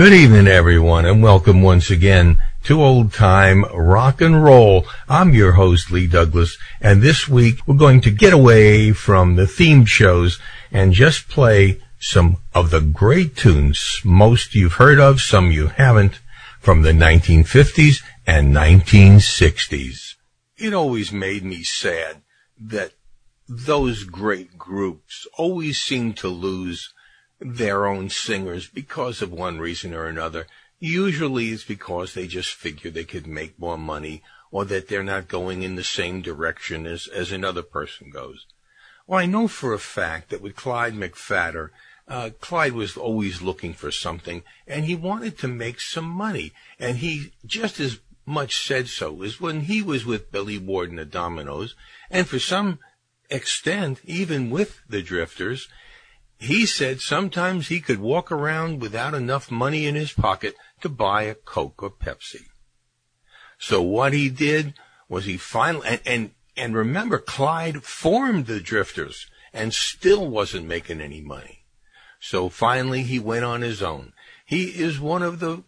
Good 0.00 0.14
evening, 0.14 0.48
everyone, 0.48 1.04
and 1.04 1.22
welcome 1.22 1.60
once 1.60 1.90
again 1.90 2.40
to 2.64 2.82
Old 2.82 3.12
Time 3.12 3.64
Rock 3.64 4.22
and 4.22 4.42
Roll. 4.42 4.86
I'm 5.10 5.34
your 5.34 5.52
host, 5.52 5.90
Lee 5.90 6.06
Douglas, 6.06 6.56
and 6.80 7.02
this 7.02 7.28
week 7.28 7.58
we're 7.66 7.76
going 7.76 8.00
to 8.00 8.10
get 8.10 8.32
away 8.32 8.92
from 8.92 9.36
the 9.36 9.46
theme 9.46 9.84
shows 9.84 10.40
and 10.72 10.94
just 10.94 11.28
play 11.28 11.82
some 11.98 12.38
of 12.54 12.70
the 12.70 12.80
great 12.80 13.36
tunes 13.36 14.00
most 14.02 14.54
you've 14.54 14.80
heard 14.80 14.98
of, 14.98 15.20
some 15.20 15.50
you 15.50 15.66
haven't, 15.66 16.18
from 16.60 16.80
the 16.80 16.92
1950s 16.92 18.02
and 18.26 18.56
1960s. 18.56 20.14
It 20.56 20.72
always 20.72 21.12
made 21.12 21.44
me 21.44 21.62
sad 21.62 22.22
that 22.58 22.92
those 23.46 24.04
great 24.04 24.56
groups 24.56 25.26
always 25.36 25.78
seem 25.78 26.14
to 26.14 26.28
lose 26.28 26.90
their 27.40 27.86
own 27.86 28.10
singers 28.10 28.68
because 28.68 29.22
of 29.22 29.32
one 29.32 29.58
reason 29.58 29.94
or 29.94 30.04
another. 30.06 30.46
Usually 30.78 31.48
it's 31.48 31.64
because 31.64 32.14
they 32.14 32.26
just 32.26 32.52
figure 32.52 32.90
they 32.90 33.04
could 33.04 33.26
make 33.26 33.58
more 33.58 33.78
money 33.78 34.22
or 34.50 34.64
that 34.66 34.88
they're 34.88 35.02
not 35.02 35.28
going 35.28 35.62
in 35.62 35.76
the 35.76 35.84
same 35.84 36.22
direction 36.22 36.86
as, 36.86 37.06
as 37.06 37.32
another 37.32 37.62
person 37.62 38.10
goes. 38.10 38.46
Well, 39.06 39.18
I 39.18 39.26
know 39.26 39.48
for 39.48 39.72
a 39.72 39.78
fact 39.78 40.30
that 40.30 40.42
with 40.42 40.56
Clyde 40.56 40.94
McPhatter, 40.94 41.70
uh, 42.06 42.30
Clyde 42.40 42.72
was 42.72 42.96
always 42.96 43.40
looking 43.40 43.72
for 43.72 43.90
something 43.90 44.42
and 44.66 44.84
he 44.84 44.94
wanted 44.94 45.38
to 45.38 45.48
make 45.48 45.80
some 45.80 46.08
money. 46.08 46.52
And 46.78 46.98
he 46.98 47.32
just 47.46 47.80
as 47.80 48.00
much 48.26 48.64
said 48.64 48.88
so 48.88 49.22
as 49.22 49.40
when 49.40 49.62
he 49.62 49.82
was 49.82 50.04
with 50.04 50.30
Billy 50.30 50.58
Ward 50.58 50.90
and 50.90 50.98
the 50.98 51.04
Dominoes 51.04 51.74
and 52.10 52.28
for 52.28 52.38
some 52.38 52.78
extent, 53.30 54.00
even 54.04 54.50
with 54.50 54.80
the 54.88 55.02
Drifters, 55.02 55.68
he 56.40 56.64
said 56.64 57.02
sometimes 57.02 57.68
he 57.68 57.80
could 57.80 58.00
walk 58.00 58.32
around 58.32 58.80
without 58.80 59.12
enough 59.12 59.50
money 59.50 59.86
in 59.86 59.94
his 59.94 60.12
pocket 60.12 60.54
to 60.80 60.88
buy 60.88 61.24
a 61.24 61.34
Coke 61.34 61.82
or 61.82 61.90
Pepsi. 61.90 62.46
So 63.58 63.82
what 63.82 64.14
he 64.14 64.30
did 64.30 64.72
was 65.06 65.26
he 65.26 65.36
finally, 65.36 65.86
and, 65.86 66.00
and, 66.06 66.30
and 66.56 66.74
remember, 66.74 67.18
Clyde 67.18 67.84
formed 67.84 68.46
the 68.46 68.58
Drifters 68.58 69.26
and 69.52 69.74
still 69.74 70.26
wasn't 70.26 70.66
making 70.66 71.02
any 71.02 71.20
money. 71.20 71.66
So 72.20 72.48
finally 72.48 73.02
he 73.02 73.18
went 73.18 73.44
on 73.44 73.60
his 73.60 73.82
own. 73.82 74.14
He 74.46 74.68
is 74.68 74.98
one 74.98 75.22
of 75.22 75.40
the 75.40 75.62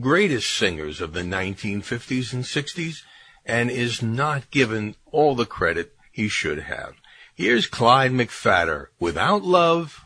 greatest 0.00 0.52
singers 0.52 1.00
of 1.00 1.12
the 1.12 1.22
1950s 1.22 2.32
and 2.32 2.42
60s 2.42 3.02
and 3.46 3.70
is 3.70 4.02
not 4.02 4.50
given 4.50 4.96
all 5.12 5.36
the 5.36 5.46
credit 5.46 5.94
he 6.10 6.26
should 6.26 6.58
have. 6.60 6.94
Here's 7.36 7.66
Clyde 7.66 8.12
McPhatter. 8.12 8.86
Without 9.00 9.42
love, 9.42 10.04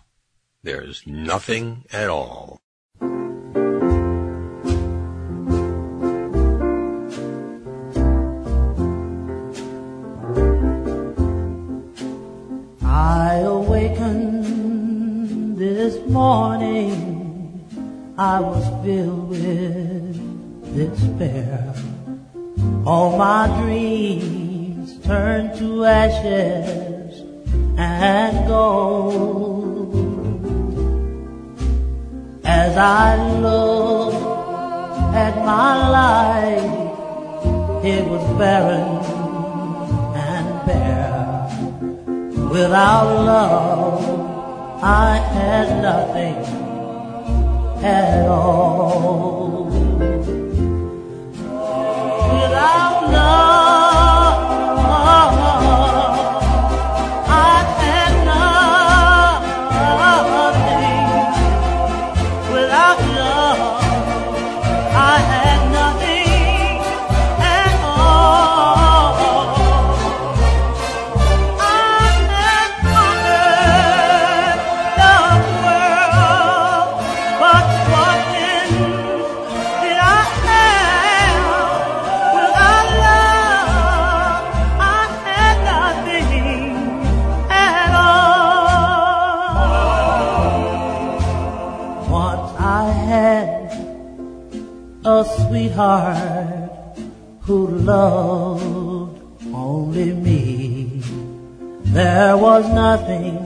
there's 0.62 1.06
nothing 1.06 1.84
at 1.92 2.08
all. 2.08 2.58
I 12.82 13.34
awakened 13.44 14.78
this 15.58 15.98
morning. 16.08 17.62
I 18.16 18.40
was 18.40 18.64
filled 18.82 19.28
with 19.28 20.74
despair. 20.74 21.74
All 22.86 23.18
my 23.18 23.48
dreams 23.60 24.98
turned 25.04 25.58
to 25.58 25.84
ashes 25.84 26.97
and 27.78 28.46
gold. 28.48 29.94
As 32.44 32.76
I 32.76 33.16
look 33.38 34.14
at 35.14 35.36
my 35.36 35.88
life, 35.88 37.84
it 37.84 38.04
was 38.04 38.24
barren 38.36 38.98
and 40.16 40.66
bare. 40.66 41.48
Without 42.50 43.08
love, 43.24 44.02
I 44.82 45.16
had 45.16 45.80
nothing 45.80 46.36
at 47.84 48.26
all. 48.28 49.66
Without 52.34 53.12
love, 53.12 54.17
loved 97.88 99.18
only 99.54 100.12
me. 100.12 101.00
There 101.96 102.36
was 102.36 102.68
nothing 102.84 103.36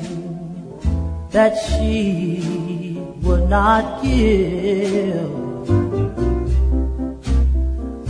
that 1.31 1.53
she 1.65 2.99
would 3.23 3.49
not 3.49 4.03
give. 4.03 5.31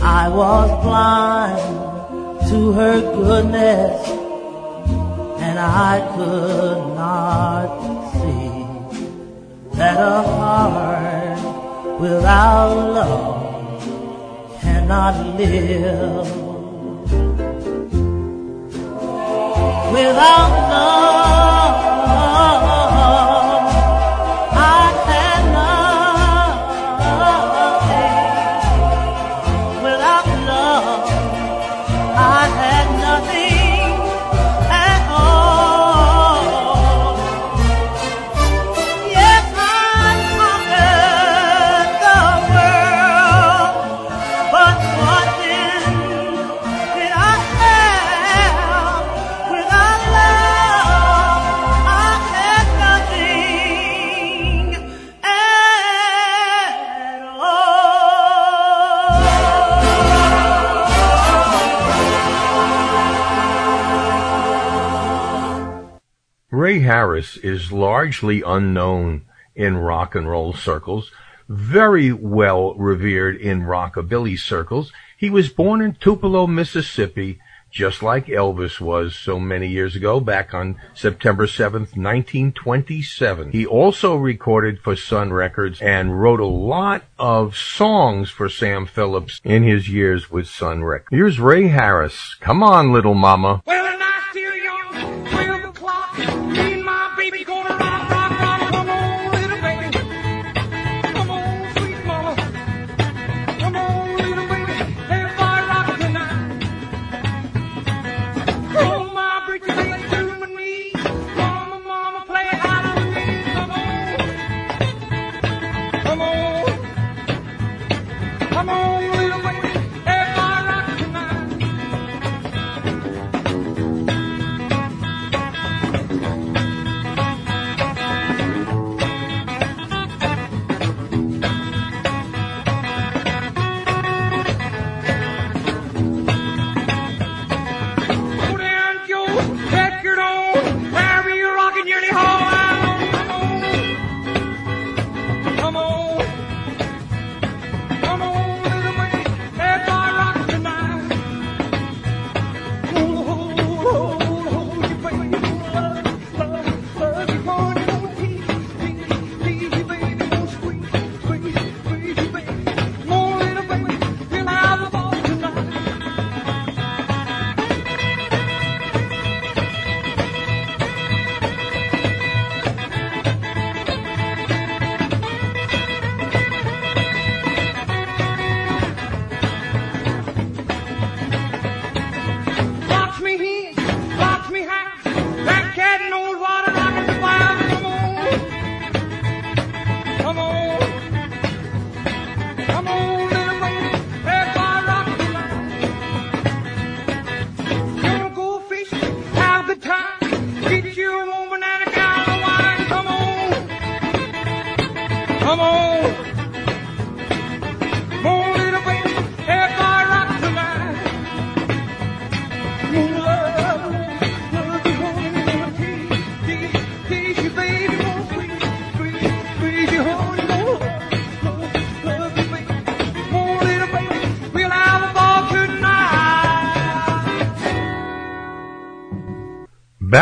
I 0.01 0.23
was 0.41 0.69
blind 0.83 2.49
to 2.49 2.59
her 2.79 2.95
goodness 3.19 3.95
and 5.45 5.59
I 5.59 5.93
could 6.15 6.81
not 7.03 7.67
see 8.13 9.77
that 9.77 9.97
a 9.99 10.21
heart 10.33 12.01
without 12.01 12.73
love 12.97 13.42
cannot 14.83 15.37
live 15.37 16.27
without 19.93 20.51
love. 20.69 21.13
Is 67.15 67.71
largely 67.71 68.41
unknown 68.41 69.23
in 69.55 69.77
rock 69.77 70.15
and 70.15 70.29
roll 70.29 70.53
circles, 70.53 71.11
very 71.47 72.11
well 72.11 72.73
revered 72.75 73.35
in 73.35 73.61
rockabilly 73.61 74.37
circles. 74.37 74.91
He 75.17 75.29
was 75.29 75.49
born 75.49 75.81
in 75.81 75.95
Tupelo, 75.95 76.47
Mississippi, 76.47 77.39
just 77.71 78.03
like 78.03 78.27
Elvis 78.27 78.79
was 78.79 79.15
so 79.15 79.39
many 79.39 79.67
years 79.67 79.95
ago, 79.95 80.19
back 80.19 80.53
on 80.53 80.79
September 80.93 81.47
7th, 81.47 81.97
1927. 81.97 83.51
He 83.51 83.65
also 83.65 84.15
recorded 84.15 84.79
for 84.79 84.95
Sun 84.95 85.33
Records 85.33 85.81
and 85.81 86.21
wrote 86.21 86.39
a 86.39 86.45
lot 86.45 87.03
of 87.17 87.57
songs 87.57 88.29
for 88.29 88.47
Sam 88.47 88.85
Phillips 88.85 89.41
in 89.43 89.63
his 89.63 89.89
years 89.89 90.29
with 90.29 90.47
Sun 90.47 90.83
Records. 90.83 91.09
Here's 91.11 91.39
Ray 91.39 91.67
Harris. 91.69 92.35
Come 92.39 92.61
on, 92.61 92.93
little 92.93 93.15
mama. 93.15 93.63
Well, 93.65 93.83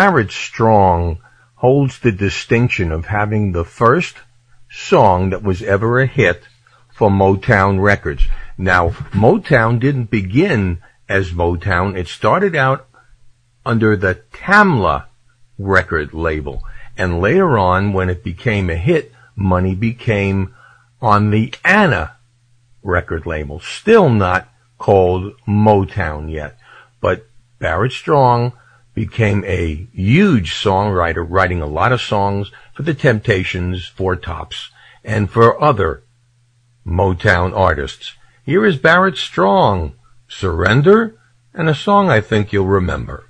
Barrett 0.01 0.31
Strong 0.31 1.19
holds 1.57 1.99
the 1.99 2.11
distinction 2.11 2.91
of 2.91 3.05
having 3.05 3.51
the 3.51 3.63
first 3.63 4.15
song 4.67 5.29
that 5.29 5.43
was 5.43 5.61
ever 5.61 6.01
a 6.01 6.07
hit 6.07 6.47
for 6.91 7.11
Motown 7.11 7.79
Records. 7.79 8.27
Now, 8.57 8.89
Motown 9.13 9.79
didn't 9.79 10.09
begin 10.09 10.81
as 11.07 11.33
Motown. 11.33 11.95
It 11.95 12.07
started 12.07 12.55
out 12.55 12.87
under 13.63 13.95
the 13.95 14.23
Tamla 14.33 15.05
record 15.59 16.15
label. 16.15 16.63
And 16.97 17.21
later 17.21 17.59
on, 17.59 17.93
when 17.93 18.09
it 18.09 18.23
became 18.23 18.71
a 18.71 18.75
hit, 18.77 19.11
money 19.35 19.75
became 19.75 20.55
on 20.99 21.29
the 21.29 21.53
Anna 21.63 22.15
record 22.81 23.27
label. 23.27 23.59
Still 23.59 24.09
not 24.09 24.49
called 24.79 25.35
Motown 25.47 26.31
yet. 26.31 26.57
But 27.01 27.27
Barrett 27.59 27.91
Strong 27.91 28.53
became 28.93 29.43
a 29.45 29.87
huge 29.93 30.53
songwriter, 30.53 31.25
writing 31.27 31.61
a 31.61 31.67
lot 31.67 31.91
of 31.91 32.01
songs 32.01 32.51
for 32.73 32.83
The 32.83 32.93
Temptations, 32.93 33.87
Four 33.87 34.15
Tops, 34.15 34.69
and 35.03 35.29
for 35.29 35.61
other 35.61 36.03
Motown 36.85 37.55
artists. 37.55 38.15
Here 38.45 38.65
is 38.65 38.77
Barrett 38.77 39.17
Strong, 39.17 39.93
Surrender, 40.27 41.17
and 41.53 41.69
a 41.69 41.75
song 41.75 42.09
I 42.09 42.21
think 42.21 42.51
you'll 42.51 42.65
remember. 42.65 43.25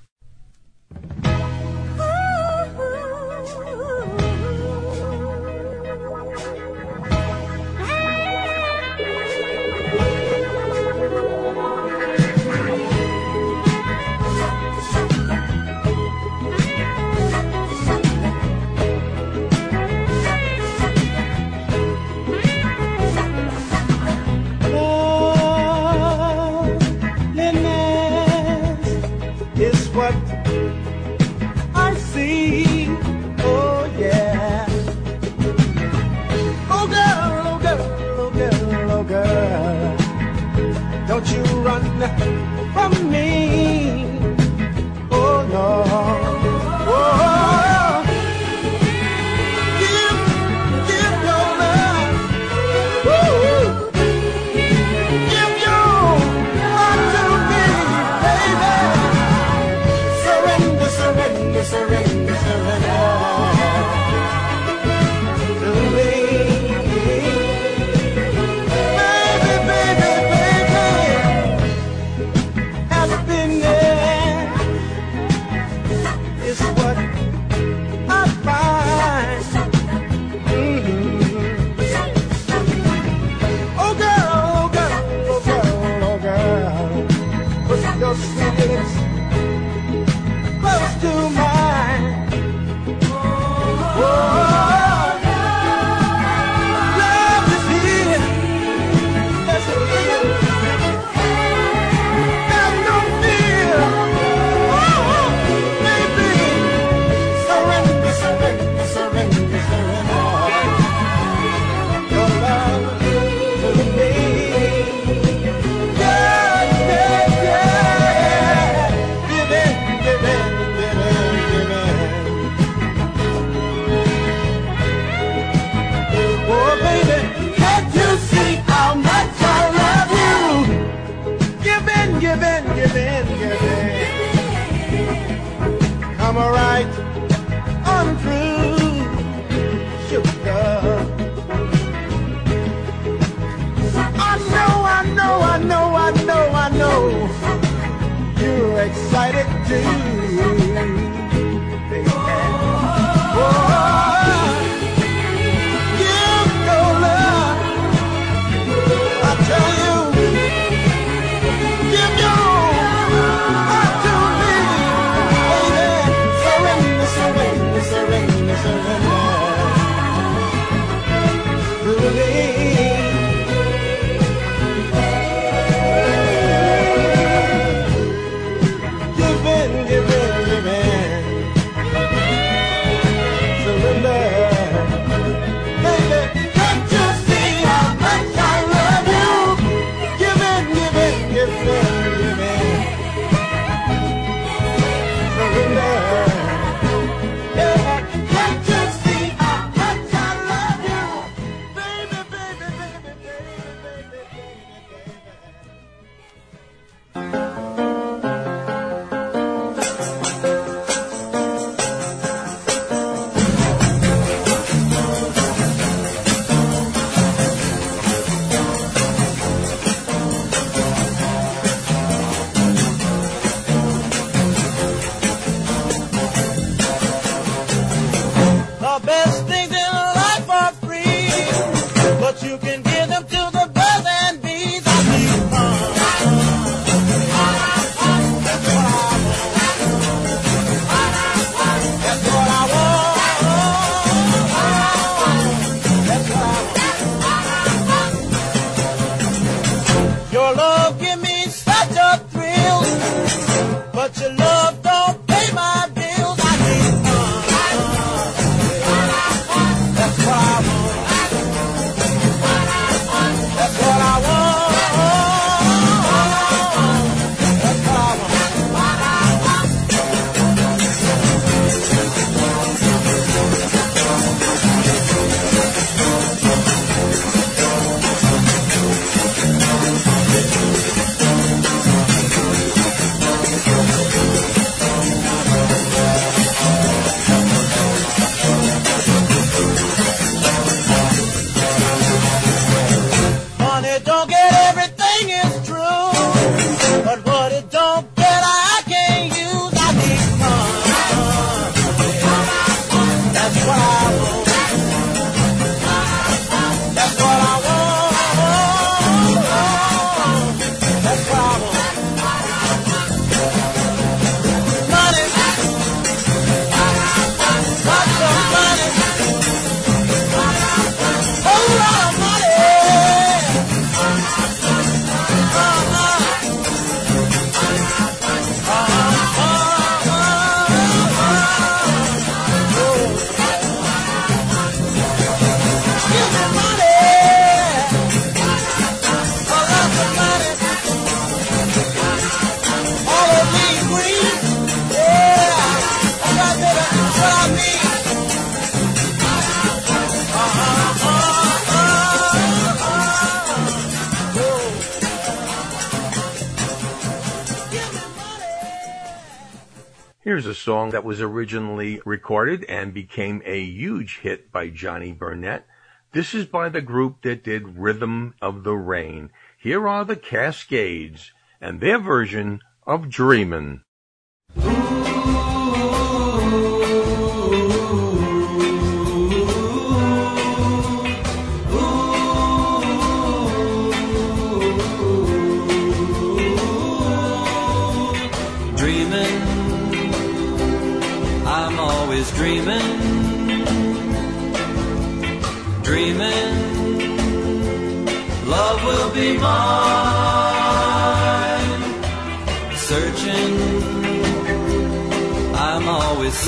That 361.02 361.08
was 361.08 361.20
originally 361.20 362.00
recorded 362.06 362.64
and 362.66 362.94
became 362.94 363.42
a 363.44 363.60
huge 363.60 364.20
hit 364.20 364.52
by 364.52 364.70
Johnny 364.70 365.12
Burnette. 365.12 365.64
This 366.12 366.36
is 366.36 366.46
by 366.46 366.70
the 366.70 366.80
group 366.80 367.24
that 367.24 367.44
did 367.44 367.76
Rhythm 367.76 368.36
of 368.40 368.64
the 368.64 368.76
Rain. 368.76 369.32
Here 369.58 369.88
are 369.88 370.06
the 370.06 370.16
Cascades 370.16 371.32
and 371.60 371.82
their 371.82 371.98
version 371.98 372.60
of 372.86 373.10
Dreamin'. 373.10 373.82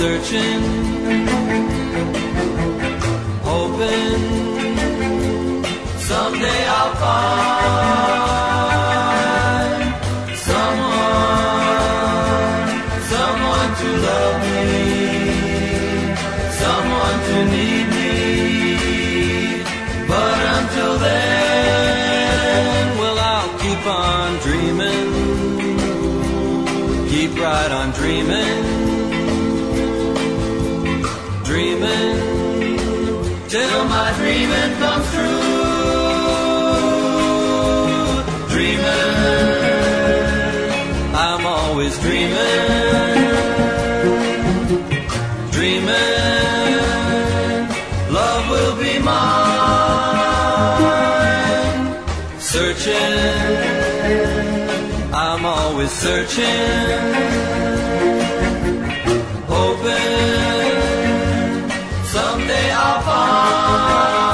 Searching. 0.03 0.61
Hoping. 3.49 4.21
Someday 6.09 6.61
I'll 6.77 6.95
find 7.03 7.63
someone, 10.51 11.51
someone 13.15 13.69
to 13.81 13.89
love 14.07 14.37
me, 14.51 14.71
someone 16.63 17.17
to 17.29 17.37
need 17.55 17.87
me. 17.97 18.15
But 20.11 20.37
until 20.57 20.93
then, 21.07 22.83
well, 22.99 23.17
I'll 23.33 23.53
keep 23.63 23.83
on 23.87 24.29
dreaming, 24.45 25.09
keep 27.11 27.31
right 27.39 27.71
on 27.71 27.87
dreaming, 27.91 28.92
dreaming. 31.53 32.17
Till 33.47 33.81
my 33.85 34.11
dreaming 34.17 34.71
comes 34.81 35.07
true. 35.13 35.41
Dreaming, 38.53 38.85
I'm 41.27 41.43
always 41.45 41.93
dreaming, 41.99 43.19
dreaming, 45.55 45.93
love 48.17 48.43
will 48.53 48.75
be 48.83 48.93
mine. 48.97 49.33
Searching, 52.39 53.53
I'm 55.13 55.45
always 55.45 55.91
searching, 55.91 57.01
hoping 59.47 60.42
someday 62.43 62.71
I'll 62.71 63.01
find 63.01 64.32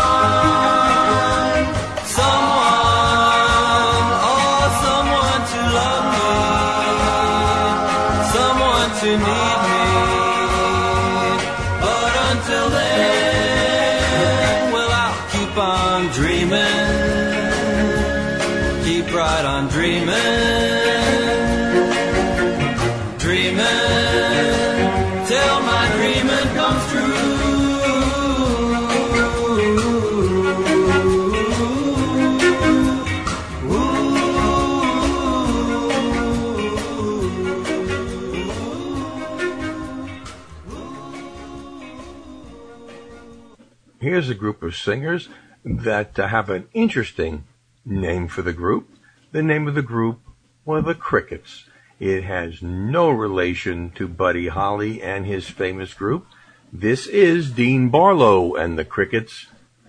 Here's 44.20 44.30
a 44.30 44.36
group 44.36 44.62
of 44.64 44.76
singers 44.76 45.30
that 45.64 46.18
have 46.18 46.50
an 46.50 46.68
interesting 46.74 47.46
name 47.86 48.28
for 48.28 48.42
the 48.42 48.52
group. 48.52 48.90
The 49.32 49.42
name 49.42 49.66
of 49.66 49.76
the 49.76 49.82
group 49.82 50.20
were 50.66 50.82
the 50.82 50.94
Crickets. 50.94 51.64
It 52.02 52.26
has 52.26 52.62
no 52.62 53.10
relation 53.12 53.92
to 53.92 54.10
Buddy 54.10 54.50
Holly 54.50 55.02
and 55.02 55.26
his 55.26 55.48
famous 55.48 55.94
group. 55.94 56.28
This 56.74 57.08
is 57.08 57.52
Dean 57.52 57.88
Barlow 57.88 58.56
and 58.56 58.78
the 58.78 58.84
Crickets. 58.84 59.48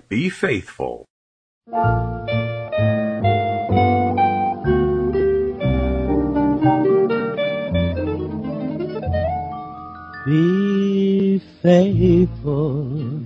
Be 0.08 0.28
faithful. 0.30 1.06
Be 10.24 11.40
faithful. 11.60 13.19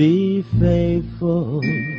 Be 0.00 0.40
faithful. 0.58 1.60
Keep 1.60 1.92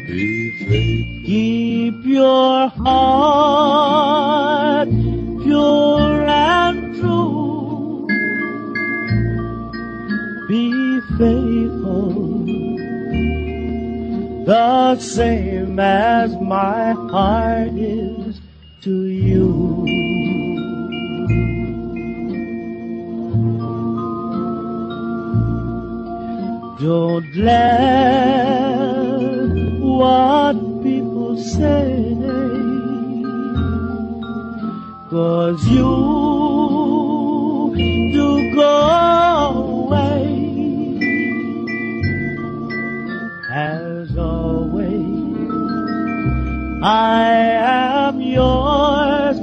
your 2.04 2.68
heart 2.70 4.90
pure 5.44 6.26
and 6.26 6.96
true. 6.96 8.08
Be 10.48 11.00
faithful. 11.20 12.46
The 14.48 14.98
same 14.98 15.80
as 15.80 16.36
my 16.42 16.94
heart 16.94 17.74
is 17.74 18.42
to 18.82 19.06
you. 19.06 20.11
Don't 26.82 27.36
let 27.36 28.66
what 29.80 30.56
people 30.82 31.38
say, 31.38 32.16
cause 35.08 35.64
you 35.68 35.92
do 38.14 38.56
go 38.56 39.86
away. 39.86 40.98
As 43.52 44.18
always 44.18 45.52
I 46.82 47.24
am 48.10 48.20
yours 48.22 49.38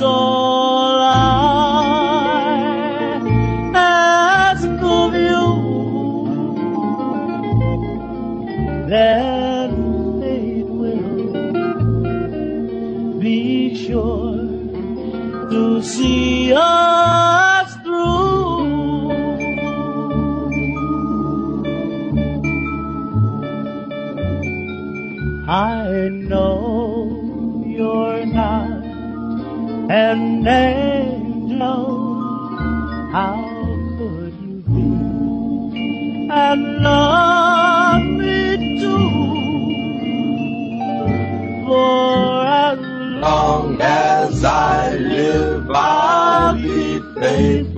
That's 0.00 0.39
an 29.90 30.46
angel. 30.46 31.86
How 33.10 33.42
could 33.98 34.34
you 34.40 34.62
be? 34.68 36.28
And 36.30 36.62
love 36.82 38.04
me 38.04 38.78
too. 38.80 39.10
For 41.66 42.46
as 42.46 42.78
long 43.20 43.80
as 43.80 44.44
I 44.44 44.94
live, 44.94 45.68
I'll 45.70 46.54
be 46.54 47.00
faithful 47.20 47.69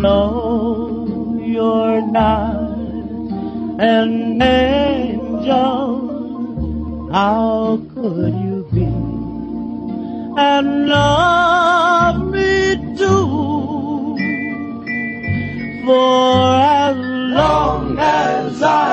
Know 0.00 1.38
you're 1.44 2.00
not 2.00 2.78
an 3.78 4.40
angel. 4.40 5.90
How 7.12 7.78
could 7.94 8.34
you 8.34 8.66
be? 8.72 8.86
And 10.40 10.88
love 10.88 12.26
me 12.32 12.96
too. 12.96 14.16
For 15.84 16.54
as 16.54 16.96
long 16.96 17.98
as 17.98 18.62
I 18.62 18.89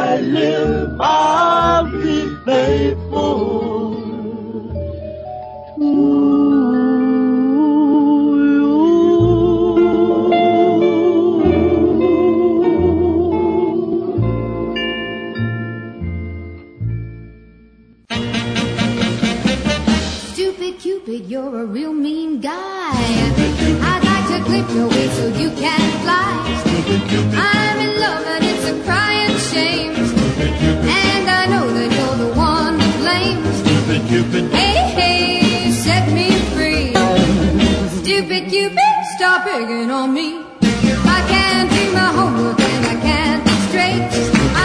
Stupid 38.18 38.50
Cupid, 38.50 38.80
stop 39.16 39.44
picking 39.46 39.92
on 39.92 40.12
me. 40.12 40.42
I 40.64 41.20
can't 41.30 41.70
do 41.70 41.94
my 41.94 42.10
homework 42.18 42.60
and 42.60 42.86
I 42.88 42.96
can't 43.00 43.44
think 43.46 43.62
straight. 43.70 44.02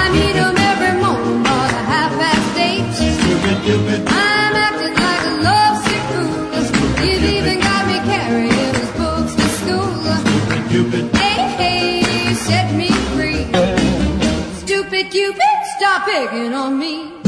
I 0.01 0.09
meet 0.17 0.37
'em 0.37 0.57
every 0.57 0.95
morning 1.03 1.43
about 1.43 1.71
a 1.71 1.83
half 1.93 2.13
past 2.19 2.59
eight. 2.69 2.83
I'm 4.09 4.55
acting 4.67 4.95
like 5.07 5.25
a 5.33 5.35
lovesick 5.49 6.05
fool. 6.13 7.05
You've 7.05 7.29
even 7.37 7.61
got 7.61 7.83
me 7.91 7.99
carrying 8.13 8.73
his 8.81 8.91
books 9.01 9.35
to 9.41 9.47
school. 9.61 9.93
Hey, 11.21 11.37
hey, 11.61 12.35
set 12.49 12.73
me 12.73 12.89
free. 13.13 13.45
Stupid 14.63 15.11
Cupid, 15.11 15.57
stop 15.77 16.07
picking 16.07 16.55
on 16.55 16.79
me. 16.79 17.22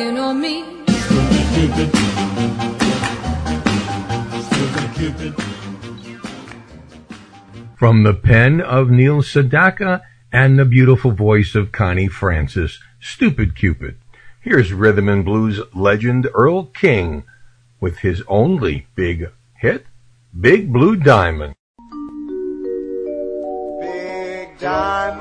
Stop 0.00 0.08
picking 0.08 0.18
on 0.18 0.40
me. 0.40 0.64
From 7.76 8.02
the 8.02 8.14
pen 8.14 8.60
of 8.60 8.90
Neil 8.90 9.22
Sedaka 9.22 10.02
and 10.32 10.58
the 10.58 10.64
beautiful 10.64 11.12
voice 11.12 11.54
of 11.54 11.72
Connie 11.72 12.08
Francis, 12.08 12.78
Stupid 13.00 13.56
Cupid. 13.56 13.96
Here's 14.40 14.72
rhythm 14.72 15.08
and 15.08 15.24
blues 15.24 15.60
legend 15.74 16.28
Earl 16.34 16.64
King 16.66 17.24
with 17.80 17.98
his 17.98 18.22
only 18.28 18.86
big 18.94 19.30
hit, 19.54 19.86
Big 20.38 20.72
Blue 20.72 20.96
Diamond. 20.96 21.54
Big 23.80 24.58
Diamond, 24.58 25.12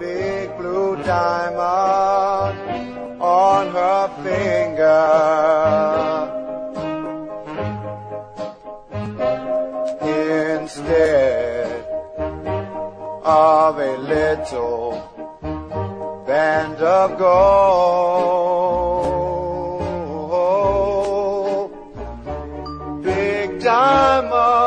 big 0.00 0.56
blue 0.56 0.96
diamonds 1.02 1.58
on 1.58 1.58
her 1.58 1.92
finger. 1.94 2.07
Instead 10.60 11.84
of 13.24 13.78
a 13.78 13.96
little 13.96 14.90
band 16.26 16.76
of 16.76 17.18
gold. 17.18 18.08
Big 23.02 23.60
diamonds, 23.60 24.57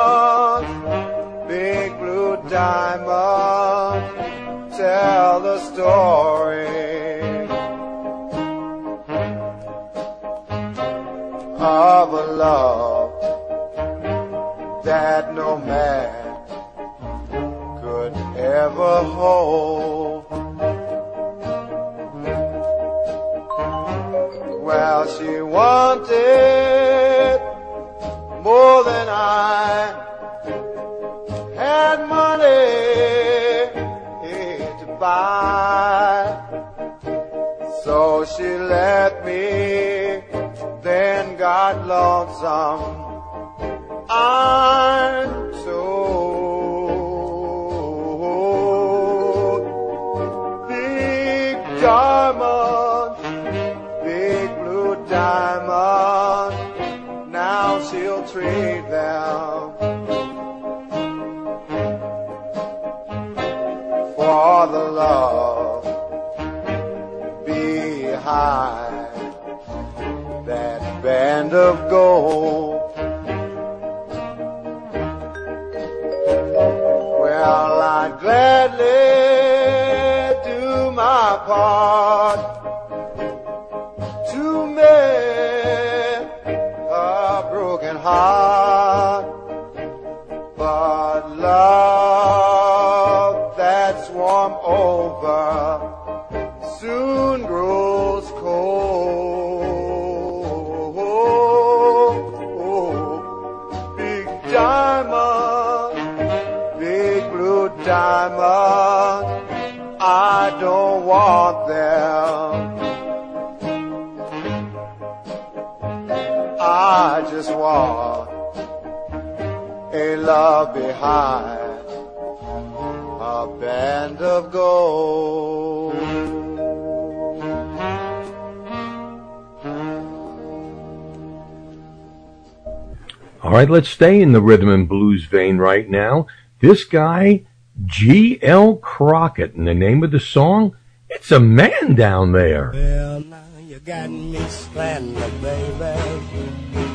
let's 133.72 133.90
stay 133.90 134.22
in 134.22 134.34
the 134.34 134.42
rhythm 134.42 134.68
and 134.68 134.88
blues 134.88 135.24
vein 135.26 135.58
right 135.58 135.90
now. 135.90 136.28
This 136.60 136.84
guy, 136.84 137.46
G.L. 137.86 138.76
Crockett, 138.76 139.54
and 139.56 139.66
the 139.66 139.74
name 139.74 140.04
of 140.04 140.12
the 140.12 140.20
song, 140.20 140.76
it's 141.10 141.32
a 141.32 141.40
man 141.40 141.96
down 141.96 142.34
there. 142.34 142.72
Well, 142.74 143.22
now 143.22 143.44
you 143.62 143.80
got 143.80 144.10
me 144.10 144.40
stranded, 144.50 145.42
baby. 145.42 146.00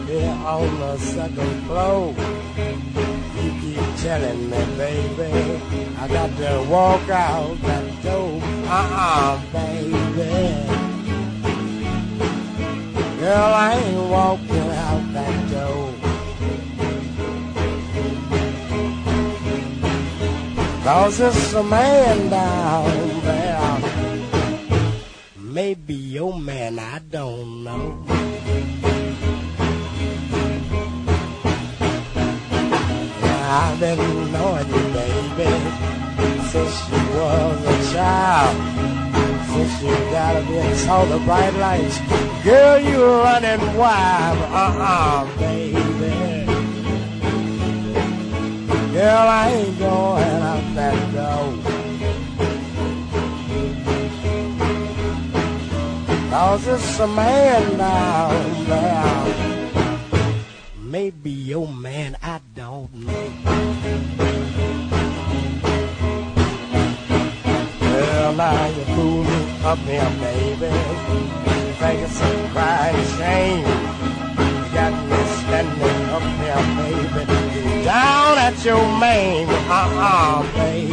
Here 0.06 0.30
on 0.30 0.78
the 0.78 0.98
second 0.98 1.62
floor. 1.64 2.14
You 3.42 3.50
keep 3.60 3.96
telling 3.96 4.50
me, 4.50 4.76
baby, 4.76 5.88
I 5.98 6.08
got 6.08 6.36
to 6.36 6.66
walk 6.70 7.08
out 7.08 7.56
that 7.62 8.02
door. 8.02 8.40
Uh-uh, 8.68 9.40
baby. 9.50 10.86
Girl, 13.18 13.54
I 13.54 13.72
ain't 13.74 14.10
walking 14.10 14.65
Cause 20.86 21.18
it's 21.18 21.52
a 21.52 21.64
man 21.64 22.30
down 22.30 23.20
there. 23.24 23.78
Maybe 25.36 25.94
your 25.94 26.38
man, 26.38 26.78
I 26.78 27.00
don't 27.00 27.64
know. 27.64 28.04
Yeah, 33.20 33.62
I've 33.62 33.80
been 33.80 33.98
knowing 34.30 34.68
you, 34.68 34.84
baby, 34.94 35.50
since 36.50 36.76
you 36.88 37.02
was 37.18 37.58
a 37.66 37.92
child. 37.92 38.56
Since 39.48 39.82
you 39.82 39.96
gotta 40.14 40.42
be 40.42 40.74
saw 40.84 41.04
the 41.06 41.18
bright 41.24 41.54
lights. 41.54 41.98
Girl, 42.44 42.78
you 42.78 43.04
running 43.04 43.76
wild, 43.76 44.38
uh-uh, 44.38 45.36
baby. 45.36 46.25
Girl, 48.96 49.28
I 49.28 49.50
ain't 49.52 49.78
going 49.78 50.40
out 50.50 50.74
that 50.74 50.96
door. 51.12 51.52
Cause 56.30 56.66
it's 56.66 56.98
a 57.00 57.06
man 57.06 57.76
down 57.76 58.64
there. 58.64 59.34
Maybe 60.80 61.30
your 61.30 61.68
man, 61.68 62.16
I 62.22 62.40
don't 62.54 62.90
know. 62.94 63.32
Well, 67.82 68.32
now 68.32 68.66
you 68.66 68.84
fool 68.96 69.24
me 69.24 69.58
up 69.62 69.78
here, 69.80 70.10
baby. 70.24 70.72
You 71.52 71.72
think 71.80 72.00
it's 72.00 72.18
a 72.18 72.48
crying 72.50 73.04
shame. 73.18 73.66
You 74.38 74.72
got 74.72 74.94
me 75.10 75.20
standing 75.42 76.00
up 76.16 76.24
here, 76.40 76.64
baby. 76.78 76.95
Your 78.66 78.98
main, 78.98 79.46
uh-uh, 79.48 80.42
baby. 80.54 80.90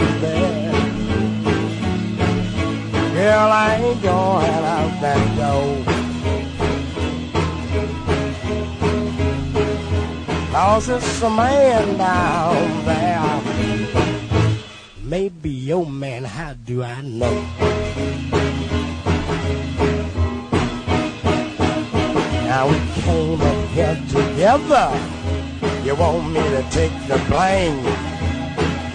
Girl, 3.16 3.50
I 3.50 3.82
ain't 3.82 4.02
going 4.04 4.64
out 4.78 5.02
that 5.02 5.22
door. 5.36 5.82
Cause 10.52 10.90
it's 10.90 11.22
a 11.24 11.30
man 11.32 11.98
down 11.98 12.86
there. 12.86 13.42
Maybe 15.02 15.50
your 15.50 15.88
man, 15.88 16.26
how 16.26 16.54
do 16.54 16.84
I 16.84 17.02
know? 17.02 17.42
Now 22.46 22.68
we 22.70 22.78
came 23.02 23.42
up 23.42 23.68
here 23.70 24.00
together. 24.12 25.13
You 25.84 25.96
want 25.96 26.32
me 26.32 26.40
to 26.40 26.64
take 26.72 26.94
the 27.10 27.18
blame? 27.28 27.86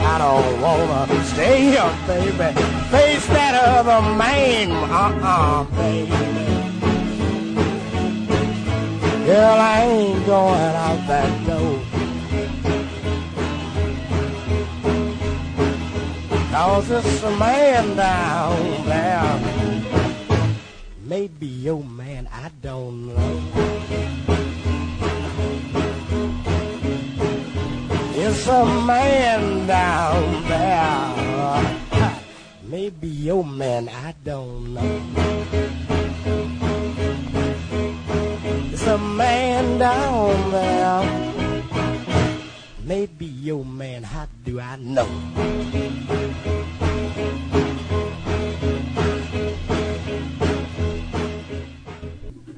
I 0.01 0.17
don't 0.17 0.63
wanna 0.63 1.23
stay 1.25 1.61
here, 1.61 1.93
baby. 2.07 2.55
Face 2.89 3.27
that 3.27 3.55
other 3.77 4.01
man, 4.17 4.71
uh-uh, 4.71 5.65
baby. 5.77 6.11
Girl, 9.27 9.59
I 9.61 9.83
ain't 9.83 10.25
going 10.25 10.77
out 10.87 11.07
that 11.09 11.47
door. 11.47 11.79
Cause 16.51 16.91
it's 16.91 17.23
a 17.23 17.37
man 17.37 17.97
down 17.97 18.87
there. 18.87 19.41
Maybe 21.05 21.47
your 21.47 21.85
man, 21.85 22.27
I 22.33 22.51
don't 22.63 23.09
know. 23.09 23.78
It's 28.31 28.47
a 28.47 28.63
man 28.85 29.67
down 29.67 30.49
there. 30.49 32.19
Maybe 32.63 33.09
your 33.09 33.43
man, 33.43 33.89
I 33.89 34.15
don't 34.23 34.75
know. 34.75 35.03
It's 38.71 38.87
a 38.87 38.99
man 38.99 39.79
down 39.79 40.51
there. 40.51 41.41
Maybe 42.85 43.25
your 43.25 43.65
man, 43.65 44.03
how 44.03 44.27
do 44.45 44.61
I 44.61 44.77
know? 44.77 45.09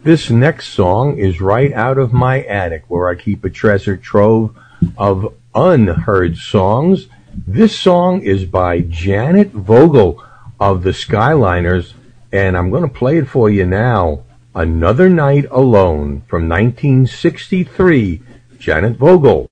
This 0.03 0.31
next 0.31 0.71
song 0.71 1.17
is 1.17 1.41
right 1.41 1.73
out 1.73 1.97
of 1.97 2.13
my 2.13 2.43
attic 2.43 2.87
where 2.89 3.09
I 3.09 3.15
keep 3.15 3.45
a 3.45 3.51
treasure 3.51 3.97
trove 3.97 4.57
of 4.99 5.33
unheard 5.55 6.37
songs. 6.37 7.09
This 7.47 7.77
song 7.77 8.23
is 8.23 8.45
by 8.45 8.81
Janet 8.81 9.51
Vogel 9.51 10.25
of 10.59 10.83
the 10.83 10.91
Skyliners, 10.91 11.95
and 12.33 12.57
I'm 12.57 12.71
going 12.71 12.83
to 12.83 12.89
play 12.89 13.19
it 13.19 13.29
for 13.29 13.51
you 13.51 13.67
now. 13.67 14.23
Another 14.55 15.09
Night 15.09 15.47
Alone 15.51 16.23
from 16.29 16.49
1963, 16.49 18.23
Janet 18.59 18.97
Vogel. 18.97 19.50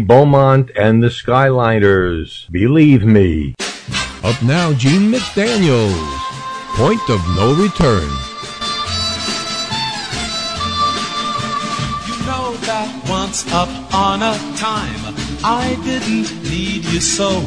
Jimmy 0.00 0.06
Beaumont 0.06 0.70
and 0.76 1.02
the 1.02 1.08
Skyliners. 1.08 2.50
Believe 2.50 3.04
me. 3.04 3.54
Up 4.24 4.42
now, 4.42 4.72
Gene 4.72 5.12
McDaniels. 5.12 5.92
Point 6.74 7.02
of 7.10 7.20
no 7.36 7.52
return. 7.54 8.08
You 12.08 12.16
know 12.24 12.56
that 12.64 12.88
once 13.10 13.44
upon 13.48 14.22
a 14.22 14.38
time 14.56 15.14
I 15.44 15.76
didn't 15.84 16.32
need 16.44 16.86
you 16.86 17.00
so. 17.00 17.42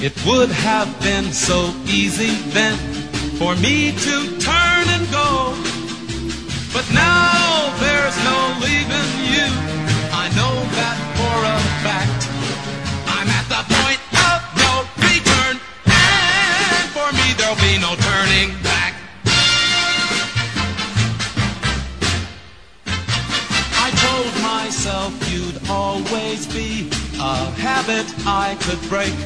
It 0.00 0.14
would 0.24 0.50
have 0.50 0.88
been 1.00 1.32
so 1.32 1.74
easy 1.86 2.30
then 2.52 2.78
for 3.38 3.56
me 3.56 3.90
to 3.90 4.38
turn 4.38 4.84
and 4.94 5.10
go. 5.10 5.52
But 6.72 6.86
now 6.92 7.74
there's 7.80 8.16
no 8.22 8.38
leaving 8.62 9.10
you. 9.34 9.77
Habit 27.88 28.12
I 28.26 28.56
could 28.60 28.80
break. 28.88 29.16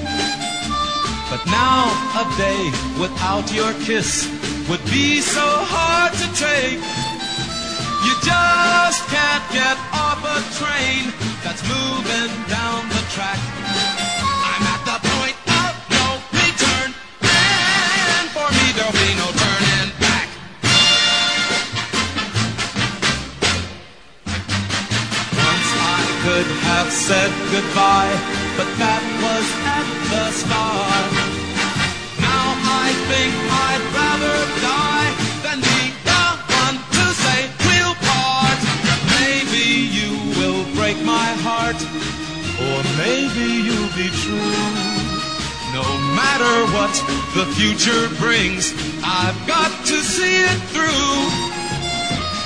But 1.30 1.42
now 1.46 1.90
a 2.14 2.24
day 2.38 2.62
without 3.00 3.50
your 3.52 3.72
kiss 3.82 4.28
would 4.68 4.84
be 4.86 5.20
so 5.20 5.42
hard 5.42 6.12
to 6.14 6.26
take. 6.38 6.78
You 8.06 8.14
just 8.22 9.02
can't 9.10 9.46
get 9.50 9.76
off 9.90 10.22
a 10.22 10.38
train 10.58 11.10
that's 11.42 11.62
moving 11.66 12.30
down 12.46 12.86
the 12.94 13.02
track. 13.10 13.40
I'm 14.46 14.62
at 14.74 14.82
the 14.86 14.98
point 15.10 15.38
of 15.58 15.72
no 15.90 16.06
return, 16.38 16.90
and 17.18 18.26
for 18.30 18.46
me 18.46 18.66
there'll 18.78 18.94
be 18.94 19.10
no 19.18 19.28
turning 19.42 19.90
back. 19.98 20.28
Once 25.50 25.70
I 25.74 26.02
could 26.22 26.48
have 26.70 26.90
said 26.92 27.30
goodbye, 27.50 28.41
but 28.56 28.68
that 28.76 29.02
was 29.24 29.46
at 29.64 29.86
the 30.12 30.24
start. 30.32 31.12
Now 32.20 32.46
I 32.84 32.88
think 33.08 33.32
I'd 33.48 33.84
rather 33.96 34.36
die 34.60 35.10
than 35.44 35.58
be 35.64 35.82
the 36.04 36.24
one 36.60 36.76
to 36.76 37.04
say 37.24 37.40
we'll 37.64 37.96
part. 38.04 38.60
Maybe 39.16 39.88
you 39.96 40.10
will 40.36 40.64
break 40.76 40.98
my 41.04 41.28
heart, 41.40 41.80
or 42.60 42.78
maybe 43.00 43.48
you'll 43.66 43.94
be 43.96 44.08
true. 44.20 44.92
No 45.72 45.86
matter 46.12 46.54
what 46.76 46.92
the 47.32 47.46
future 47.56 48.12
brings, 48.20 48.74
I've 49.02 49.40
got 49.46 49.72
to 49.88 49.96
see 50.04 50.44
it 50.44 50.60
through. 50.74 51.16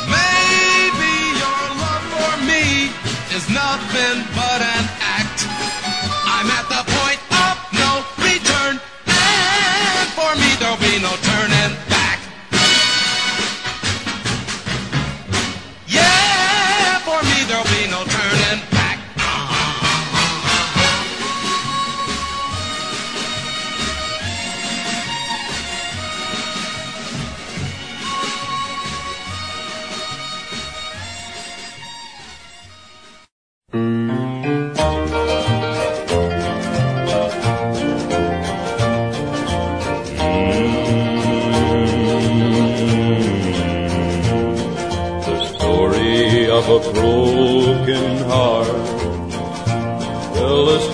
Maybe 0.07 1.15
your 1.43 1.63
love 1.83 2.07
for 2.15 2.35
me 2.47 2.95
is 3.35 3.51
nothing 3.51 4.23
but 4.39 4.63
an. 4.63 4.96
I'm 6.47 6.53
at 6.53 6.69
the 6.69 6.83
point 6.93 7.19
of 7.43 7.59
no 7.75 8.05
return, 8.23 8.79
and 9.09 10.09
for 10.15 10.33
me 10.37 10.55
there'll 10.61 10.77
be 10.77 11.03
no 11.03 11.11
turning 11.17 11.75
back. 11.89 11.96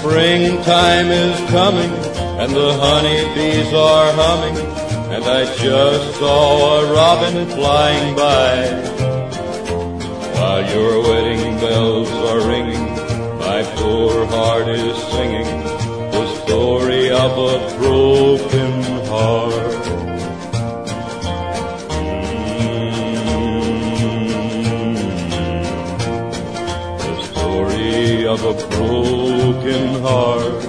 Springtime 0.02 1.12
is 1.12 1.38
coming, 1.48 1.92
and 2.40 2.50
the 2.52 2.72
honeybees 2.74 3.72
are 3.72 4.12
humming, 4.12 4.56
and 5.14 5.22
I 5.22 5.44
just 5.54 6.18
saw 6.18 6.80
a 6.80 6.92
robin 6.92 7.46
flying 7.50 8.16
by. 8.16 8.66
While 10.34 10.68
your 10.74 11.02
wedding 11.04 11.56
bells 11.60 12.10
are 12.10 12.40
ringing, 12.48 12.84
my 13.38 13.62
poor 13.76 14.26
heart 14.26 14.66
is 14.66 14.96
singing 15.12 15.46
the 16.10 16.26
story 16.42 17.08
of 17.08 17.32
a 17.38 17.76
broken 17.78 18.82
heart. 19.06 19.61
Broken 29.72 30.02
heart. 30.02 30.64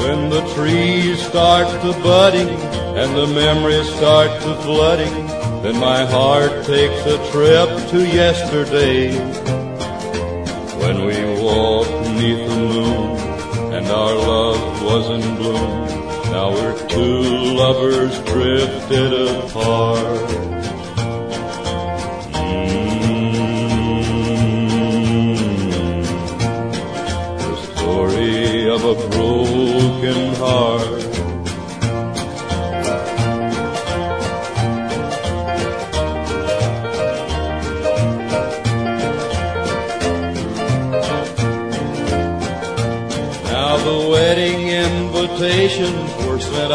When 0.00 0.30
the 0.30 0.40
trees 0.54 1.24
start 1.26 1.68
to 1.82 1.92
budding 2.02 2.48
and 2.48 3.16
the 3.16 3.26
memories 3.26 3.88
start 3.94 4.30
to 4.42 4.54
flooding, 4.62 5.26
then 5.62 5.76
my 5.78 6.04
heart 6.06 6.64
takes 6.64 7.06
a 7.06 7.18
trip 7.30 7.68
to 7.90 8.06
yesterday. 8.06 9.12
When 10.80 11.04
we 11.04 11.42
walked 11.42 11.90
beneath 12.04 12.48
the 12.48 12.56
moon 12.56 13.16
and 13.74 13.86
our 13.88 14.14
love 14.14 14.82
was 14.82 15.08
in 15.10 15.36
bloom, 15.36 15.88
now 16.32 16.50
we're 16.50 16.88
two 16.88 17.22
lovers 17.56 18.18
drifted 18.20 19.12
apart. 19.12 20.19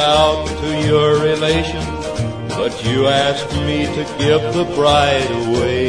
Out 0.06 0.46
to 0.62 0.70
your 0.88 1.20
relations, 1.20 2.06
but 2.50 2.72
you 2.86 3.08
asked 3.08 3.52
me 3.68 3.86
to 3.98 4.04
give 4.20 4.44
the 4.54 4.66
bride 4.76 5.32
away. 5.48 5.84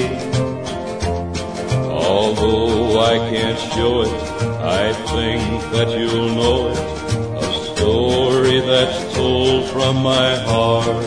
Although 1.91 2.99
I 2.99 3.19
can't 3.31 3.61
show 3.75 4.03
it, 4.03 4.23
I 4.81 4.85
think 5.13 5.43
that 5.75 5.89
you'll 5.99 6.35
know 6.41 6.59
it. 6.73 6.79
A 7.45 7.49
story 7.69 8.59
that's 8.61 9.15
told 9.15 9.61
from 9.71 9.95
my 10.03 10.29
heart. 10.51 11.05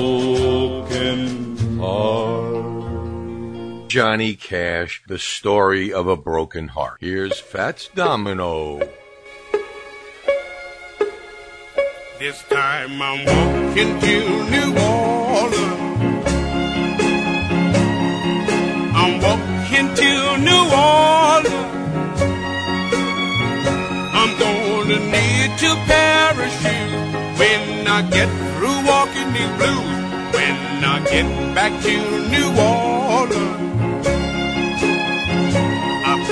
Johnny 3.90 4.34
Cash, 4.36 5.02
The 5.08 5.18
Story 5.18 5.92
of 5.92 6.06
a 6.06 6.16
Broken 6.16 6.68
Heart. 6.68 6.98
Here's 7.00 7.40
Fats 7.40 7.90
Domino. 7.92 8.78
This 12.20 12.40
time 12.44 13.02
I'm 13.02 13.26
walking 13.26 13.98
to 13.98 14.50
New 14.54 14.78
Orleans. 14.78 16.24
I'm 18.94 19.20
walking 19.20 19.88
to 19.96 20.38
New 20.38 20.64
Orleans. 20.70 22.20
I'm 24.14 24.38
gonna 24.38 25.00
need 25.10 25.50
to 25.58 25.70
parachute 25.90 26.94
when 27.40 27.88
I 27.88 28.08
get 28.08 28.28
through 28.54 28.86
walking 28.86 29.32
these 29.32 29.50
blues. 29.58 29.98
When 30.32 30.84
I 30.84 31.04
get 31.10 31.26
back 31.56 31.72
to 31.82 31.96
New 32.30 32.50
Orleans, 32.56 33.69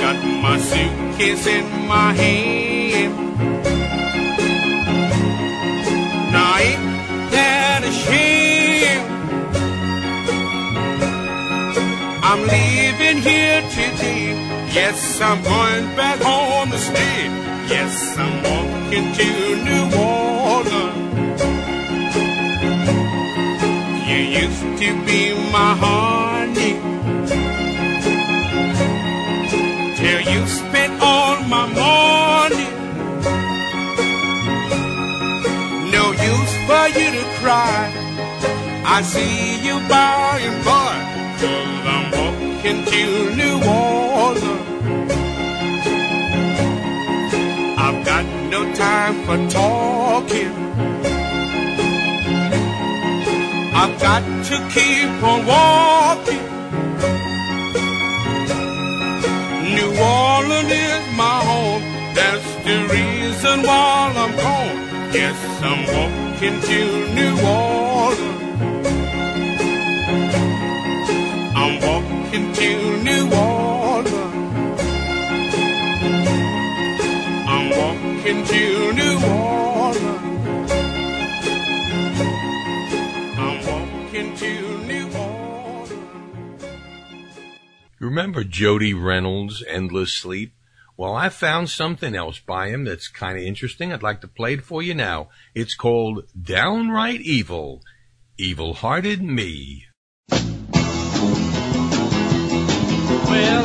Got 0.09 0.25
my 0.41 0.57
suitcase 0.57 1.45
in 1.45 1.65
my 1.87 2.13
hand. 2.13 3.13
Now 6.33 6.57
ain't 6.57 7.31
that 7.33 7.81
a 7.83 7.91
shame? 7.91 9.05
I'm 12.23 12.41
leaving 12.55 13.21
here 13.21 13.61
today. 13.69 14.33
Yes, 14.73 15.21
I'm 15.21 15.43
going 15.43 15.95
back 15.95 16.19
home 16.21 16.71
to 16.71 16.79
stay. 16.79 17.29
Yes, 17.69 18.17
I'm 18.17 18.35
walking 18.49 19.13
to 19.19 19.27
New 19.67 19.85
Orleans. 20.09 21.41
You 24.09 24.19
used 24.41 24.63
to 24.81 24.89
be 25.05 25.35
my 25.51 25.75
heart. 25.75 26.38
All 31.01 31.41
my 31.43 31.65
money. 31.65 32.69
No 35.95 36.11
use 36.11 36.53
for 36.67 36.85
you 36.99 37.07
to 37.17 37.25
cry. 37.41 37.91
I 38.85 39.01
see 39.01 39.65
you 39.65 39.75
by 39.87 40.39
and 40.47 40.65
by. 40.65 40.95
Cause 41.39 41.85
I'm 41.95 42.05
walking 42.17 42.85
to 42.93 43.35
New 43.41 43.55
Orleans. 43.67 44.69
I've 47.85 48.05
got 48.05 48.25
no 48.49 48.61
time 48.75 49.15
for 49.25 49.37
talking. 49.49 50.53
I've 53.81 53.99
got 53.99 54.23
to 54.49 54.55
keep 54.73 55.23
on 55.23 55.45
walking. 55.45 56.48
New 59.75 59.91
Orleans 59.97 60.71
is 60.71 61.03
my 61.15 61.39
home. 61.49 61.83
That's 62.15 62.49
the 62.67 62.77
reason 62.95 63.61
why 63.63 64.13
I'm 64.23 64.33
gone. 64.35 64.77
Yes, 65.13 65.37
I'm 65.61 65.81
walking 65.95 66.59
to 66.69 66.79
New 67.19 67.33
Orleans. 67.45 68.87
I'm 71.61 71.73
walking 71.87 72.53
to 72.53 72.69
New 73.03 73.23
Orleans. 73.31 74.81
I'm 77.53 77.69
walking 77.69 78.39
to 78.45 78.93
New 78.93 79.15
Orleans. 79.25 80.71
I'm 83.37 83.57
walking 83.67 84.35
to 84.35 84.78
You 87.99 88.07
remember 88.07 88.45
Jody 88.45 88.93
Reynolds' 88.93 89.61
Endless 89.67 90.13
Sleep? 90.13 90.53
Well, 90.95 91.13
I 91.13 91.27
found 91.27 91.69
something 91.69 92.15
else 92.15 92.39
by 92.39 92.69
him 92.69 92.85
that's 92.85 93.09
kind 93.09 93.37
of 93.37 93.43
interesting. 93.43 93.91
I'd 93.91 94.01
like 94.01 94.21
to 94.21 94.27
play 94.29 94.53
it 94.53 94.63
for 94.63 94.81
you 94.81 94.93
now. 94.93 95.27
It's 95.53 95.75
called 95.75 96.23
Downright 96.41 97.19
Evil. 97.19 97.81
Evil 98.37 98.73
Hearted 98.73 99.21
Me. 99.21 99.87
Well, 100.29 100.47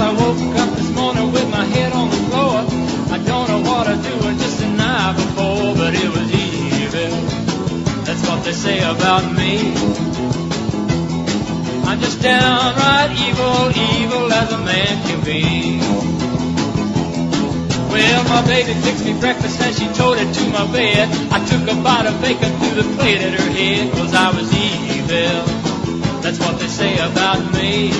I 0.03 0.13
woke 0.19 0.57
up 0.59 0.75
this 0.79 0.91
morning 0.97 1.31
with 1.31 1.49
my 1.53 1.65
head 1.67 1.93
on 1.93 2.11
the 2.11 2.17
floor. 2.17 2.67
I 3.15 3.19
don't 3.25 3.49
know 3.49 3.61
what 3.71 3.87
I 3.87 3.95
do 3.95 4.19
just 4.37 4.59
the 4.59 4.67
night 4.67 5.15
before, 5.15 5.77
but 5.77 5.95
it 5.95 6.09
was 6.09 6.29
evil. 6.35 7.11
That's 8.03 8.29
what 8.29 8.43
they 8.43 8.53
say 8.53 8.81
about 8.81 9.33
me. 9.33 10.44
I'm 11.95 12.01
just 12.01 12.21
downright 12.21 13.13
evil, 13.23 13.71
evil 13.71 14.33
as 14.33 14.51
a 14.51 14.59
man 14.59 15.07
can 15.07 15.23
be. 15.23 15.79
Well, 17.89 18.25
my 18.25 18.45
baby 18.49 18.75
fixed 18.81 19.05
me 19.05 19.15
breakfast 19.21 19.61
and 19.61 19.73
she 19.73 19.87
towed 19.95 20.19
it 20.19 20.35
to 20.35 20.49
my 20.51 20.67
bed. 20.73 21.07
I 21.31 21.39
took 21.47 21.63
a 21.71 21.81
bite 21.81 22.07
of 22.07 22.21
bacon 22.21 22.51
through 22.59 22.83
the 22.83 22.97
plate 22.97 23.21
at 23.23 23.39
her 23.39 23.49
head, 23.49 23.93
cause 23.93 24.13
I 24.13 24.35
was 24.35 24.53
evil. 24.53 25.45
That's 26.21 26.41
what 26.41 26.59
they 26.59 26.67
say 26.67 26.99
about 26.99 27.39
me. 27.55 27.93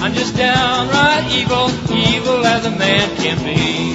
I'm 0.00 0.14
just 0.14 0.34
downright 0.34 1.30
evil, 1.30 1.68
evil 1.92 2.46
as 2.46 2.64
a 2.64 2.70
man 2.70 3.16
can 3.18 3.36
be. 3.44 3.92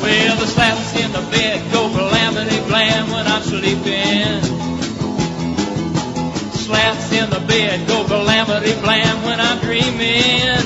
Well, 0.00 0.36
the 0.40 0.46
slaps 0.46 0.96
in 1.04 1.12
the 1.12 1.20
bed 1.30 1.70
go 1.70 1.90
blamity 1.90 2.66
blam 2.66 3.10
when 3.10 3.26
I'm 3.26 3.42
sleeping. 3.42 4.71
Slaps 6.72 7.12
in 7.12 7.28
the 7.28 7.40
bed 7.40 7.86
go 7.86 8.02
blamity 8.08 8.72
blam 8.80 9.22
when 9.24 9.38
I'm 9.38 9.60
dreaming. 9.60 10.56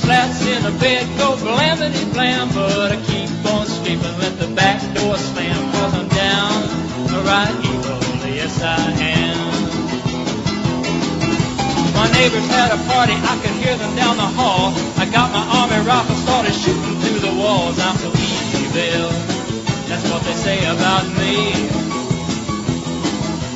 Slaps 0.00 0.40
in 0.48 0.62
the 0.64 0.72
bed 0.80 1.04
go 1.18 1.36
blamity 1.36 2.10
blam, 2.14 2.48
but 2.54 2.90
I 2.90 2.96
keep 3.04 3.28
on 3.52 3.66
sleeping 3.66 4.16
with 4.16 4.38
the 4.40 4.48
back 4.56 4.80
door 4.96 5.18
slam, 5.18 5.60
cause 5.72 5.92
I'm 5.92 6.08
downright 6.08 7.52
evil, 7.68 8.00
yes 8.32 8.62
I 8.62 8.80
am. 9.12 9.52
My 11.92 12.08
neighbors 12.16 12.48
had 12.48 12.72
a 12.72 12.80
party, 12.88 13.12
I 13.12 13.38
could 13.44 13.56
hear 13.60 13.76
them 13.76 13.94
down 13.94 14.16
the 14.16 14.30
hall. 14.40 14.72
I 14.96 15.04
got 15.04 15.30
my 15.36 15.44
army 15.60 15.86
rifle, 15.86 16.16
started 16.16 16.54
shooting 16.54 16.96
through 17.04 17.20
the 17.28 17.34
walls. 17.36 17.78
I'm 17.78 17.96
so 17.98 18.08
evil, 18.08 19.12
that's 19.84 20.08
what 20.10 20.22
they 20.24 20.32
say 20.32 20.64
about 20.64 21.04
me. 21.20 21.81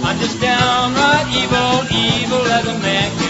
I'm 0.06 0.20
just 0.20 0.40
downright 0.40 1.26
evil, 1.34 1.82
evil 1.90 2.46
as 2.46 2.64
a 2.68 2.78
man 2.78 3.25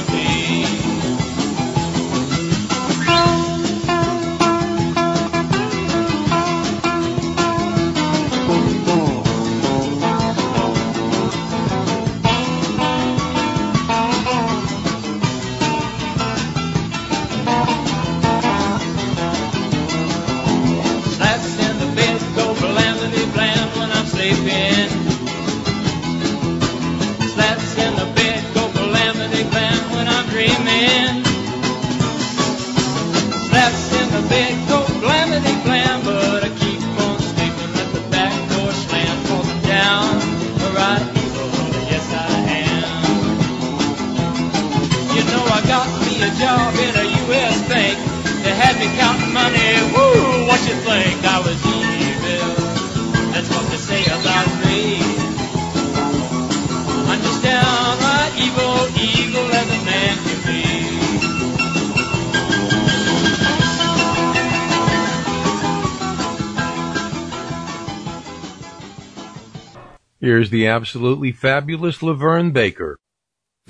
absolutely 70.67 71.33
fabulous 71.33 71.99
LaVern 71.99 72.53
Baker. 72.53 72.99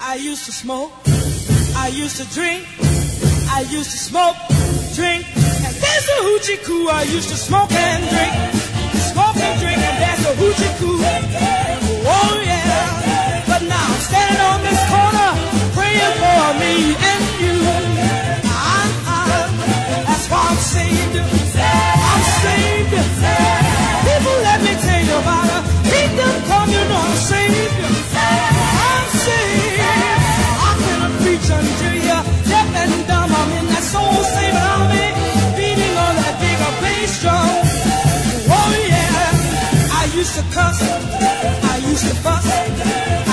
I 0.00 0.16
used 0.16 0.44
to 0.46 0.52
smoke, 0.52 0.92
I 1.76 1.88
used 1.92 2.16
to 2.20 2.34
drink, 2.34 2.66
I 3.48 3.64
used 3.70 3.90
to 3.90 3.98
smoke, 3.98 4.36
drink, 4.94 5.24
and 5.36 5.74
there's 5.76 6.08
a 6.08 6.18
hoochie 6.26 6.62
coo. 6.64 6.88
I 6.88 7.02
used 7.04 7.28
to 7.30 7.36
smoke 7.36 7.72
and 7.72 8.02
drink, 8.08 8.32
smoke 9.12 9.36
and 9.36 9.60
drink, 9.60 9.78
and 9.78 9.96
there's 10.02 10.24
a 10.26 10.34
hoochie 10.36 10.78
coo. 10.78 10.98
Oh 12.08 12.42
yeah, 12.44 13.44
but 13.46 13.62
now 13.62 13.86
I'm 13.88 14.00
standing 14.00 14.42
on 14.52 14.60
this 14.62 14.82
corner 14.92 15.32
praying 15.72 16.14
for 16.20 16.46
me 16.60 16.94
and 16.94 17.25
I'm. 26.66 27.10
I'm 28.86 29.08
saved. 29.24 29.80
I 30.58 31.10
preach 31.22 31.48
you. 31.48 32.18
Deaf 32.50 32.70
and 32.82 32.94
dumb, 33.06 33.32
I'm 33.40 33.50
in 33.58 33.66
that 33.72 33.82
soul 33.82 34.18
saving 34.34 34.66
army, 34.74 35.06
beating 35.56 35.96
on 35.96 36.14
that 36.18 36.34
big 36.42 36.58
bass 36.82 37.12
drum. 37.22 37.50
Oh 38.50 38.70
yeah, 38.90 40.00
I 40.00 40.04
used 40.14 40.34
to 40.38 40.42
cuss, 40.54 40.78
I 40.82 41.76
used 41.90 42.06
to 42.08 42.14
bust. 42.22 42.50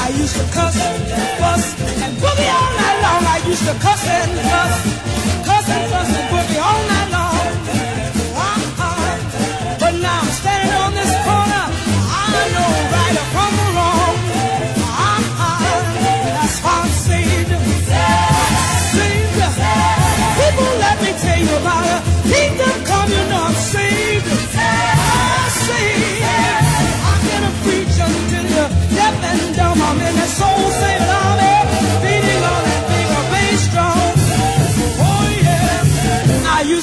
I 0.05 0.09
used 0.21 0.35
to 0.37 0.45
cuss, 0.53 0.77
and 2.03 2.13
boogie 2.21 2.51
all 2.57 2.71
night 2.81 2.99
long. 3.05 3.23
I 3.25 3.39
used 3.47 3.65
to 3.65 3.73
cuss 3.85 4.03
and 4.07 4.31
bust, 4.51 4.79
cuss 5.45 5.69
and 5.69 5.85
bust 5.91 6.11
and 6.19 6.27
boogie 6.31 6.61
all 6.61 6.81
night. 6.87 7.12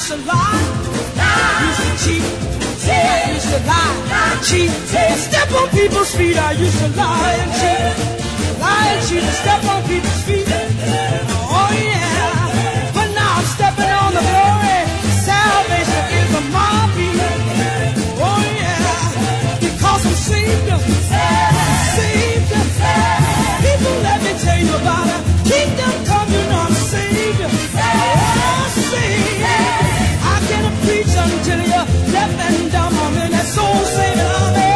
used 0.01 0.07
to 0.07 0.17
lie, 0.17 0.61
lie. 1.15 1.67
used 1.67 1.83
to 1.85 2.05
cheat. 2.05 2.23
I 2.89 3.33
used 3.33 3.49
to 3.49 3.59
lie, 3.67 3.95
lie. 4.09 4.41
cheat, 4.41 4.71
cheat. 4.89 5.17
step 5.17 5.51
on 5.51 5.69
people's 5.69 6.15
feet. 6.15 6.37
I 6.37 6.51
used 6.53 6.79
to 6.79 6.87
lie 6.97 7.37
and 7.43 7.51
cheat, 7.59 8.59
lie 8.59 8.87
and 8.95 9.07
cheat, 9.07 9.23
step 9.41 9.63
on 9.65 9.83
people's 9.83 10.20
deaf 32.11 32.39
and 32.47 32.71
dumb. 32.71 32.93
I'm 32.93 33.17
in 33.17 33.31
that 33.31 33.45
soul 33.45 33.85
saving 33.85 34.19
army, 34.19 34.70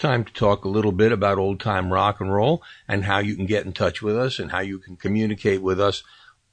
time 0.00 0.24
to 0.24 0.32
talk 0.32 0.64
a 0.64 0.68
little 0.68 0.92
bit 0.92 1.12
about 1.12 1.38
old 1.38 1.60
time 1.60 1.92
rock 1.92 2.20
and 2.20 2.32
roll 2.32 2.62
and 2.88 3.04
how 3.04 3.18
you 3.18 3.36
can 3.36 3.46
get 3.46 3.66
in 3.66 3.72
touch 3.72 4.02
with 4.02 4.16
us 4.16 4.38
and 4.38 4.50
how 4.50 4.60
you 4.60 4.78
can 4.78 4.96
communicate 4.96 5.62
with 5.62 5.80
us 5.80 6.02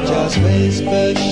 Just 0.07 0.39
whisper. 0.39 1.24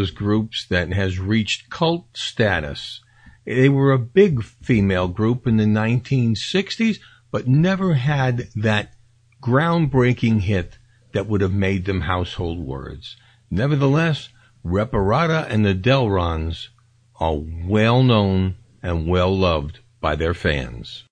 those 0.00 0.10
groups 0.10 0.66
that 0.70 0.90
has 0.94 1.18
reached 1.18 1.68
cult 1.68 2.06
status. 2.14 3.02
They 3.44 3.68
were 3.68 3.92
a 3.92 3.98
big 3.98 4.42
female 4.42 5.08
group 5.08 5.46
in 5.46 5.58
the 5.58 5.64
1960s, 5.64 6.98
but 7.30 7.46
never 7.46 7.92
had 7.94 8.48
that 8.56 8.94
groundbreaking 9.42 10.40
hit 10.40 10.78
that 11.12 11.26
would 11.26 11.42
have 11.42 11.52
made 11.52 11.84
them 11.84 12.00
household 12.02 12.60
words. 12.60 13.18
Nevertheless, 13.50 14.30
Reparata 14.64 15.46
and 15.50 15.66
the 15.66 15.74
Delrons 15.74 16.68
are 17.16 17.36
well 17.36 18.02
known 18.02 18.56
and 18.82 19.06
well 19.06 19.36
loved 19.36 19.80
by 20.00 20.16
their 20.16 20.32
fans. 20.32 21.04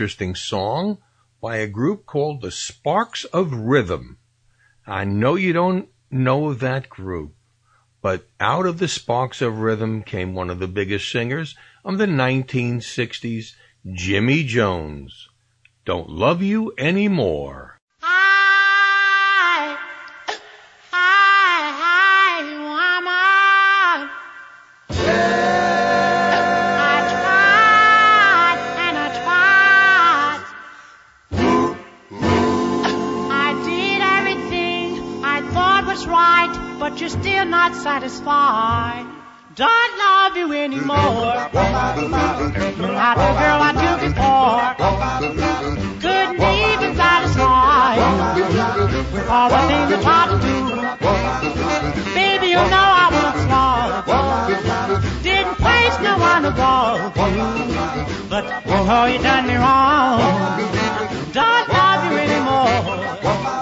Interesting 0.00 0.34
song 0.34 0.96
by 1.42 1.58
a 1.58 1.66
group 1.66 2.06
called 2.06 2.40
the 2.40 2.50
Sparks 2.50 3.26
of 3.26 3.52
Rhythm. 3.52 4.16
I 4.86 5.04
know 5.04 5.34
you 5.34 5.52
don't 5.52 5.90
know 6.10 6.48
of 6.48 6.60
that 6.60 6.88
group, 6.88 7.34
but 8.00 8.26
out 8.40 8.64
of 8.64 8.78
the 8.78 8.88
Sparks 8.88 9.42
of 9.42 9.58
Rhythm 9.58 10.02
came 10.02 10.32
one 10.32 10.48
of 10.48 10.58
the 10.58 10.66
biggest 10.66 11.12
singers 11.12 11.54
of 11.84 11.98
the 11.98 12.06
1960s, 12.06 13.56
Jimmy 13.92 14.42
Jones. 14.42 15.28
Don't 15.84 16.08
love 16.08 16.40
you 16.40 16.72
anymore. 16.78 17.69
You're 37.40 37.48
not 37.48 37.74
satisfied. 37.74 39.06
Don't 39.54 39.98
love 39.98 40.36
you 40.36 40.52
anymore. 40.52 41.32
Not 41.48 43.16
the 43.16 43.30
girl 43.40 43.60
I 43.68 43.72
knew 43.80 43.96
before. 44.08 44.60
Couldn't 46.04 46.36
even 46.36 46.90
satisfy 46.96 47.96
with 49.14 49.26
all 49.28 49.48
the 49.48 49.62
things 49.70 49.88
I 49.96 49.98
tried 50.06 50.28
to 50.32 50.36
do. 50.48 50.56
Baby, 52.14 52.48
you 52.48 52.62
know 52.74 52.88
I 53.04 53.08
was 53.16 53.36
flawed. 53.46 53.92
Didn't 55.22 55.56
place 55.64 55.96
no 56.08 56.18
one 56.18 56.44
above 56.44 57.16
you. 57.16 57.48
But 58.28 58.44
you 58.66 58.78
know 58.84 59.04
you 59.06 59.18
done 59.18 59.46
me 59.46 59.56
wrong. 59.56 60.20
Don't 61.32 61.68
love 61.70 62.04
you 62.04 62.18
anymore. 62.18 63.59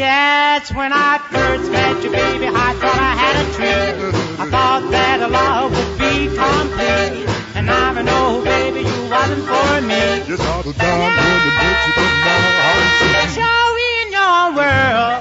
Yes, 0.00 0.72
when 0.72 0.94
I 0.94 1.18
first 1.30 1.70
met 1.70 2.02
you, 2.02 2.10
baby, 2.10 2.46
I 2.48 2.72
thought 2.80 3.00
I 3.10 3.12
had 3.20 3.36
a 3.36 3.46
dream. 3.52 4.16
I 4.40 4.48
thought 4.48 4.88
that 4.96 5.20
a 5.20 5.28
love 5.28 5.76
would 5.76 5.92
be 6.00 6.32
complete. 6.32 7.28
And 7.54 7.66
now 7.66 7.92
I 7.92 8.00
know, 8.00 8.40
baby, 8.42 8.80
you 8.80 8.98
wasn't 9.12 9.44
for 9.44 9.70
me. 9.84 10.24
Just 10.24 10.40
all 10.48 10.62
the 10.64 10.72
time 10.72 11.00
when 11.04 11.12
you 11.44 11.52
met 11.60 11.84
you, 11.84 11.92
but 12.00 12.08
now 12.24 12.48
I 12.64 12.80
Yes, 13.12 13.28
see. 13.36 13.44
you're 13.44 13.76
in 14.00 14.08
your 14.16 14.40
world, 14.56 15.20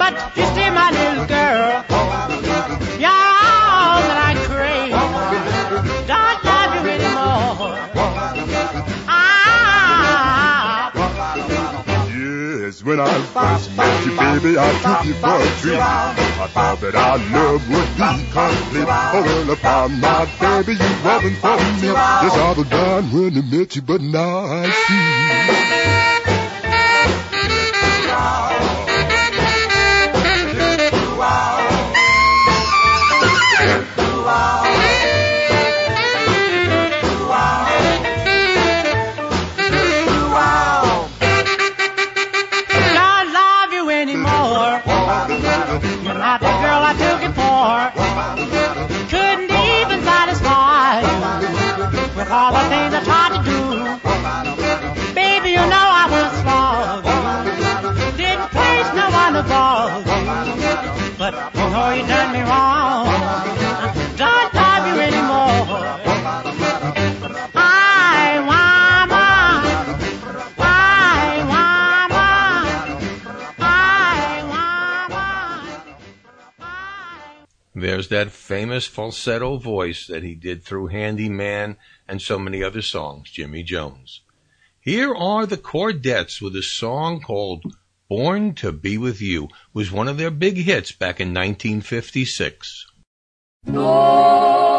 but 0.00 0.12
you're 0.32 0.48
still 0.56 0.72
my 0.72 0.88
little 0.96 1.28
girl. 1.28 1.84
You're 3.04 3.12
all 3.12 4.00
that 4.08 4.16
I 4.16 4.31
Yes, 12.82 12.88
when 12.88 13.00
I 13.00 13.22
first 13.22 13.76
met 13.76 14.04
you, 14.04 14.10
baby, 14.16 14.58
I 14.58 14.72
took 14.82 15.06
you 15.06 15.14
for 15.14 15.28
a 15.28 15.60
treat. 15.60 15.78
I 15.78 16.48
thought 16.48 16.80
that 16.80 16.94
our 16.94 17.18
love 17.18 17.68
would 17.68 17.94
be 17.94 18.30
complete. 18.32 18.88
Oh, 18.88 19.22
well, 19.22 19.50
I 19.50 19.54
found 19.54 20.04
out, 20.04 20.28
baby, 20.40 20.72
you 20.72 21.04
wasn't 21.04 21.36
for 21.38 21.56
me. 21.56 21.92
Just 22.22 22.38
all 22.38 22.54
the 22.54 22.64
time 22.64 23.12
when 23.12 23.38
I 23.38 23.42
met 23.42 23.76
you, 23.76 23.82
but 23.82 24.00
now 24.00 24.46
I 24.46 24.70
see. 24.70 25.61
That 78.12 78.30
famous 78.30 78.86
falsetto 78.86 79.56
voice 79.56 80.06
that 80.06 80.22
he 80.22 80.34
did 80.34 80.62
through 80.62 80.88
Handyman 80.88 81.76
and 82.06 82.20
so 82.20 82.38
many 82.38 82.62
other 82.62 82.82
songs, 82.82 83.30
Jimmy 83.30 83.62
Jones. 83.62 84.20
Here 84.80 85.14
are 85.14 85.46
the 85.46 85.56
Chordettes 85.56 86.40
with 86.42 86.54
a 86.54 86.62
song 86.62 87.20
called 87.20 87.64
Born 88.08 88.54
to 88.56 88.70
Be 88.70 88.98
With 88.98 89.22
You, 89.22 89.48
was 89.72 89.90
one 89.90 90.08
of 90.08 90.18
their 90.18 90.30
big 90.30 90.58
hits 90.58 90.92
back 90.92 91.20
in 91.20 91.28
1956. 91.28 92.86
Born 93.64 94.71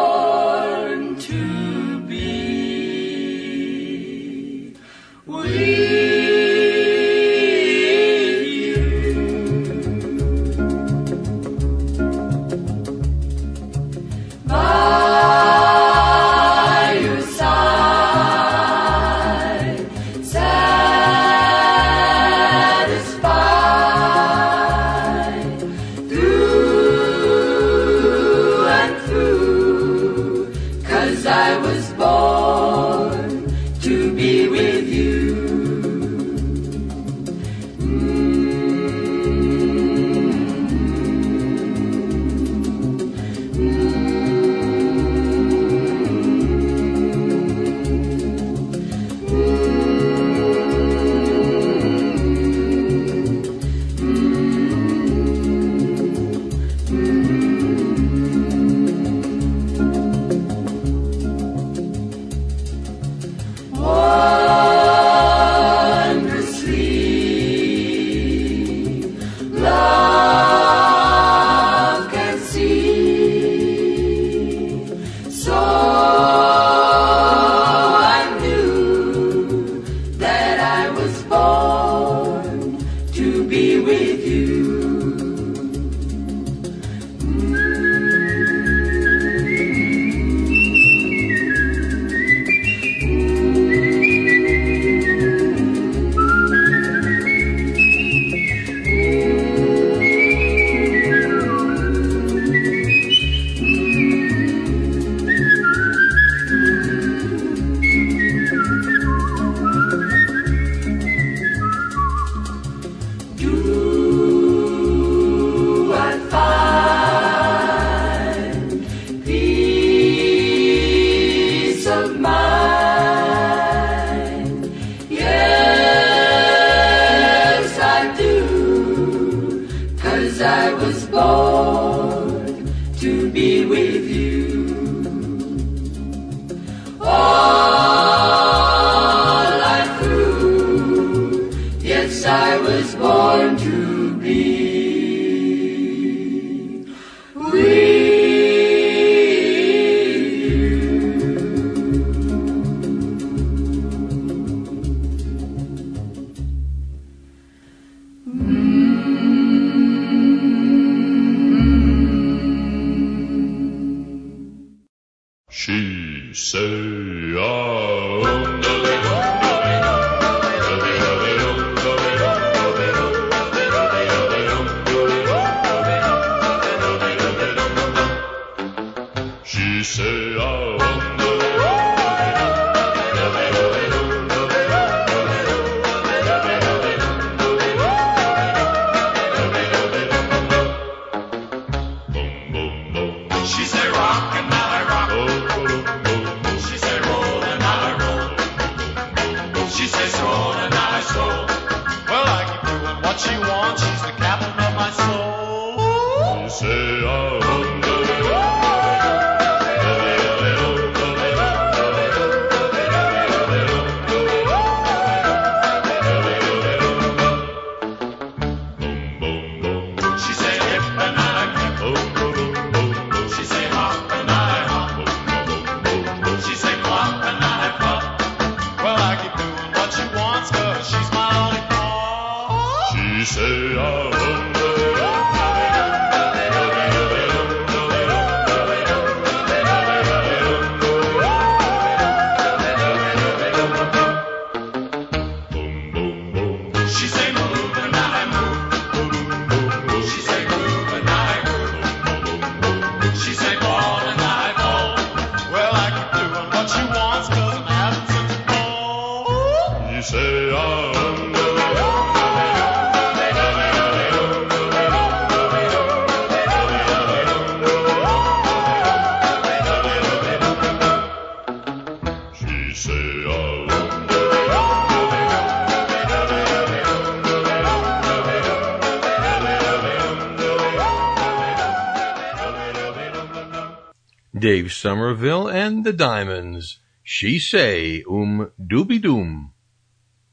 Dave 284.63 284.71
Somerville 284.71 285.49
and 285.49 285.83
the 285.83 285.91
Diamonds. 285.91 286.79
She 287.03 287.37
Say 287.37 288.01
Um 288.09 288.49
Dooby 288.57 289.01
Doom. 289.01 289.51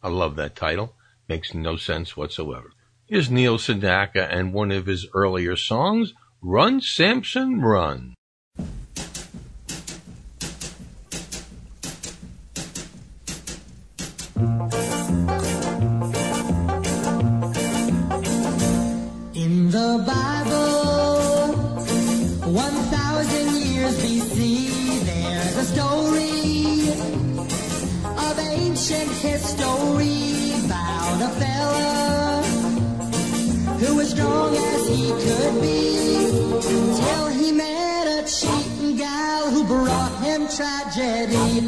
I 0.05 0.09
love 0.09 0.37
that 0.37 0.55
title. 0.55 0.95
Makes 1.27 1.53
no 1.53 1.77
sense 1.77 2.17
whatsoever. 2.17 2.71
Here's 3.07 3.29
Neil 3.29 3.59
Sedaka 3.59 4.29
and 4.31 4.55
one 4.55 4.71
of 4.71 4.87
his 4.87 5.09
earlier 5.15 5.57
songs, 5.57 6.15
Run 6.41 6.81
Samson 6.81 7.61
Run. 7.61 8.15
tragedy. 40.61 41.60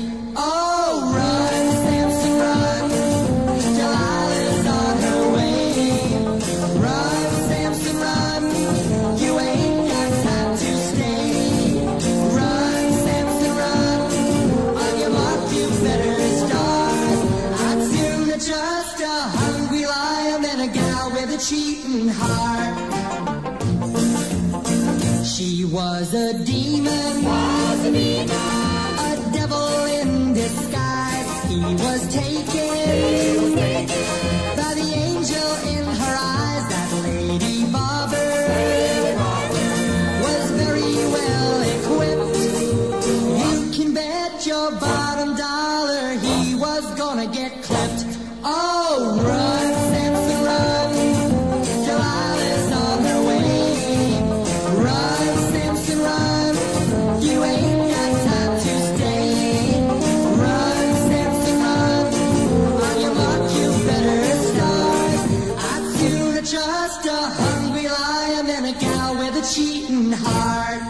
Just 66.44 67.06
a 67.06 67.10
hungry 67.12 67.88
lion 67.88 68.50
and 68.50 68.66
a 68.66 68.72
gal 68.80 69.16
with 69.16 69.36
a 69.36 69.54
cheating 69.54 70.10
heart. 70.10 70.82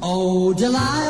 Oh, 0.00 0.54
delight. 0.54 1.01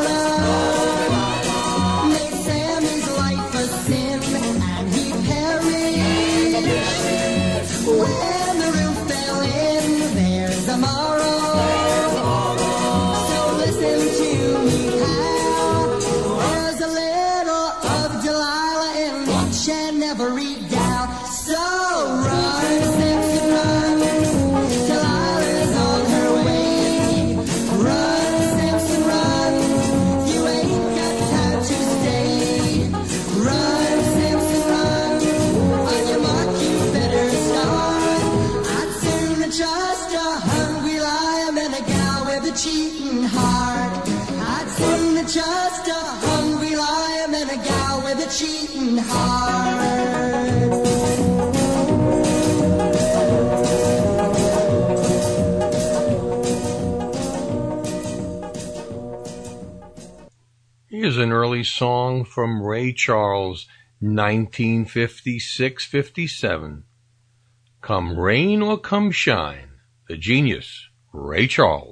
An 61.19 61.33
early 61.33 61.65
song 61.65 62.25
from 62.25 62.63
Ray 62.63 62.93
Charles, 62.93 63.67
1956-57. 64.03 66.83
Come 67.81 68.19
rain 68.19 68.63
or 68.63 68.79
come 68.79 69.11
shine, 69.11 69.71
the 70.09 70.17
genius, 70.17 70.89
Ray 71.13 71.47
Charles. 71.47 71.92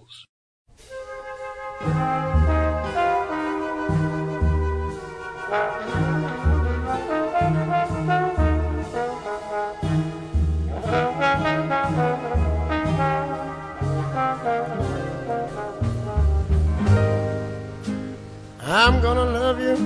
I'm 18.90 19.00
gonna 19.00 19.24
love 19.24 19.60
you 19.60 19.76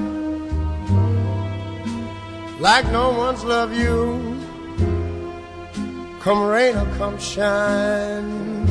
like 2.59 2.91
no 2.91 3.11
one's 3.11 3.45
loved 3.45 3.77
you. 3.77 4.41
Come 6.21 6.45
rain 6.45 6.75
or 6.75 6.87
come 6.97 7.19
shine. 7.19 8.67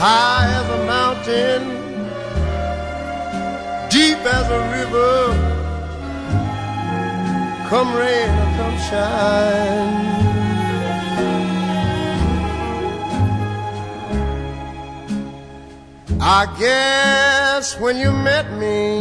High 0.00 0.46
as 0.60 0.68
a 0.78 0.80
mountain, 0.94 1.62
deep 3.90 4.20
as 4.38 4.46
a 4.58 4.60
river. 4.76 5.16
Come 7.68 7.90
rain 7.96 8.30
or 8.42 8.50
come 8.58 8.78
shine. 8.88 10.33
I 16.26 16.46
guess 16.58 17.78
when 17.78 17.98
you 17.98 18.10
met 18.10 18.50
me, 18.58 19.00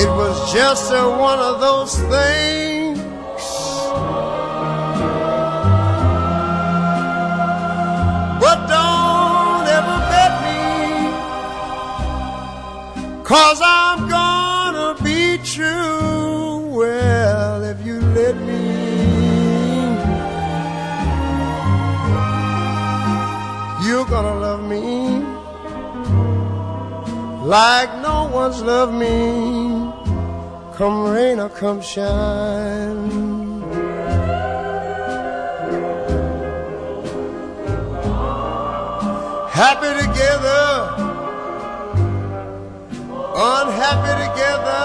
it 0.00 0.08
was 0.14 0.52
just 0.52 0.92
a, 0.92 1.10
one 1.10 1.40
of 1.40 1.58
those 1.58 1.96
things. 1.98 3.00
But 8.38 8.58
don't 8.68 9.66
ever 9.66 9.98
bet 10.12 10.32
me, 10.46 10.62
cause 13.24 13.60
I'm 13.60 14.08
gonna 14.08 14.94
be 15.02 15.38
true. 15.38 16.09
Like 27.50 27.92
no 28.00 28.30
one's 28.32 28.62
loved 28.62 28.94
me. 28.94 29.10
Come 30.76 31.10
rain 31.10 31.40
or 31.40 31.48
come 31.48 31.82
shine. 31.82 33.10
Happy 39.50 39.90
together, 40.02 40.64
unhappy 43.34 44.12
together, 44.26 44.84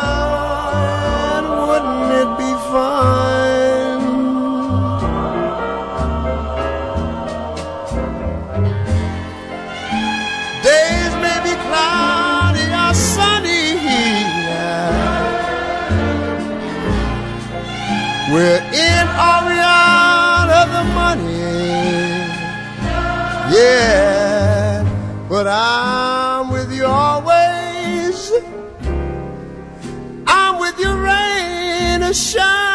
and 1.36 1.48
wouldn't 1.68 2.12
it 2.22 2.30
be 2.40 2.52
fine? 2.72 3.65
We're 18.36 18.58
in 18.58 19.08
or 19.28 19.40
we 19.48 19.56
out 19.64 20.50
of 20.52 20.68
the 20.76 20.84
money. 20.94 21.40
Yeah, 23.56 24.84
but 25.30 25.48
I'm 25.48 26.52
with 26.52 26.70
you 26.74 26.86
always. 26.86 28.34
I'm 30.28 30.60
with 30.60 30.78
you 30.78 30.92
rain 30.98 32.04
or 32.04 32.14
shine. 32.14 32.66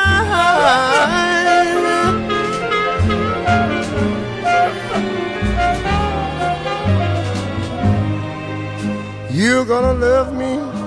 You're 9.31 9.67
gonna 9.67 9.93
love 9.93 10.33
me 10.33 10.81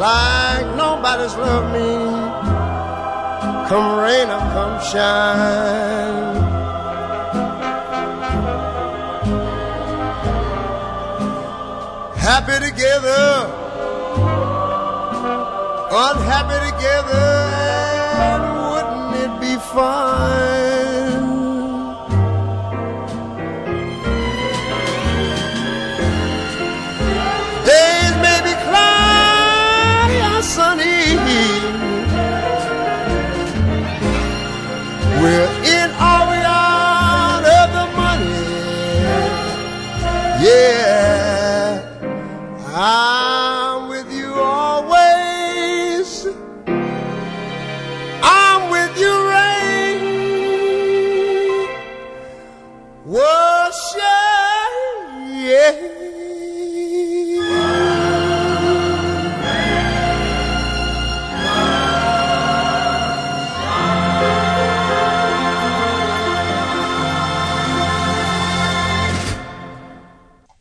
like 0.00 0.64
nobody's 0.74 1.34
loved 1.36 1.74
me. 1.74 2.29
Come 3.70 4.00
rain 4.00 4.28
or 4.28 4.40
come 4.54 4.82
shine. 4.82 6.34
Happy 12.16 12.56
together, 12.66 13.46
unhappy 15.92 16.58
together, 16.72 17.28
and 18.26 18.42
wouldn't 18.72 19.14
it 19.24 19.40
be 19.40 19.54
fine? 19.72 20.69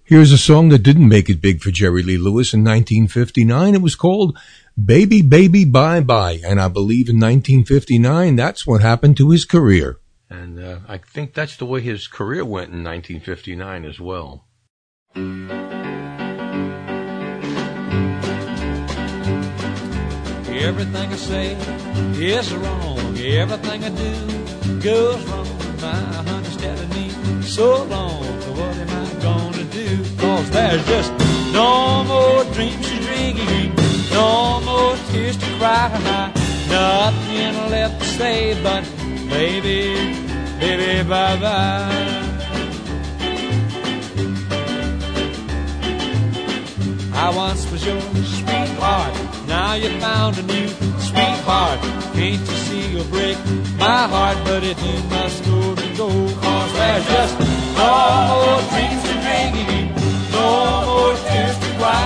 Here's 0.10 0.32
a 0.32 0.40
song 0.40 0.70
that 0.70 0.82
didn't 0.82 1.08
make 1.08 1.30
it 1.30 1.40
big 1.40 1.62
for 1.62 1.70
Jerry 1.70 2.02
Lee 2.02 2.18
Lewis 2.18 2.52
in 2.52 2.64
1959. 2.64 3.76
It 3.76 3.82
was 3.84 3.94
called 3.94 4.36
Baby 4.84 5.22
Baby 5.22 5.66
Bye 5.66 6.00
Bye, 6.00 6.42
and 6.44 6.60
I 6.60 6.68
believe 6.68 7.10
in 7.10 7.18
1959 7.18 8.36
that's 8.36 8.66
what 8.66 8.82
happened 8.82 9.18
to 9.18 9.30
his 9.30 9.46
career. 9.46 10.00
And 10.28 10.60
uh, 10.60 10.80
I 10.88 10.98
think 10.98 11.36
that's 11.36 11.58
the 11.58 11.68
way 11.68 11.82
his 11.82 12.08
career 12.08 12.44
went 12.44 12.74
in 12.74 12.84
1959 12.84 13.86
as 13.86 14.00
well. 14.00 14.48
Everything 20.50 21.10
I 21.12 21.16
say 21.18 21.54
is 22.18 22.52
wrong. 22.56 23.16
Everything 23.16 23.84
I 23.84 23.90
do 23.90 24.80
goes 24.82 25.24
wrong. 25.28 25.46
My 25.80 25.94
honey's 26.26 26.58
telling 26.58 26.90
me 26.90 27.12
so 27.44 27.84
long. 27.84 28.24
So 28.42 28.52
what 28.54 28.76
am 28.76 28.90
I 28.90 29.22
gonna 29.22 29.44
do? 29.44 29.49
Cause 30.40 30.52
there's 30.52 30.86
just 30.88 31.12
no 31.52 32.02
more 32.06 32.46
dreams 32.54 32.88
to 32.88 32.98
dream. 33.02 33.76
No 34.10 34.62
more 34.62 34.96
tears 35.12 35.36
to 35.36 35.46
cry. 35.58 36.32
Nothing 36.70 37.56
left 37.70 38.00
to 38.00 38.06
say 38.08 38.64
but 38.64 38.86
baby, 39.28 40.16
baby, 40.62 41.10
bye 41.10 41.36
bye. 41.44 41.92
I 47.12 47.34
once 47.36 47.70
was 47.70 47.86
your 47.86 48.00
sweetheart. 48.00 49.14
Now 49.46 49.74
you 49.74 49.90
found 50.00 50.38
a 50.38 50.44
new 50.44 50.70
sweetheart. 51.10 51.82
Can't 52.14 52.40
you 52.40 52.58
see 52.66 52.88
you'll 52.94 53.04
break 53.16 53.38
my 53.78 54.08
heart? 54.08 54.38
But 54.46 54.64
you 54.64 55.04
must 55.10 55.44
go, 55.44 55.76
then 55.76 55.98
go. 55.98 56.08
Cause 56.08 56.74
there's 56.80 57.06
just 57.08 57.40
no 57.76 57.92
more 58.32 58.62
dreams 58.72 59.04
to 59.04 59.14
drink. 59.22 59.79
No 60.50 60.86
more 60.88 61.16
tears 61.30 61.58
to 61.64 61.70
cry. 61.78 62.06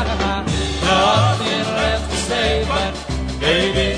Nothing 0.84 1.66
left 1.80 2.06
to 2.12 2.18
say 2.30 2.66
but 2.68 2.92
baby, 3.40 3.93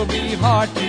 Will 0.00 0.06
be 0.06 0.32
hard 0.32 0.70
to 0.76 0.88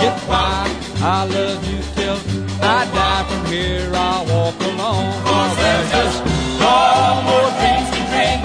get 0.00 0.16
by. 0.26 0.64
I 1.02 1.24
love 1.26 1.62
you 1.70 1.78
till 1.94 2.16
I 2.64 2.86
die. 2.96 3.24
From 3.28 3.44
here 3.52 3.90
I'll 3.92 4.24
walk 4.24 4.58
alone. 4.60 5.12
Cause 5.24 5.56
there's 5.58 5.90
just 5.90 6.24
no 6.64 7.20
more 7.28 7.50
dreams 7.58 7.90
to 7.92 8.00
dream. 8.08 8.40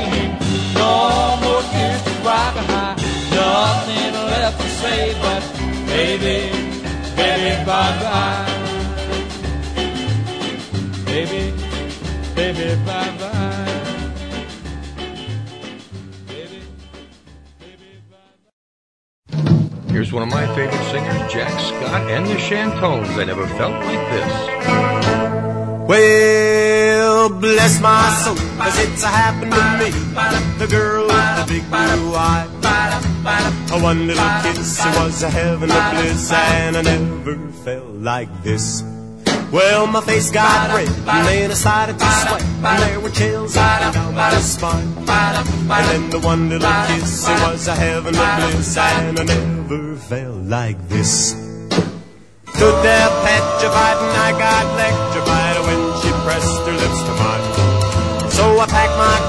No 0.76 1.40
more 1.44 1.64
tears 1.72 2.04
to 2.04 2.14
cry 2.24 2.52
behind. 2.54 3.00
Nothing 3.32 4.14
left 4.34 4.60
to 4.60 4.68
say 4.82 5.16
but 5.24 5.42
baby, 5.88 6.40
baby, 7.16 7.64
bye 7.64 7.96
bye. 8.04 8.52
Baby, 11.06 11.54
baby, 12.36 12.76
bye 12.86 13.16
bye. 13.18 13.31
Here's 20.02 20.14
one 20.14 20.24
of 20.24 20.30
my 20.30 20.48
favorite 20.56 20.84
singers, 20.90 21.32
Jack 21.32 21.52
Scott 21.60 22.10
and 22.10 22.26
the 22.26 22.34
Chantones. 22.34 23.08
I 23.20 23.24
never 23.24 23.46
felt 23.46 23.74
like 23.86 24.10
this. 24.10 24.34
Well, 25.88 27.30
bless 27.30 27.80
my 27.80 28.10
soul, 28.24 28.36
cause 28.58 28.80
it's 28.80 29.04
a 29.04 29.08
happened 29.08 29.52
to 29.52 29.78
me. 29.78 29.92
The 30.58 30.66
girl 30.66 31.04
with 31.04 31.12
the 31.12 31.54
big 31.54 31.70
blue 31.70 32.16
eye. 32.16 32.48
A 33.74 33.80
one 33.80 34.08
little 34.08 34.28
kiss, 34.42 34.84
it 34.84 34.96
was 34.98 35.22
a 35.22 35.30
heaven 35.30 35.70
of 35.70 35.92
bliss, 35.92 36.32
and 36.32 36.78
I 36.78 36.82
never 36.82 37.38
felt 37.64 37.86
like 37.86 38.42
this. 38.42 38.82
Well, 39.52 39.86
my 39.88 40.00
face 40.00 40.32
got 40.32 40.74
red, 40.74 40.88
and 40.88 41.28
then 41.28 41.52
I 41.52 41.54
started 41.54 42.00
to 42.00 42.06
sweat, 42.06 42.42
and 42.42 42.84
there 42.84 43.00
were 43.02 43.10
chills 43.10 43.58
up 43.58 43.82
and 43.82 43.94
down 43.94 44.16
my 44.16 44.32
spine. 44.40 44.88
And 44.98 45.70
then 45.70 46.10
the 46.10 46.20
one 46.20 46.50
little 46.50 46.72
kiss, 46.88 47.28
it 47.28 47.40
was 47.42 47.68
a 47.68 47.76
heaven 47.76 48.16
of 48.16 48.40
bliss, 48.40 48.78
and 48.78 49.20
I 49.20 49.24
never 49.24 49.96
felt 49.98 50.38
like 50.46 50.88
this. 50.88 51.32
Stood 52.62 52.84
there 52.84 53.10
petrified 53.26 53.98
and 53.98 54.18
I 54.22 54.32
got 54.38 54.66
electrified 54.74 55.58
when 55.66 55.82
she 56.02 56.12
pressed 56.24 56.62
her 56.62 56.74
lips 56.74 57.02
to 57.02 57.14
mine. 57.18 57.71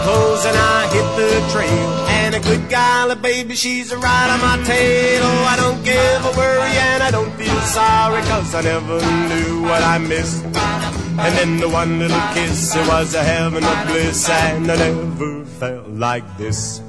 Clothes 0.03 0.45
and 0.45 0.57
I 0.57 0.87
hit 0.95 1.09
the 1.17 1.31
trail. 1.53 1.89
And 2.19 2.35
a 2.35 2.41
good 2.41 2.69
golly 2.69 3.15
baby, 3.17 3.55
she's 3.55 3.93
a 3.93 3.99
right 3.99 4.29
on 4.31 4.41
my 4.41 4.65
tail. 4.67 5.23
Oh, 5.25 5.45
I 5.53 5.57
don't 5.57 5.83
give 5.85 6.21
a 6.31 6.33
worry 6.37 6.75
and 6.91 7.03
I 7.03 7.11
don't 7.11 7.33
feel 7.35 7.61
sorry 7.61 8.23
cause 8.23 8.55
I 8.55 8.63
never 8.63 8.99
knew 9.31 9.63
what 9.63 9.83
I 9.83 9.99
missed. 9.99 10.45
And 10.45 11.33
then 11.39 11.59
the 11.59 11.69
one 11.69 11.99
little 11.99 12.21
kiss, 12.35 12.75
it 12.75 12.87
was 12.89 13.15
a 13.15 13.23
heaven 13.23 13.65
of 13.65 13.87
bliss 13.87 14.29
and 14.29 14.71
I 14.71 14.77
never 14.77 15.45
felt 15.45 15.89
like 15.89 16.27
this. 16.39 16.81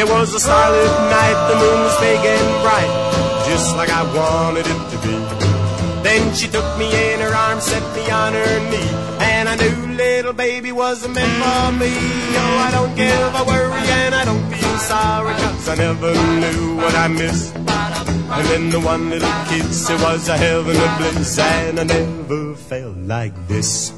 It 0.00 0.08
was 0.08 0.34
a 0.34 0.40
starlit 0.40 0.86
night, 1.10 1.38
the 1.48 1.56
moon 1.56 1.80
was 1.82 1.96
big 2.00 2.20
and 2.24 2.62
bright, 2.62 2.92
just 3.48 3.76
like 3.76 3.90
I 3.90 4.02
wanted 4.14 4.66
it 4.66 4.90
to 4.92 4.98
be. 5.06 5.29
Then 6.10 6.34
she 6.34 6.48
took 6.48 6.66
me 6.76 6.86
in 6.86 7.20
her 7.20 7.32
arms, 7.32 7.62
set 7.62 7.84
me 7.94 8.10
on 8.10 8.32
her 8.32 8.58
knee, 8.68 8.90
and 9.20 9.48
I 9.48 9.54
knew 9.54 9.94
little 9.94 10.32
baby 10.32 10.72
wasn't 10.72 11.14
meant 11.14 11.30
for 11.40 11.70
me. 11.70 11.92
Oh, 12.42 12.66
I 12.66 12.70
don't 12.72 12.96
give 12.96 13.34
a 13.40 13.44
worry 13.44 13.86
and 14.02 14.12
I 14.12 14.24
don't 14.24 14.44
feel 14.50 14.78
sorry, 14.78 15.34
cause 15.34 15.68
I 15.68 15.76
never 15.76 16.12
knew 16.12 16.76
what 16.78 16.96
I 16.96 17.06
missed. 17.06 17.54
And 17.54 18.46
then 18.50 18.70
the 18.70 18.80
one 18.80 19.08
little 19.08 19.30
kiss, 19.46 19.88
it 19.88 20.00
was 20.00 20.28
a 20.28 20.36
heaven 20.36 20.76
of 20.76 20.98
bliss, 20.98 21.38
and 21.38 21.78
I 21.78 21.84
never 21.84 22.56
felt 22.56 22.96
like 22.96 23.34
this. 23.46 23.92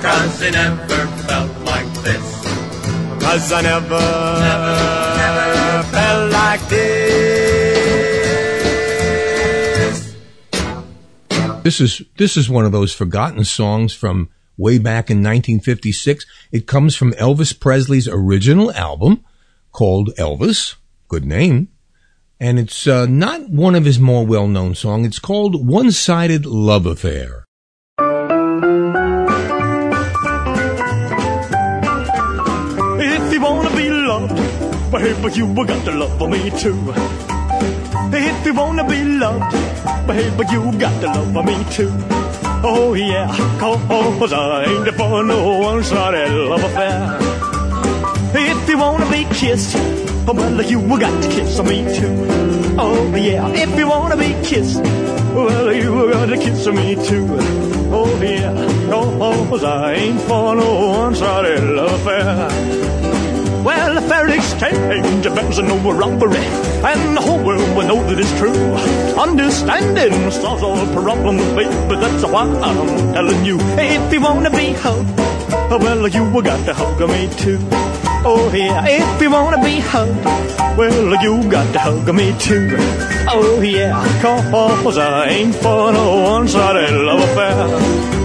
Cause 0.00 0.42
it 0.42 0.52
never 0.52 0.81
Cause 3.32 3.50
I 3.50 3.62
never, 3.62 3.88
never 3.88 5.82
felt 5.84 6.32
like 6.32 6.60
this. 6.68 7.24
This 11.62 11.80
is 11.80 12.02
this 12.18 12.36
is 12.36 12.50
one 12.50 12.66
of 12.66 12.72
those 12.72 12.92
forgotten 12.92 13.44
songs 13.44 13.94
from 13.94 14.28
way 14.58 14.76
back 14.76 15.08
in 15.08 15.20
1956. 15.22 16.26
It 16.52 16.66
comes 16.66 16.94
from 16.94 17.12
Elvis 17.12 17.58
Presley's 17.58 18.06
original 18.06 18.70
album 18.74 19.24
called 19.70 20.14
Elvis. 20.18 20.74
Good 21.08 21.24
name. 21.24 21.68
And 22.38 22.58
it's 22.58 22.86
uh, 22.86 23.06
not 23.06 23.48
one 23.48 23.74
of 23.74 23.86
his 23.86 23.98
more 23.98 24.26
well-known 24.26 24.74
songs. 24.74 25.06
It's 25.06 25.18
called 25.18 25.66
One-Sided 25.66 26.44
Love 26.44 26.84
Affair. 26.84 27.41
Baby, 35.02 35.34
you 35.34 35.52
got 35.52 35.84
to 35.84 35.92
love 35.92 36.30
me 36.30 36.50
too. 36.50 36.78
If 38.14 38.46
you 38.46 38.54
wanna 38.54 38.86
be 38.86 39.02
loved, 39.02 39.52
baby, 40.06 40.44
you 40.52 40.72
got 40.78 41.00
to 41.00 41.08
love 41.08 41.44
me 41.44 41.56
too. 41.72 41.92
Oh 42.64 42.94
yeah, 42.94 43.26
cause 43.58 44.32
I 44.32 44.64
ain't 44.64 44.94
for 44.94 45.24
no 45.24 45.58
one-sided 45.58 46.30
love 46.30 46.62
affair. 46.62 47.18
If 48.34 48.68
you 48.68 48.78
wanna 48.78 49.10
be 49.10 49.24
kissed, 49.34 49.74
well, 50.24 50.62
you 50.62 50.80
got 50.86 51.22
to 51.22 51.28
kiss 51.28 51.60
me 51.62 51.82
too. 51.98 52.14
Oh 52.78 53.16
yeah, 53.16 53.48
if 53.48 53.76
you 53.76 53.88
wanna 53.88 54.16
be 54.16 54.34
kissed, 54.44 54.82
well, 55.34 55.72
you 55.72 56.12
got 56.12 56.26
to 56.26 56.36
kiss 56.36 56.64
me 56.68 56.94
too. 56.94 57.26
Oh 57.90 58.20
yeah, 58.22 58.52
oh, 58.92 59.18
oh, 59.20 59.46
cause 59.50 59.64
I 59.64 59.94
ain't 59.94 60.20
for 60.20 60.54
no 60.54 60.86
one-sided 61.00 61.64
love 61.64 61.92
affair. 62.06 63.01
Well, 63.62 63.96
a 63.96 64.00
fair 64.00 64.28
exchange 64.28 65.22
depends 65.22 65.58
on 65.58 65.68
no 65.68 65.76
robbery, 65.92 66.44
and 66.84 67.16
the 67.16 67.20
whole 67.20 67.42
world 67.44 67.76
will 67.76 67.86
know 67.86 68.02
that 68.08 68.18
it's 68.18 68.36
true. 68.38 68.50
Understanding 69.20 70.30
solves 70.32 70.62
all 70.64 70.84
problems, 70.92 71.42
baby, 71.54 72.00
that's 72.00 72.24
why 72.24 72.42
I'm 72.42 73.14
telling 73.14 73.44
you. 73.44 73.58
If 73.78 74.12
you 74.12 74.20
wanna 74.20 74.50
be 74.50 74.72
hugged, 74.72 75.16
well, 75.70 76.08
you 76.08 76.42
got 76.42 76.64
to 76.66 76.74
hug 76.74 77.08
me 77.08 77.28
too. 77.36 77.58
Oh 78.24 78.50
yeah, 78.52 78.84
if 78.86 79.22
you 79.22 79.30
wanna 79.30 79.62
be 79.62 79.78
hugged, 79.78 80.24
well, 80.76 81.22
you 81.22 81.48
got 81.48 81.72
to 81.72 81.78
hug 81.78 82.12
me 82.14 82.34
too. 82.38 82.68
Oh 83.28 83.60
yeah, 83.62 83.92
cause 84.20 84.98
I 84.98 85.28
ain't 85.28 85.54
for 85.54 85.92
no 85.92 86.22
one-sided 86.22 86.90
love 86.90 87.20
affair. 87.20 88.21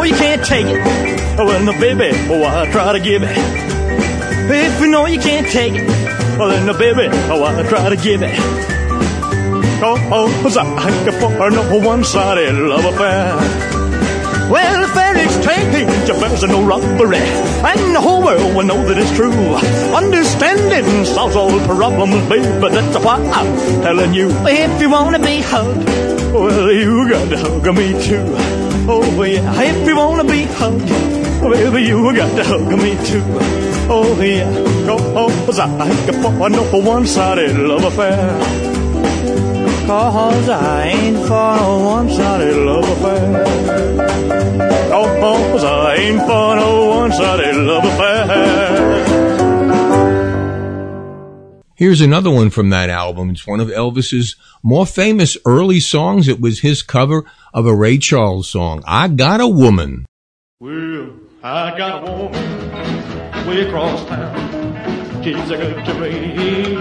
Know 0.00 0.06
you 0.06 0.14
can't 0.14 0.42
take 0.42 0.64
it, 0.64 0.82
well, 1.36 1.62
no, 1.62 1.72
baby, 1.78 2.10
oh, 2.30 2.40
why 2.40 2.70
try 2.72 2.92
to 2.92 3.00
give 3.00 3.22
it? 3.22 3.36
If 3.36 4.80
you 4.80 4.88
know 4.88 5.04
you 5.04 5.20
can't 5.20 5.46
take 5.46 5.74
it, 5.74 5.86
well, 6.38 6.48
then, 6.48 6.64
no, 6.64 6.72
baby, 6.72 7.08
oh, 7.28 7.38
why 7.38 7.62
try 7.68 7.90
to 7.90 7.96
give 7.96 8.22
it? 8.22 8.34
Oh, 9.82 9.98
oh, 10.10 10.40
cause 10.42 10.56
I 10.56 10.64
ain't 10.64 11.14
for 11.16 11.50
no 11.50 11.78
one-sided 11.86 12.54
love 12.54 12.86
affair. 12.86 13.36
Well, 14.50 14.88
fair 14.88 15.22
exchange 15.22 16.08
affairs 16.08 16.44
are 16.44 16.48
no 16.48 16.64
robbery, 16.64 17.18
and 17.18 17.94
the 17.94 18.00
whole 18.00 18.24
world 18.24 18.56
will 18.56 18.64
know 18.64 18.82
that 18.88 18.96
it's 18.96 19.14
true. 19.14 19.32
Understanding 19.94 21.04
solves 21.04 21.36
all 21.36 21.50
problems, 21.66 22.26
baby. 22.26 22.46
That's 22.74 23.04
why 23.04 23.16
I'm 23.16 23.82
telling 23.82 24.14
you, 24.14 24.30
if 24.46 24.80
you 24.80 24.90
wanna 24.90 25.18
be 25.18 25.42
hugged, 25.42 25.84
well, 26.32 26.72
you 26.72 27.10
got 27.10 27.28
to 27.28 27.36
hug 27.36 27.76
me 27.76 28.02
too. 28.02 28.59
Oh 28.88 29.22
yeah, 29.22 29.62
if 29.62 29.86
you 29.86 29.96
wanna 29.96 30.24
be 30.24 30.44
hugged, 30.44 30.88
baby, 31.40 31.82
you 31.88 32.14
got 32.14 32.34
to 32.36 32.44
hug 32.44 32.68
me 32.78 32.96
too. 33.06 33.22
Oh 33.92 34.20
yeah, 34.20 34.48
oh, 34.88 35.28
cause 35.46 35.58
I 35.58 35.66
can 36.06 36.22
fall 36.22 36.48
no 36.48 36.62
one-sided 36.78 37.56
love 37.56 37.84
affair. 37.84 38.38
Cause 39.86 40.48
I 40.48 40.82
ain't 40.84 41.18
for 41.26 41.56
no 41.56 41.78
one-sided 41.80 42.56
love 42.56 42.88
affair. 42.88 43.44
Oh, 44.92 45.50
cause 45.52 45.64
I 45.64 45.96
ain't 45.96 46.20
for 46.20 46.56
no 46.56 46.86
one-sided 46.86 47.56
love 47.56 47.84
affair. 47.84 48.19
Here's 51.80 52.02
another 52.02 52.30
one 52.30 52.50
from 52.50 52.68
that 52.68 52.90
album. 52.90 53.30
It's 53.30 53.46
one 53.46 53.58
of 53.58 53.68
Elvis's 53.68 54.36
more 54.62 54.84
famous 54.84 55.38
early 55.46 55.80
songs. 55.80 56.28
It 56.28 56.38
was 56.38 56.60
his 56.60 56.82
cover 56.82 57.24
of 57.54 57.64
a 57.64 57.74
Ray 57.74 57.96
Charles 57.96 58.50
song, 58.50 58.82
I 58.86 59.08
Got 59.08 59.40
a 59.40 59.48
Woman. 59.48 60.04
Well, 60.60 61.10
I 61.42 61.78
got 61.78 62.06
a 62.06 62.12
woman 62.12 63.46
way 63.48 63.66
across 63.66 64.04
town. 64.04 65.24
She's 65.24 65.50
a 65.50 65.56
good 65.56 65.82
to 65.86 65.94
me. 65.94 66.76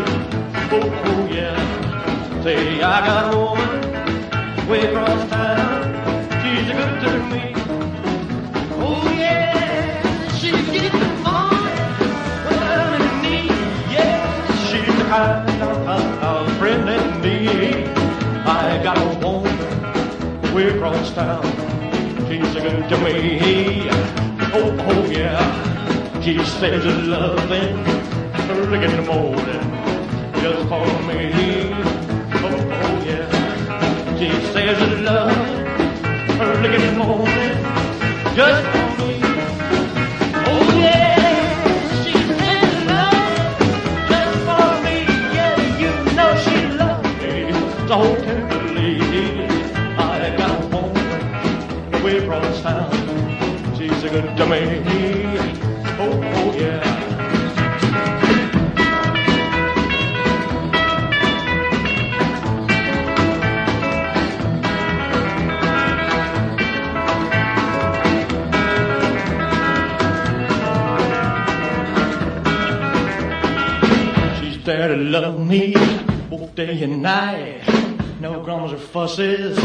Oh, 0.70 1.04
oh 1.06 1.30
yeah. 1.32 2.44
Say, 2.44 2.82
I 2.82 3.00
got 3.08 3.34
a 3.34 3.38
woman 3.38 4.68
way 4.68 4.86
across 4.86 5.30
town. 5.30 5.94
She's 6.44 6.70
a 6.72 6.74
good 6.74 7.02
to 7.04 7.54
me. 7.54 7.59
Way 20.60 20.76
across 20.76 21.12
town. 21.14 21.44
She's 22.28 22.56
a 22.56 22.60
good 22.60 22.90
to 22.90 22.98
me. 23.06 23.88
Oh, 24.58 24.76
oh 24.90 25.06
yeah. 25.06 25.42
She 26.22 26.38
says 26.44 26.84
it's 26.86 27.08
loving 27.08 27.76
early 28.52 28.84
in 28.84 28.92
the 28.98 29.06
morning 29.14 29.66
just 30.44 30.64
for 30.70 30.86
me. 31.08 31.20
Oh, 32.46 32.60
oh 32.86 32.96
yeah. 33.10 34.18
She 34.20 34.30
says 34.52 34.78
it's 34.86 35.02
loving 35.08 35.60
early 36.42 36.70
in 36.76 36.84
the 36.88 36.94
morning 37.04 37.56
just 38.40 38.66
for 38.74 38.90
me. 39.00 39.14
Oh 40.50 40.64
yeah. 40.84 41.30
She 42.04 42.20
town. 52.30 53.76
She's 53.76 54.04
a 54.04 54.10
good 54.10 54.38
to 54.38 54.46
me. 54.46 54.62
Oh, 55.98 56.22
oh 56.24 56.54
yeah. 56.56 56.84
She's 74.40 74.64
there 74.64 74.90
to 74.90 74.96
love 74.96 75.40
me 75.40 75.74
both 76.30 76.54
day 76.54 76.84
and 76.84 77.02
night. 77.02 77.64
No 78.20 78.44
grumbles 78.44 78.74
or 78.74 78.78
fusses, 78.78 79.58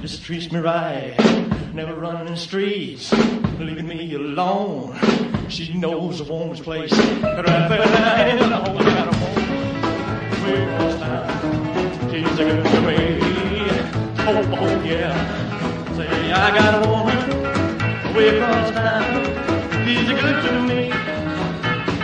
just 0.00 0.22
treats 0.22 0.52
me 0.52 0.60
right. 0.60 1.41
Never 1.74 1.94
running 1.94 2.26
the 2.26 2.36
streets, 2.36 3.12
leaving 3.58 3.88
me 3.88 4.14
alone. 4.14 4.94
She 5.48 5.72
knows 5.72 6.20
a 6.20 6.24
woman's 6.24 6.60
place. 6.60 6.92
Right 6.92 7.42
there, 7.42 7.82
and 7.82 8.54
I 8.54 8.60
always 8.66 8.84
got 8.84 9.08
a 9.08 9.18
woman. 9.18 9.42
Across 10.52 11.00
town, 11.00 12.10
she's 12.10 12.38
a 12.38 12.44
good 12.44 12.64
to 12.64 12.80
me. 12.82 12.98
Oh, 14.18 14.44
oh 14.60 14.84
yeah. 14.84 15.96
Say 15.96 16.32
I 16.32 16.54
got 16.54 16.84
a 16.84 16.88
woman 16.90 17.18
way 18.14 18.38
across 18.38 18.70
town. 18.72 19.24
She's 19.86 20.10
a 20.10 20.14
good 20.14 20.42
to 20.44 20.52
me. 20.68 20.90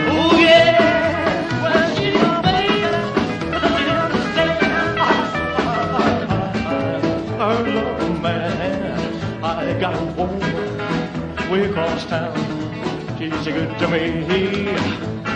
Oh 0.09 0.39
yeah. 0.39 0.68
I 9.69 9.79
got 9.79 9.95
a 10.01 10.05
woman 10.15 10.41
way 11.51 11.69
across 11.69 12.07
town. 12.07 12.35
She's 13.19 13.47
a 13.47 13.53
good 13.53 13.79
to 13.79 13.89
me. 13.89 14.67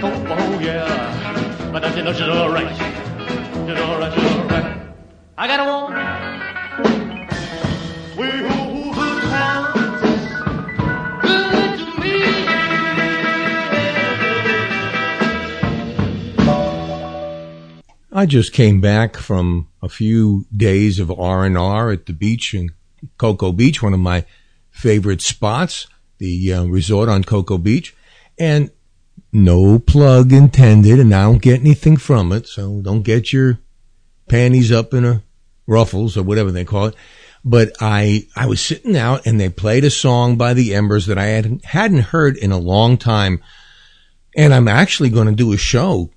Oh, 0.02 0.26
oh 0.26 0.58
yeah. 0.58 1.70
But 1.70 1.84
I 1.84 2.00
know 2.00 2.14
she's 2.14 2.22
alright. 2.22 2.74
She's 2.74 3.78
alright, 3.78 4.12
she's 4.14 4.24
alright. 4.24 4.80
I 5.36 5.46
got 5.46 5.60
a 5.60 5.64
woman. 5.70 6.00
Way 8.16 8.32
over 8.40 9.20
town. 9.28 9.64
Good 11.20 11.78
to 11.78 11.86
me. 12.00 12.16
I 18.10 18.24
just 18.24 18.54
came 18.54 18.80
back 18.80 19.18
from 19.18 19.68
a 19.82 19.90
few 19.90 20.46
days 20.56 20.98
of 20.98 21.10
R&R 21.10 21.90
at 21.90 22.06
the 22.06 22.14
beach 22.14 22.54
in 22.54 22.70
Cocoa 23.18 23.52
Beach, 23.52 23.82
one 23.82 23.94
of 23.94 24.00
my 24.00 24.24
favorite 24.70 25.20
spots, 25.20 25.86
the 26.18 26.52
uh, 26.52 26.64
resort 26.64 27.08
on 27.08 27.24
Cocoa 27.24 27.58
Beach. 27.58 27.94
And 28.38 28.70
no 29.32 29.78
plug 29.78 30.32
intended, 30.32 31.00
and 31.00 31.14
I 31.14 31.24
don't 31.24 31.42
get 31.42 31.60
anything 31.60 31.96
from 31.96 32.32
it, 32.32 32.46
so 32.46 32.80
don't 32.82 33.02
get 33.02 33.32
your 33.32 33.58
panties 34.28 34.72
up 34.72 34.94
in 34.94 35.04
a 35.04 35.22
ruffles 35.66 36.16
or 36.16 36.22
whatever 36.22 36.50
they 36.50 36.64
call 36.64 36.86
it. 36.86 36.94
But 37.44 37.72
I, 37.80 38.26
I 38.36 38.46
was 38.46 38.60
sitting 38.60 38.96
out 38.96 39.26
and 39.26 39.40
they 39.40 39.48
played 39.48 39.84
a 39.84 39.90
song 39.90 40.36
by 40.36 40.54
the 40.54 40.74
Embers 40.74 41.06
that 41.06 41.18
I 41.18 41.26
hadn't, 41.26 41.64
hadn't 41.64 41.98
heard 41.98 42.36
in 42.36 42.52
a 42.52 42.58
long 42.58 42.96
time. 42.96 43.42
And 44.36 44.54
I'm 44.54 44.68
actually 44.68 45.10
going 45.10 45.26
to 45.26 45.34
do 45.34 45.52
a 45.52 45.58
show 45.58 46.10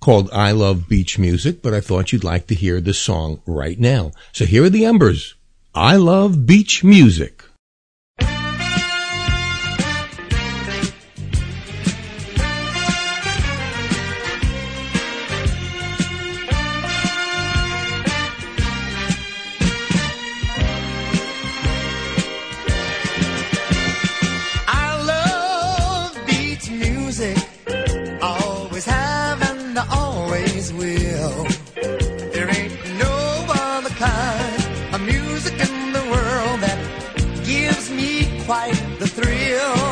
called 0.00 0.28
I 0.32 0.50
Love 0.50 0.88
Beach 0.88 1.18
Music, 1.18 1.62
but 1.62 1.72
I 1.72 1.80
thought 1.80 2.12
you'd 2.12 2.24
like 2.24 2.48
to 2.48 2.54
hear 2.54 2.80
this 2.80 2.98
song 2.98 3.40
right 3.46 3.78
now. 3.78 4.10
So 4.32 4.44
here 4.44 4.64
are 4.64 4.70
the 4.70 4.84
Embers. 4.84 5.36
I 5.74 5.96
love 5.96 6.44
beach 6.44 6.84
music. 6.84 7.44
Quite 38.62 38.98
the 39.00 39.08
thrill. 39.08 39.91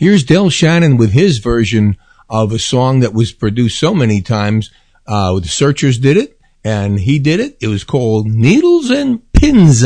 Here's 0.00 0.24
Del 0.24 0.48
Shannon 0.48 0.96
with 0.96 1.12
his 1.12 1.40
version 1.40 1.98
of 2.30 2.52
a 2.52 2.58
song 2.58 3.00
that 3.00 3.12
was 3.12 3.32
produced 3.32 3.78
so 3.78 3.92
many 3.92 4.22
times. 4.22 4.70
Uh, 5.06 5.38
the 5.40 5.48
Searchers 5.48 5.98
did 5.98 6.16
it, 6.16 6.40
and 6.64 7.00
he 7.00 7.18
did 7.18 7.38
it. 7.38 7.58
It 7.60 7.66
was 7.66 7.84
called 7.84 8.26
Needles 8.26 8.88
and 8.88 9.20
Pins. 9.34 9.84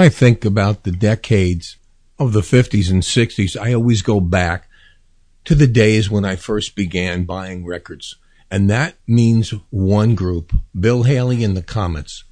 I 0.00 0.08
think 0.08 0.46
about 0.46 0.84
the 0.84 0.92
decades 0.92 1.76
of 2.18 2.32
the 2.32 2.40
50s 2.40 2.90
and 2.90 3.02
60s, 3.02 3.54
I 3.54 3.74
always 3.74 4.00
go 4.00 4.18
back 4.18 4.66
to 5.44 5.54
the 5.54 5.66
days 5.66 6.10
when 6.10 6.24
I 6.24 6.36
first 6.36 6.74
began 6.74 7.24
buying 7.24 7.66
records. 7.66 8.16
And 8.50 8.70
that 8.70 8.94
means 9.06 9.52
one 9.68 10.14
group, 10.14 10.54
Bill 10.78 11.02
Haley 11.02 11.44
and 11.44 11.54
the 11.54 11.62
Comets, 11.62 12.24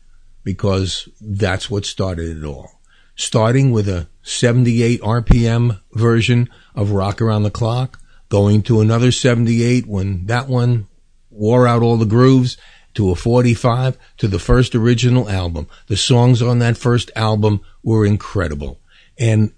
because 0.44 1.10
that's 1.20 1.68
what 1.68 1.84
started 1.84 2.38
it 2.38 2.44
all. 2.46 2.80
Starting 3.16 3.70
with 3.70 3.86
a 3.86 4.08
78 4.22 5.02
RPM 5.02 5.78
version 5.92 6.48
of 6.74 6.92
Rock 6.92 7.20
Around 7.20 7.42
the 7.42 7.50
Clock, 7.50 8.00
going 8.30 8.62
to 8.62 8.80
another 8.80 9.12
78 9.12 9.86
when 9.86 10.24
that 10.24 10.48
one 10.48 10.86
wore 11.30 11.68
out 11.68 11.82
all 11.82 11.98
the 11.98 12.06
grooves, 12.06 12.56
to 12.98 13.10
a 13.10 13.14
45, 13.14 13.96
to 14.16 14.26
the 14.26 14.40
first 14.40 14.74
original 14.74 15.30
album. 15.30 15.68
The 15.86 15.96
songs 15.96 16.42
on 16.42 16.58
that 16.58 16.76
first 16.76 17.12
album 17.14 17.60
were 17.84 18.04
incredible. 18.04 18.80
And 19.16 19.52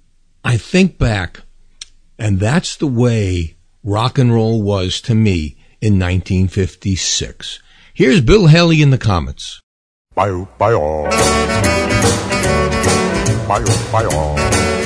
I 0.45 0.59
think 0.59 0.99
back, 0.99 1.41
and 2.19 2.39
that's 2.39 2.77
the 2.77 2.87
way 2.87 3.57
rock 3.83 4.19
and 4.19 4.31
roll 4.31 4.63
was 4.63 5.01
to 5.03 5.15
me 5.15 5.57
in 5.81 5.99
1956. 5.99 7.61
Here's 7.95 8.21
Bill 8.21 8.49
Haley 8.49 8.83
in 8.83 8.91
the 8.91 8.99
Comets. 8.99 9.59
Bio, 10.15 10.47
bio. 10.59 11.09
Bio, 13.49 13.91
bio. 13.91 14.80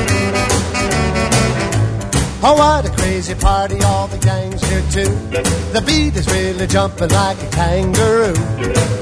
Oh, 2.46 2.52
what 2.52 2.84
a 2.84 2.90
crazy 2.90 3.34
party, 3.34 3.80
all 3.80 4.06
the 4.06 4.18
gang's 4.18 4.60
here 4.68 4.84
too. 4.90 5.08
The 5.72 5.82
beat 5.86 6.14
is 6.14 6.30
really 6.30 6.66
jumping 6.66 7.08
like 7.08 7.42
a 7.42 7.48
kangaroo. 7.48 8.34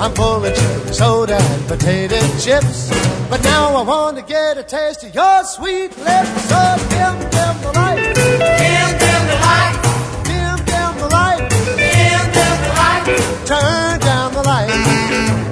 I'm 0.01 0.15
full 0.15 0.45
of 0.45 0.55
cherry 0.55 0.95
soda 0.95 1.39
and 1.39 1.67
potato 1.67 2.21
chips. 2.39 2.89
But 3.29 3.43
now 3.43 3.75
I 3.75 3.83
want 3.83 4.17
to 4.19 4.23
get 4.23 4.59
a 4.59 4.63
taste 4.63 5.03
of 5.03 5.13
your 5.13 5.43
sweet 5.43 5.91
lips. 5.99 6.31
So 6.51 6.61
dim, 6.93 7.19
dim 7.35 7.55
the 7.67 7.73
light. 7.75 8.15
Dim, 8.15 8.91
dim 9.03 9.23
the 9.27 9.39
light. 9.43 9.77
Dim, 10.23 10.57
dim 10.71 10.93
the 11.03 11.09
light. 11.11 11.49
Dim, 11.83 12.25
dim 12.39 12.57
the 12.63 12.73
light. 12.79 13.07
Turn 13.45 13.99
down 13.99 14.35
the 14.35 14.43
light. 14.45 14.71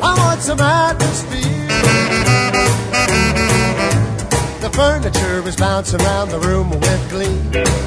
I 0.01 0.15
want 0.17 0.41
some 0.43 0.61
atmosphere. 0.61 1.60
Furniture 4.81 5.47
is 5.47 5.57
bouncing 5.57 6.01
around 6.01 6.31
the 6.31 6.40
room 6.48 6.70
with 6.70 7.02
glee 7.11 7.39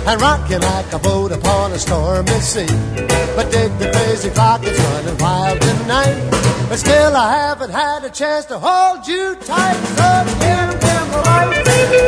and 0.07 0.21
rocking 0.21 0.61
like 0.61 0.89
a 0.93 0.99
boat 0.99 1.31
upon 1.31 1.71
a 1.71 1.79
stormy 1.79 2.39
sea. 2.51 2.73
But 3.35 3.45
dig 3.51 3.71
the 3.79 3.89
crazy 3.95 4.29
clock, 4.29 4.61
it's 4.63 4.79
running 4.79 5.17
wild 5.17 5.59
tonight. 5.59 6.17
But 6.69 6.77
still, 6.77 7.15
I 7.15 7.29
haven't 7.45 7.71
had 7.71 8.03
a 8.03 8.11
chance 8.11 8.45
to 8.51 8.59
hold 8.59 9.07
you 9.07 9.35
tight. 9.51 9.79
So 9.97 10.09
dim, 10.43 10.69
dim 10.85 11.05
the 11.13 11.21
light, 11.29 11.51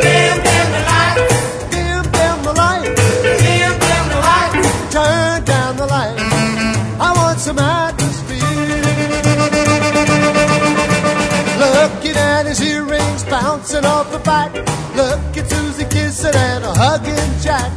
dim, 0.06 0.36
dim 0.46 0.68
the 0.76 0.82
light, 0.92 1.18
dim, 1.74 2.02
dim 2.16 2.38
the 2.46 2.54
light, 2.62 2.86
dim, 3.42 3.72
dim 3.86 4.04
the 4.12 4.20
light. 4.28 4.54
Turn 4.96 5.44
down 5.52 5.72
the 5.82 5.86
light. 5.96 6.16
I 7.06 7.12
want 7.18 7.38
some 7.40 7.58
atmosphere. 7.58 8.05
Looking 11.86 12.16
at 12.16 12.46
his 12.46 12.60
earrings 12.62 13.22
bouncing 13.26 13.84
off 13.84 14.10
the 14.10 14.18
back. 14.18 14.52
Look 14.96 15.36
at 15.36 15.48
Susie 15.48 15.84
kissing 15.84 16.34
and 16.34 16.64
a 16.64 16.74
hugging 16.74 17.40
Jack. 17.40 17.70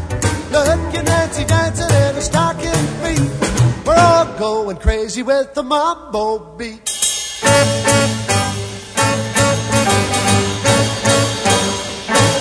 Look 0.51 0.95
at 0.95 1.05
Nancy 1.05 1.45
dancing 1.45 1.85
in 1.85 2.15
her 2.15 2.21
stocking 2.21 2.87
feet. 3.03 3.85
We're 3.85 3.93
all 3.95 4.25
going 4.39 4.77
crazy 4.77 5.21
with 5.21 5.53
the 5.53 5.61
mambo 5.61 6.39
beat. 6.57 6.89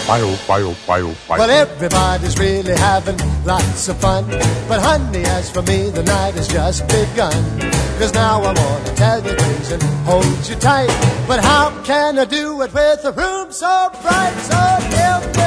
Bio, 0.09 0.35
bio, 0.49 0.75
bio, 0.87 1.15
bio. 1.29 1.39
Well, 1.39 1.51
everybody's 1.51 2.39
really 2.39 2.75
having 2.75 3.19
lots 3.45 3.89
of 3.89 3.99
fun. 3.99 4.25
But 4.67 4.81
honey, 4.81 5.23
as 5.25 5.51
for 5.51 5.61
me, 5.61 5.91
the 5.91 6.03
night 6.03 6.33
has 6.33 6.49
just 6.49 6.89
begun. 6.89 7.61
Cause 7.99 8.15
now 8.15 8.41
I 8.41 8.55
wanna 8.55 8.95
tell 8.97 9.23
you 9.23 9.37
things 9.37 9.71
and 9.71 9.83
hold 10.09 10.25
you 10.49 10.55
tight. 10.57 10.89
But 11.29 11.41
how 11.41 11.79
can 11.85 12.19
I 12.19 12.25
do 12.25 12.63
it 12.63 12.73
with 12.73 13.05
a 13.05 13.13
room 13.13 13.53
so 13.53 13.91
bright? 14.01 14.33
So 14.49 14.61
dim, 14.89 15.38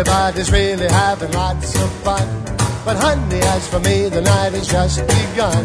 everybody's 0.00 0.50
really 0.50 0.88
having 0.88 1.30
lots 1.32 1.74
of 1.76 1.92
fun. 2.02 2.26
But 2.86 2.96
honey, 2.96 3.40
as 3.40 3.68
for 3.68 3.80
me, 3.80 4.08
the 4.08 4.22
night 4.22 4.54
has 4.54 4.66
just 4.66 5.00
begun. 5.00 5.62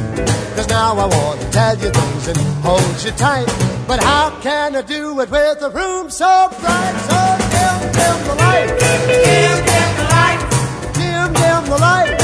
Cause 0.55 0.67
now 0.67 0.93
I 0.97 1.05
want 1.05 1.39
to 1.39 1.49
tell 1.51 1.77
you 1.77 1.89
things 1.89 2.27
and 2.27 2.37
hold 2.61 3.03
you 3.03 3.11
tight. 3.11 3.47
But 3.87 4.03
how 4.03 4.37
can 4.41 4.75
I 4.75 4.81
do 4.81 5.21
it 5.21 5.29
with 5.29 5.61
a 5.61 5.69
room 5.69 6.09
so 6.09 6.49
bright? 6.59 6.95
So 7.07 7.21
dim, 7.53 7.79
dim 7.95 8.17
the 8.27 8.35
light. 8.43 8.67
Dim, 9.07 9.57
dim 9.71 9.91
the 9.99 10.07
light. 10.15 10.41
Dim, 10.95 11.33
dim 11.33 11.69
the 11.69 11.77
light. 11.79 12.14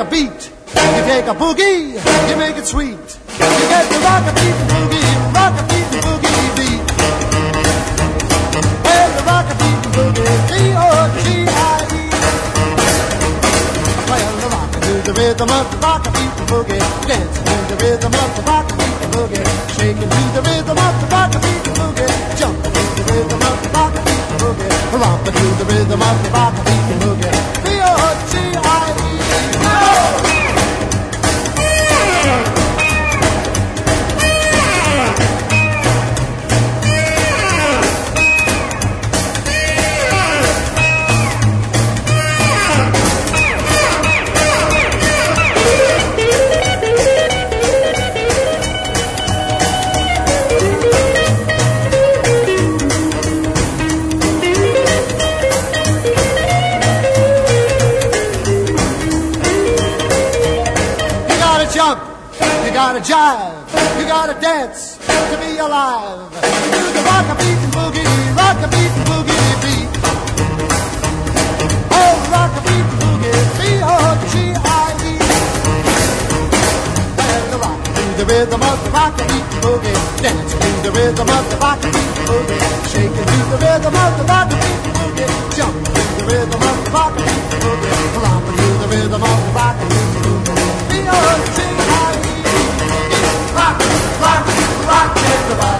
A 0.00 0.04
beat, 0.08 0.40
you 0.72 1.02
take 1.04 1.28
a 1.28 1.36
boogie, 1.36 1.92
you 2.30 2.36
make 2.40 2.56
it 2.56 2.64
sweet. 2.64 2.96
You 2.96 3.66
get 3.68 3.84
the 3.92 4.00
rock 4.00 4.24
a 4.24 4.32
beat 4.32 4.56
and 4.56 4.70
boogie, 4.72 5.04
rock 5.36 5.52
a 5.60 5.64
beat 5.68 5.92
and 5.92 6.00
boogie 6.08 6.40
beat. 6.56 6.80
Well, 8.80 9.10
the 9.12 9.22
rock 9.28 9.44
a 9.44 9.54
beat 9.60 9.80
and 9.84 9.92
boogie, 9.92 10.24
B-O-G-I-E. 10.48 12.04
Well, 14.08 14.32
the 14.40 14.48
rock 14.48 14.72
to 14.72 14.92
the 15.04 15.12
rhythm 15.20 15.50
of 15.52 15.68
the 15.68 15.76
rock 15.84 16.06
a 16.06 16.10
beat 16.16 16.32
and 16.32 16.48
boogie, 16.48 16.80
dancing 17.04 17.44
to 17.44 17.52
the 17.68 17.76
rhythm 17.84 18.14
of 18.16 18.30
the 18.36 18.42
rock 18.48 18.72
a 18.72 18.74
beat 18.80 19.04
and 19.04 19.12
boogie, 19.12 19.44
shaking 19.76 20.08
to 20.08 20.22
the 20.32 20.40
rhythm 20.48 20.78
of 20.80 20.94
the 20.96 21.06
rock 21.12 21.34
a 21.34 21.38
beat 21.44 21.66
and 21.68 21.76
boogie, 21.76 22.08
jumping 22.40 22.72
to 22.72 22.80
the 22.96 23.04
rhythm 23.04 23.42
of 23.42 23.56
the 23.60 23.68
rock 23.76 23.92
a 23.92 24.00
beat 24.00 24.24
and 24.32 24.40
boogie, 24.40 24.72
romping 24.96 25.34
to 25.36 25.46
the 25.60 25.66
rhythm 25.68 26.00
of 26.00 26.16
the 26.24 26.30
rock 26.30 26.56
a 26.56 26.64
beat. 26.64 26.69
Gotta 63.00 63.12
jive, 63.12 64.00
you 64.00 64.06
gotta 64.06 64.40
dance 64.40 64.96
to 64.98 65.36
be 65.38 65.58
alive. 65.58 66.30
Do 66.32 66.92
the 66.92 67.02
rock 67.04 67.26
a 67.28 67.34
beat 67.40 67.56
and 67.56 67.72
boogie, 67.72 68.36
rock 68.36 68.60
a 68.60 68.68
beat 68.68 68.92
and 68.92 69.06
boogie 69.08 69.62
beat. 69.64 69.90
Oh, 71.90 72.14
rock 72.30 72.52
a 72.52 72.60
beat 72.60 72.86
and 72.92 73.00
boogie, 73.00 73.40
B 73.56 73.62
O 73.80 73.96
G 74.30 74.34
I 74.52 74.92
E. 75.00 75.16
And 77.24 77.44
the 77.52 77.58
rock 77.58 77.80
to 77.84 78.02
the 78.18 78.24
rhythm 78.26 78.62
of 78.62 78.84
the 78.84 78.90
rock 78.90 79.14
a 79.16 79.24
beat 79.24 79.48
and 79.48 79.62
boogie, 79.64 79.96
dance 80.22 80.52
to 80.52 80.68
the 80.84 80.90
rhythm 80.92 81.28
of 81.28 81.44
the 81.50 81.56
rock 81.56 81.80
a 81.80 81.88
beat 81.88 82.18
and 82.20 82.28
boogie, 82.28 82.60
shaking 82.92 83.26
to 83.26 83.38
the 83.50 83.58
rhythm 83.64 83.96
of 83.96 84.12
the 84.18 84.24
rock 84.28 84.50
a 84.50 84.56
beat 84.60 84.84
and 84.84 84.94
boogie, 84.98 85.30
jump 85.56 85.76
to 85.88 86.02
the 86.20 86.24
rhythm 86.28 86.62
of 86.68 86.76
the 86.84 86.90
rock 86.90 87.16
a 87.16 87.22
beat 87.24 87.48
and 87.48 87.62
boogie, 87.64 87.96
romping 88.20 88.56
to 88.60 88.68
the 88.82 88.88
rhythm 88.92 89.22
of 89.22 89.38
the 89.46 89.52
rock 89.56 89.76
a 89.80 89.86
beat 89.88 90.10
and 90.10 90.24
boogie. 90.24 90.68
B 90.90 90.92
O 91.08 91.20
G 91.56 91.69
rock, 95.30 95.44
everybody. 95.44 95.79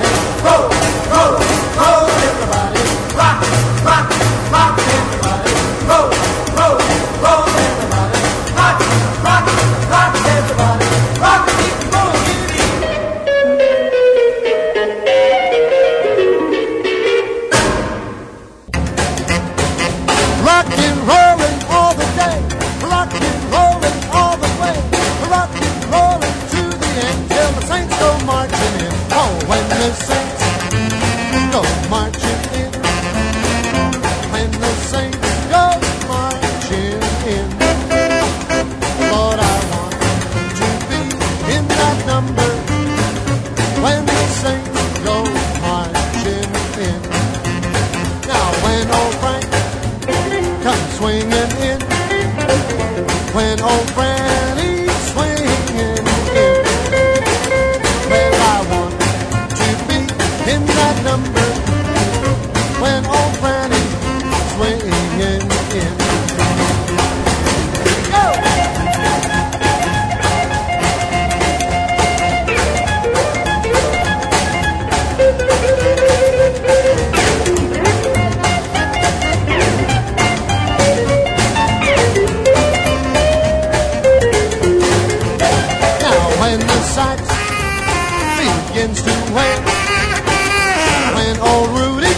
Old 91.50 91.68
Rudy 91.70 92.14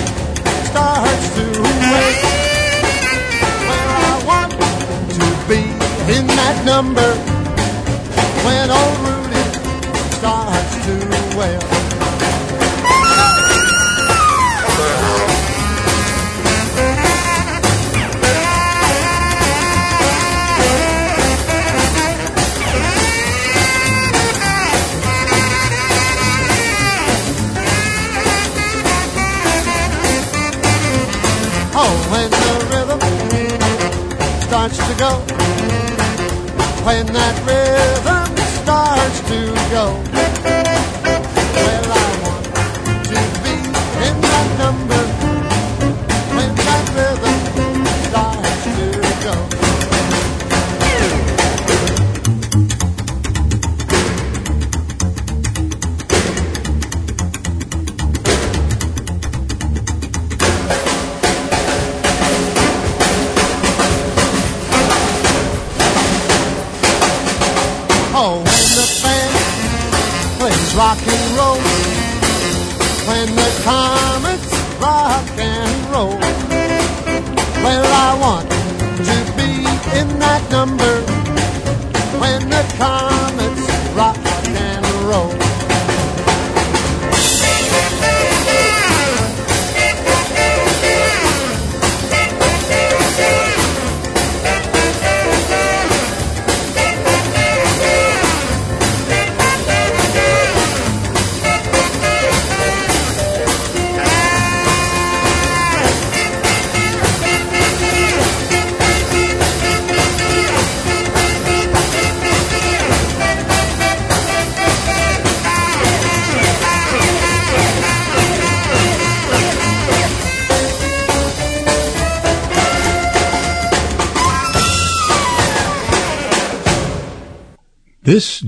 starts 0.71 1.27
to 1.37 1.45
wait, 1.93 2.19
well 3.69 3.89
I 4.05 4.23
want 4.31 4.53
to 5.19 5.27
be 5.49 5.63
in 6.17 6.27
that 6.27 6.57
number 6.65 7.11
when 8.45 8.67
old 8.81 8.97
Rudy 9.07 9.45
starts 10.19 10.75
to 10.87 10.95
wail. 11.39 11.82
Starts 34.71 34.89
to 34.89 34.95
go, 34.97 35.19
when 36.85 37.05
that 37.07 37.37
rhythm 37.45 38.37
starts 38.63 39.21
to 39.23 39.53
go, 39.73 40.12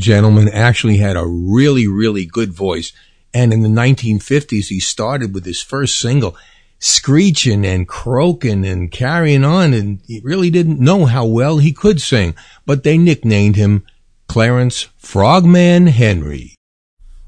gentleman 0.04 0.48
actually 0.48 0.98
had 0.98 1.16
a 1.16 1.26
really, 1.26 1.88
really 1.88 2.26
good 2.26 2.52
voice. 2.52 2.92
And 3.32 3.52
in 3.52 3.62
the 3.62 3.68
1950s, 3.68 4.68
he 4.68 4.78
started 4.78 5.34
with 5.34 5.44
his 5.46 5.62
first 5.62 5.98
single, 5.98 6.36
screeching 6.78 7.64
and 7.64 7.88
croaking 7.88 8.66
and 8.66 8.92
carrying 8.92 9.44
on. 9.44 9.72
And 9.72 10.00
he 10.06 10.20
really 10.22 10.50
didn't 10.50 10.78
know 10.78 11.06
how 11.06 11.24
well 11.24 11.58
he 11.58 11.72
could 11.72 12.00
sing, 12.00 12.34
but 12.66 12.84
they 12.84 12.98
nicknamed 12.98 13.56
him 13.56 13.84
Clarence 14.28 14.88
Frogman 14.98 15.86
Henry. 15.86 16.54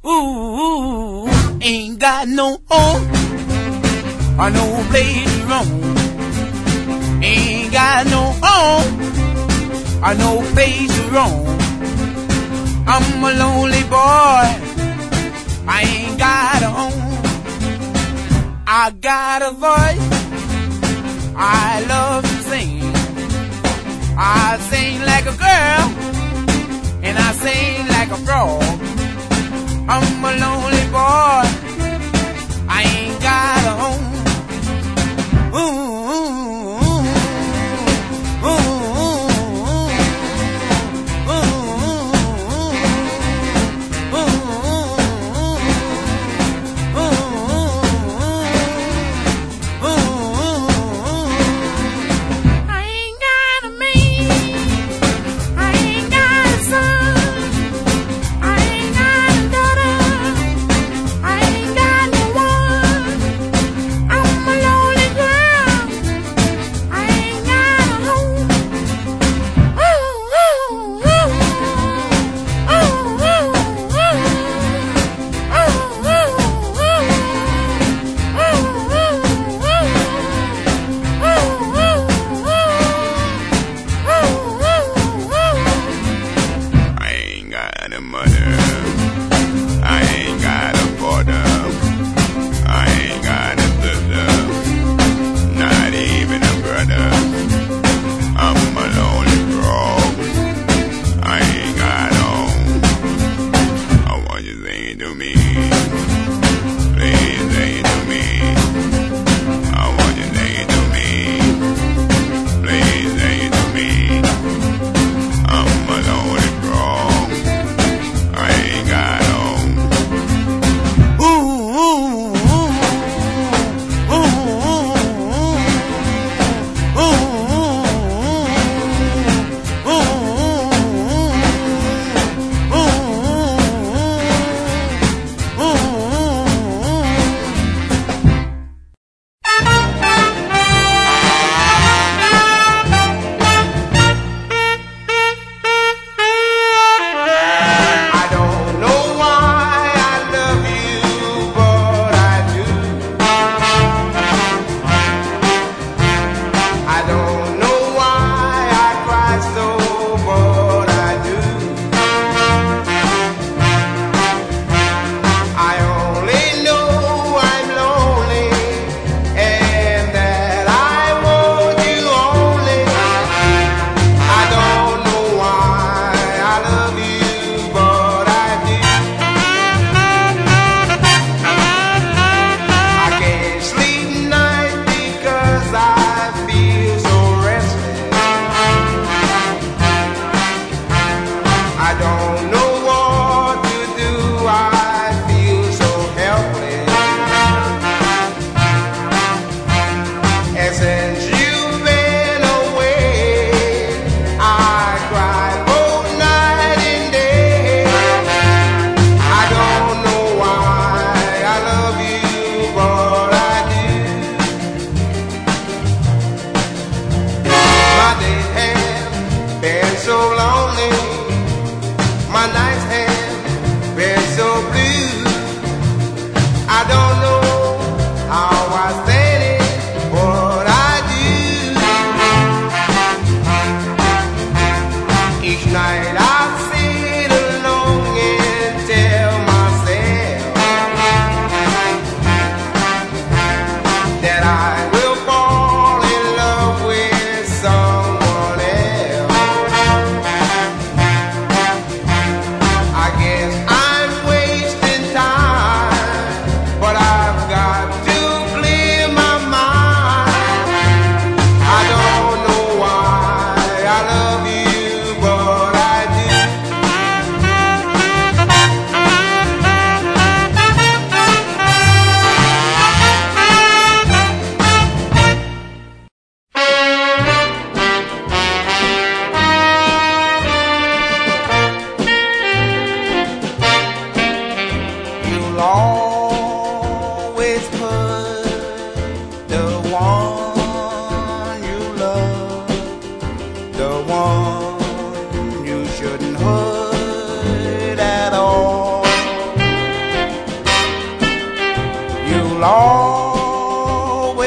Ooh, 0.07 1.27
ain't 1.61 1.99
got 1.99 2.29
no 2.29 2.61
home 2.69 3.09
or 4.39 4.51
no 4.51 4.87
place 4.91 5.47
to. 5.49 5.97
Ain't 7.25 7.73
got 7.73 8.07
no 8.07 8.33
home. 8.43 9.07
I'm 12.89 13.25
a 13.25 13.33
lonely 13.43 13.83
boy. 13.83 14.47
I 15.69 15.83
ain't 15.95 16.19
got 16.19 16.63
a 16.63 16.71
home. 16.79 17.03
I 18.67 18.91
got 19.01 19.43
a 19.43 19.51
voice. 19.51 20.09
I 21.37 21.85
love 21.89 22.23
to 22.23 22.39
sing. 22.51 22.83
I 24.17 24.59
sing 24.71 25.01
like 25.03 25.27
a 25.27 25.37
girl 25.47 25.85
and 27.07 27.19
I 27.19 27.33
sing 27.45 27.89
like 27.97 28.11
a 28.11 28.19
frog. 28.25 28.63
I'm 29.89 30.25
a 30.25 30.33
lonely 30.45 30.87
boy. 30.97 31.45
I 32.69 32.81
ain't 32.97 33.21
got 33.21 33.63
a 33.73 33.75
home. 33.83 34.07
Ooh, 35.55 36.13
ooh, 36.13 36.46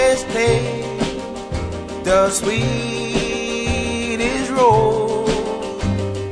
always 0.09 0.23
play 0.23 0.81
the 2.03 2.29
sweetest 2.31 3.69
role 4.51 5.29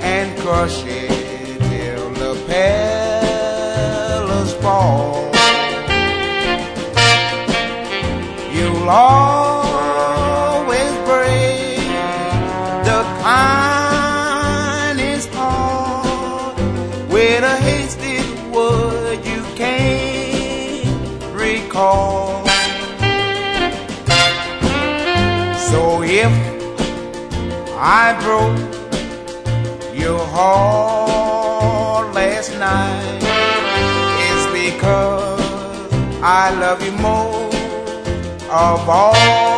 and 0.01 0.35
crush 0.39 0.83
it 0.85 1.16
I 28.09 28.13
broke 28.21 28.57
your 29.93 30.17
heart 30.27 32.13
last 32.15 32.51
night, 32.57 33.19
it's 34.27 34.45
because 34.55 35.91
I 36.23 36.57
love 36.57 36.81
you 36.81 36.93
more 36.93 37.49
of 38.49 38.87
all. 38.87 39.56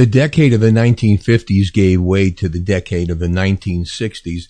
The 0.00 0.06
decade 0.06 0.54
of 0.54 0.60
the 0.62 0.70
1950s 0.70 1.70
gave 1.70 2.00
way 2.00 2.30
to 2.30 2.48
the 2.48 2.58
decade 2.58 3.10
of 3.10 3.18
the 3.18 3.26
1960s, 3.26 4.44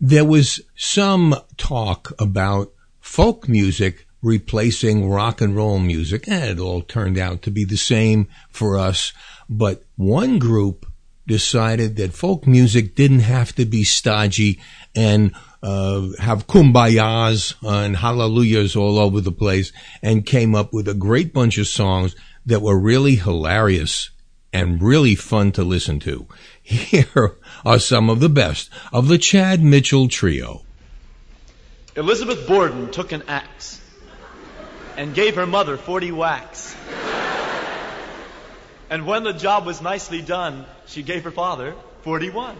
there 0.00 0.24
was 0.24 0.62
some 0.76 1.34
talk 1.58 2.14
about 2.18 2.72
folk 3.00 3.46
music 3.46 4.06
replacing 4.22 5.10
rock 5.10 5.42
and 5.42 5.54
roll 5.54 5.78
music, 5.78 6.26
and 6.26 6.44
it 6.44 6.58
all 6.58 6.80
turned 6.80 7.18
out 7.18 7.42
to 7.42 7.50
be 7.50 7.66
the 7.66 7.76
same 7.76 8.26
for 8.48 8.78
us. 8.78 9.12
But 9.46 9.82
one 9.96 10.38
group 10.38 10.86
decided 11.26 11.96
that 11.96 12.14
folk 12.14 12.46
music 12.46 12.94
didn't 12.94 13.20
have 13.20 13.54
to 13.56 13.66
be 13.66 13.84
stodgy 13.84 14.58
and 14.96 15.34
uh, 15.62 16.08
have 16.18 16.46
kumbayas 16.46 17.52
and 17.62 17.94
hallelujahs 17.94 18.74
all 18.74 18.98
over 18.98 19.20
the 19.20 19.32
place, 19.32 19.70
and 20.00 20.24
came 20.24 20.54
up 20.54 20.72
with 20.72 20.88
a 20.88 20.94
great 20.94 21.34
bunch 21.34 21.58
of 21.58 21.66
songs 21.66 22.16
that 22.46 22.62
were 22.62 22.78
really 22.78 23.16
hilarious 23.16 24.08
and 24.54 24.80
really 24.80 25.16
fun 25.16 25.50
to 25.52 25.64
listen 25.64 25.98
to. 26.00 26.26
Here 26.62 27.36
are 27.66 27.78
some 27.80 28.08
of 28.08 28.20
the 28.20 28.28
best 28.28 28.70
of 28.92 29.08
the 29.08 29.18
Chad 29.18 29.62
Mitchell 29.62 30.08
Trio. 30.08 30.62
Elizabeth 31.96 32.46
Borden 32.46 32.90
took 32.90 33.12
an 33.12 33.24
axe 33.28 33.80
and 34.96 35.12
gave 35.12 35.34
her 35.34 35.46
mother 35.46 35.76
40 35.76 36.12
whacks. 36.12 36.74
And 38.88 39.06
when 39.06 39.24
the 39.24 39.32
job 39.32 39.66
was 39.66 39.82
nicely 39.82 40.22
done, 40.22 40.64
she 40.86 41.02
gave 41.02 41.24
her 41.24 41.32
father 41.32 41.74
41. 42.02 42.56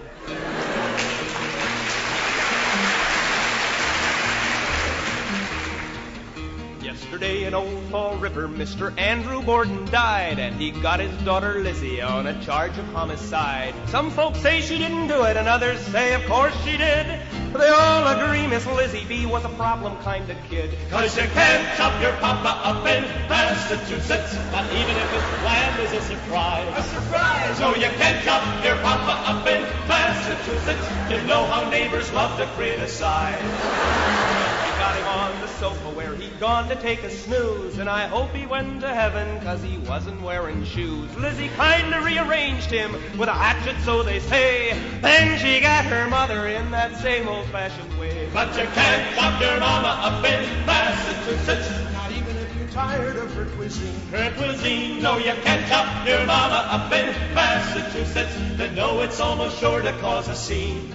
Yesterday 7.14 7.44
in 7.44 7.54
Old 7.54 7.80
Fall 7.92 8.16
River, 8.16 8.48
Mr. 8.48 8.92
Andrew 8.98 9.40
Borden 9.40 9.84
died, 9.84 10.40
and 10.40 10.52
he 10.56 10.72
got 10.72 10.98
his 10.98 11.12
daughter 11.22 11.60
Lizzie 11.60 12.02
on 12.02 12.26
a 12.26 12.42
charge 12.42 12.76
of 12.76 12.84
homicide. 12.86 13.72
Some 13.86 14.10
folks 14.10 14.40
say 14.40 14.60
she 14.60 14.78
didn't 14.78 15.06
do 15.06 15.22
it, 15.22 15.36
and 15.36 15.46
others 15.46 15.78
say, 15.78 16.14
of 16.14 16.26
course 16.26 16.52
she 16.64 16.76
did. 16.76 17.06
But 17.52 17.60
they 17.60 17.68
all 17.68 18.08
agree 18.08 18.48
Miss 18.48 18.66
Lizzie 18.66 19.04
B 19.04 19.26
was 19.26 19.44
a 19.44 19.48
problem 19.50 19.96
kind 19.98 20.28
of 20.28 20.36
kid. 20.50 20.76
Cause 20.90 21.16
you 21.16 21.22
can't 21.28 21.78
chop 21.78 22.02
your 22.02 22.14
papa 22.14 22.50
up 22.66 22.84
in 22.84 23.04
Massachusetts, 23.28 24.34
not 24.50 24.66
even 24.72 24.96
if 24.96 25.10
his 25.12 25.22
plan 25.38 25.80
is 25.86 25.92
a 25.92 26.00
surprise. 26.02 26.66
A 26.76 26.82
surprise! 26.82 27.60
No, 27.60 27.76
you 27.76 27.94
can't 27.94 28.24
chop 28.24 28.42
your 28.64 28.74
papa 28.78 29.30
up 29.30 29.46
in 29.46 29.62
Massachusetts. 29.86 30.88
You 31.08 31.24
know 31.28 31.46
how 31.46 31.70
neighbors 31.70 32.12
love 32.12 32.36
to 32.40 32.46
criticize. 32.56 34.43
Got 34.84 34.96
him 34.96 35.06
on 35.06 35.40
the 35.40 35.48
sofa 35.48 35.88
where 35.96 36.14
he'd 36.14 36.38
gone 36.38 36.68
to 36.68 36.76
take 36.76 37.02
a 37.04 37.10
snooze, 37.10 37.78
and 37.78 37.88
I 37.88 38.06
hope 38.06 38.34
he 38.34 38.44
went 38.44 38.82
to 38.82 38.94
heaven 38.94 39.40
'cause 39.40 39.62
he 39.62 39.78
wasn't 39.78 40.20
wearing 40.20 40.62
shoes. 40.66 41.08
Lizzie 41.16 41.50
kinda 41.56 42.02
rearranged 42.02 42.70
him 42.70 42.94
with 43.16 43.30
a 43.30 43.32
hatchet, 43.32 43.76
so 43.82 44.02
they 44.02 44.20
say. 44.20 44.76
Then 45.00 45.38
she 45.38 45.60
got 45.60 45.86
her 45.86 46.06
mother 46.08 46.48
in 46.48 46.70
that 46.72 46.98
same 46.98 47.26
old-fashioned 47.28 47.98
way. 47.98 48.28
But 48.34 48.54
you 48.58 48.66
can't 48.74 49.16
chop 49.16 49.40
your 49.40 49.58
mama 49.58 50.00
up 50.02 50.22
in 50.22 50.66
Massachusetts, 50.66 51.70
not 51.94 52.10
even 52.10 52.36
if 52.36 52.54
you're 52.58 52.68
tired 52.68 53.16
of 53.16 53.32
her 53.36 53.46
cuisine. 53.56 54.02
Her 54.12 54.30
cuisine, 54.36 55.00
no, 55.00 55.16
you 55.16 55.32
can't 55.44 55.66
chop 55.66 56.06
your 56.06 56.26
mama 56.26 56.68
up 56.70 56.92
in 56.92 57.08
Massachusetts. 57.32 58.34
Then 58.58 58.74
know 58.74 59.00
it's 59.00 59.18
almost 59.18 59.58
sure 59.60 59.80
to 59.80 59.92
cause 60.02 60.28
a 60.28 60.34
scene. 60.34 60.92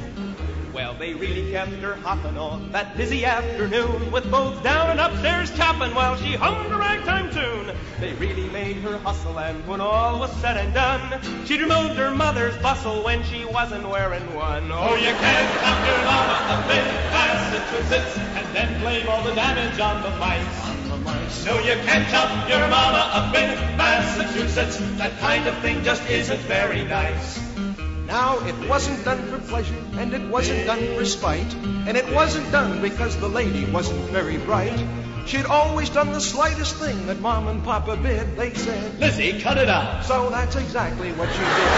Well, 0.79 0.93
they 0.93 1.13
really 1.13 1.51
kept 1.51 1.73
her 1.83 1.95
hopping 1.95 2.37
on 2.37 2.71
that 2.71 2.95
busy 2.95 3.25
afternoon 3.25 4.13
with 4.13 4.31
both 4.31 4.63
down 4.63 4.91
and 4.91 4.97
upstairs 4.97 5.51
chopping 5.57 5.93
while 5.93 6.15
she 6.15 6.35
hummed 6.35 6.71
a 6.71 6.77
ragtime 6.77 7.29
tune. 7.33 7.75
They 7.99 8.13
really 8.13 8.47
made 8.47 8.77
her 8.77 8.97
hustle, 8.99 9.37
and 9.39 9.67
when 9.67 9.81
all 9.81 10.21
was 10.21 10.31
said 10.37 10.55
and 10.55 10.73
done, 10.73 11.19
she'd 11.45 11.59
removed 11.59 11.95
her 11.95 12.11
mother's 12.11 12.55
bustle 12.59 13.03
when 13.03 13.25
she 13.25 13.43
wasn't 13.43 13.89
wearing 13.89 14.23
one. 14.33 14.71
Oh, 14.71 14.95
you 14.95 15.11
can't 15.19 15.51
chop 15.59 15.85
your 15.85 15.99
mama 16.07 16.37
up 16.47 16.69
in 16.71 16.85
Massachusetts 17.11 18.17
and 18.17 18.55
then 18.55 18.79
blame 18.79 19.05
all 19.09 19.21
the 19.21 19.35
damage 19.35 19.77
on 19.81 20.01
the 20.01 20.11
mice. 20.11 21.45
No, 21.45 21.59
you 21.59 21.75
can't 21.83 22.07
chop 22.07 22.47
your 22.47 22.65
mama 22.69 23.03
up 23.11 23.35
in 23.35 23.49
Massachusetts. 23.75 24.77
That 24.97 25.19
kind 25.19 25.45
of 25.45 25.57
thing 25.57 25.83
just 25.83 26.09
isn't 26.09 26.39
very 26.43 26.85
nice. 26.85 27.48
Now, 28.09 28.39
it 28.39 28.67
wasn't 28.67 29.05
done 29.05 29.21
for 29.27 29.37
pleasure, 29.37 29.77
and 29.93 30.15
it 30.15 30.27
wasn't 30.31 30.65
done 30.65 30.95
for 30.95 31.05
spite, 31.05 31.53
and 31.85 31.95
it 31.95 32.11
wasn't 32.11 32.51
done 32.51 32.81
because 32.81 33.15
the 33.19 33.29
lady 33.29 33.65
wasn't 33.71 33.99
very 34.09 34.37
bright. 34.37 34.83
She'd 35.27 35.45
always 35.45 35.91
done 35.91 36.11
the 36.11 36.19
slightest 36.19 36.77
thing 36.77 37.05
that 37.05 37.19
Mom 37.19 37.47
and 37.47 37.63
Papa 37.63 37.97
bid. 37.97 38.35
They 38.35 38.51
said, 38.55 38.99
Lizzie, 38.99 39.39
cut 39.39 39.59
it 39.59 39.69
out. 39.69 40.03
So 40.05 40.31
that's 40.31 40.55
exactly 40.55 41.11
what 41.11 41.29
she 41.33 41.37
did. 41.37 41.69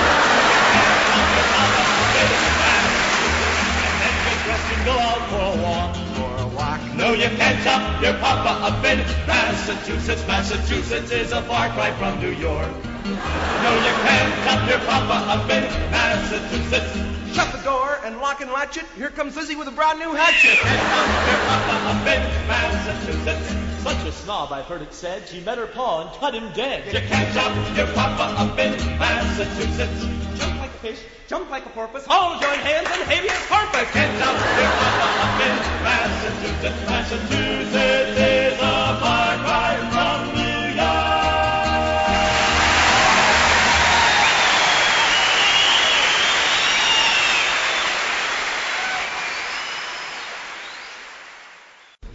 and 4.71 4.85
go 4.85 4.97
out 4.97 5.27
for 5.29 5.59
a 5.59 5.63
walk. 5.63 5.95
For 6.15 6.43
a 6.43 6.47
walk. 6.55 6.95
No, 6.95 7.11
you 7.11 7.27
can't 7.35 7.61
chop 7.61 8.01
your 8.01 8.13
papa 8.19 8.71
up 8.71 8.85
in 8.85 8.99
Massachusetts. 9.27 10.25
Massachusetts 10.25 11.11
is 11.11 11.33
a 11.33 11.41
far 11.41 11.67
cry 11.71 11.91
from 11.99 12.21
New 12.21 12.31
York. 12.31 12.71
No, 13.03 13.09
you 13.09 13.93
can't 14.05 14.43
chop 14.45 14.69
your 14.69 14.77
papa 14.85 15.25
up 15.33 15.49
in 15.49 15.63
Massachusetts. 15.89 17.35
Shut 17.35 17.51
the 17.51 17.57
door 17.63 17.97
and 18.05 18.19
lock 18.19 18.41
and 18.41 18.51
latch 18.51 18.77
it. 18.77 18.85
Here 18.95 19.09
comes 19.09 19.35
Lizzie 19.35 19.55
with 19.55 19.67
a 19.67 19.71
brand 19.71 19.97
new 19.97 20.13
hatchet. 20.13 20.51
Here 20.51 20.85
comes 20.93 21.27
your 21.27 21.41
papa 21.49 21.75
up 21.89 22.05
in 22.05 22.21
Massachusetts. 22.47 23.81
Such 23.81 24.05
a 24.05 24.11
snob, 24.11 24.51
I've 24.51 24.65
heard 24.65 24.83
it 24.83 24.93
said. 24.93 25.27
She 25.27 25.39
met 25.41 25.57
her 25.57 25.65
pa 25.65 26.01
and 26.01 26.19
cut 26.19 26.35
him 26.35 26.51
dead. 26.53 26.93
You 26.93 26.99
can't 27.09 27.33
jump 27.33 27.55
your 27.75 27.87
papa 27.87 28.35
up 28.37 28.59
in 28.59 28.77
Massachusetts. 28.99 30.05
Jump 30.37 30.59
like 30.59 30.69
a 30.69 30.79
fish, 30.85 30.99
jump 31.27 31.49
like 31.49 31.65
a 31.65 31.69
porpoise. 31.69 32.05
All 32.07 32.39
join 32.39 32.59
hands 32.59 32.87
and 32.91 33.01
habeas 33.09 33.45
corpus. 33.49 33.89
Can't 33.97 34.13
jump 34.21 34.37
your 34.61 34.71
papa 34.77 35.07
up 35.25 35.41
in 35.41 35.57
Massachusetts. 35.81 36.85
Massachusetts 36.85 38.19
is 38.19 38.53
a 38.61 38.99
far 39.01 39.37
cry 39.41 39.90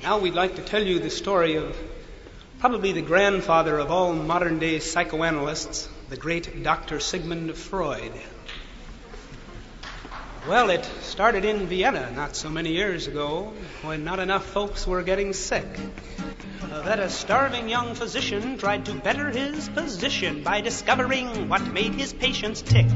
Now 0.06 0.18
we'd 0.18 0.34
like 0.34 0.54
to 0.54 0.62
tell 0.62 0.84
you 0.84 1.00
the 1.00 1.10
story 1.10 1.56
of 1.56 1.76
probably 2.60 2.92
the 2.92 3.02
grandfather 3.02 3.76
of 3.76 3.90
all 3.90 4.12
modern 4.12 4.60
day 4.60 4.78
psychoanalysts, 4.78 5.88
the 6.10 6.16
great 6.16 6.62
Dr. 6.62 7.00
Sigmund 7.00 7.56
Freud. 7.56 8.12
Well, 10.46 10.70
it 10.70 10.84
started 11.00 11.44
in 11.44 11.66
Vienna 11.66 12.12
not 12.14 12.36
so 12.36 12.48
many 12.48 12.70
years 12.70 13.08
ago 13.08 13.52
when 13.82 14.04
not 14.04 14.20
enough 14.20 14.44
folks 14.44 14.86
were 14.86 15.02
getting 15.02 15.32
sick. 15.32 15.66
That 16.60 17.00
a 17.00 17.10
starving 17.10 17.68
young 17.68 17.94
physician 17.94 18.56
tried 18.56 18.86
to 18.86 18.94
better 18.94 19.30
his 19.30 19.68
position 19.68 20.42
by 20.42 20.60
discovering 20.60 21.48
what 21.48 21.66
made 21.72 21.94
his 21.94 22.12
patients 22.12 22.62
tick. 22.62 22.86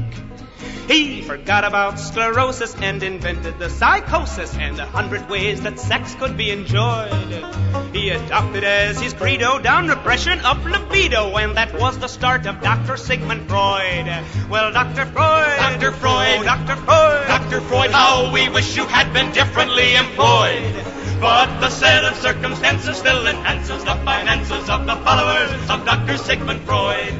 He 0.87 1.21
forgot 1.21 1.63
about 1.63 1.99
sclerosis 1.99 2.75
and 2.75 3.03
invented 3.03 3.59
the 3.59 3.69
psychosis 3.69 4.55
and 4.57 4.79
a 4.79 4.85
hundred 4.85 5.29
ways 5.29 5.61
that 5.61 5.79
sex 5.79 6.15
could 6.15 6.37
be 6.37 6.49
enjoyed. 6.49 7.45
He 7.93 8.09
adopted 8.09 8.63
as 8.63 8.99
his 8.99 9.13
credo 9.13 9.59
down 9.59 9.87
repression, 9.87 10.39
up 10.39 10.63
libido, 10.65 11.37
and 11.37 11.55
that 11.55 11.73
was 11.79 11.99
the 11.99 12.07
start 12.07 12.45
of 12.47 12.61
Dr. 12.61 12.97
Sigmund 12.97 13.47
Freud. 13.47 14.07
Well, 14.49 14.71
Dr. 14.71 15.05
Freud, 15.05 15.57
Dr. 15.57 15.91
Freud, 15.91 16.45
Dr. 16.45 16.75
Freud, 16.77 17.27
Dr. 17.27 17.61
Freud, 17.61 17.91
how 17.91 18.33
we 18.33 18.49
wish 18.49 18.75
you 18.75 18.85
had 18.85 19.13
been 19.13 19.31
differently 19.31 19.95
employed. 19.95 21.00
But 21.21 21.59
the 21.59 21.69
set 21.69 22.03
of 22.03 22.17
circumstances 22.17 22.97
still 22.97 23.27
enhances 23.27 23.83
the 23.83 23.93
finances 23.93 24.67
of 24.71 24.87
the 24.87 24.95
followers 24.95 25.69
of 25.69 25.85
Dr. 25.85 26.17
Sigmund 26.17 26.61
Freud. 26.61 27.13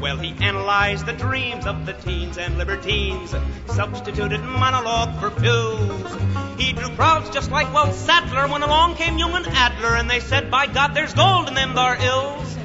Well, 0.00 0.16
he 0.16 0.34
analyzed 0.42 1.04
the 1.04 1.12
dreams 1.12 1.66
of 1.66 1.84
the 1.84 1.92
teens 1.92 2.38
and 2.38 2.56
libertines, 2.56 3.34
substituted 3.66 4.40
monologue 4.40 5.20
for 5.20 5.30
pills. 5.30 6.16
He 6.56 6.72
drew 6.72 6.88
crowds 6.96 7.28
just 7.28 7.50
like 7.50 7.70
Walt 7.74 7.94
Sattler 7.94 8.48
when 8.48 8.62
along 8.62 8.94
came 8.94 9.18
Jung 9.18 9.34
and 9.34 9.46
Adler, 9.48 9.94
and 9.94 10.08
they 10.08 10.20
said, 10.20 10.50
By 10.50 10.66
God, 10.66 10.94
there's 10.94 11.12
gold 11.12 11.48
in 11.48 11.54
them 11.54 11.74
thar 11.74 11.98
ills. 12.00 12.56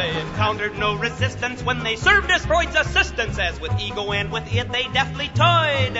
They 0.00 0.18
encountered 0.18 0.78
no 0.78 0.94
resistance 0.94 1.62
when 1.62 1.82
they 1.82 1.94
served 1.94 2.30
as 2.30 2.46
Freud's 2.46 2.74
assistants, 2.74 3.38
as 3.38 3.60
with 3.60 3.78
ego 3.78 4.12
and 4.12 4.32
with 4.32 4.50
id 4.50 4.72
they 4.72 4.84
deftly 4.94 5.28
toyed. 5.34 5.92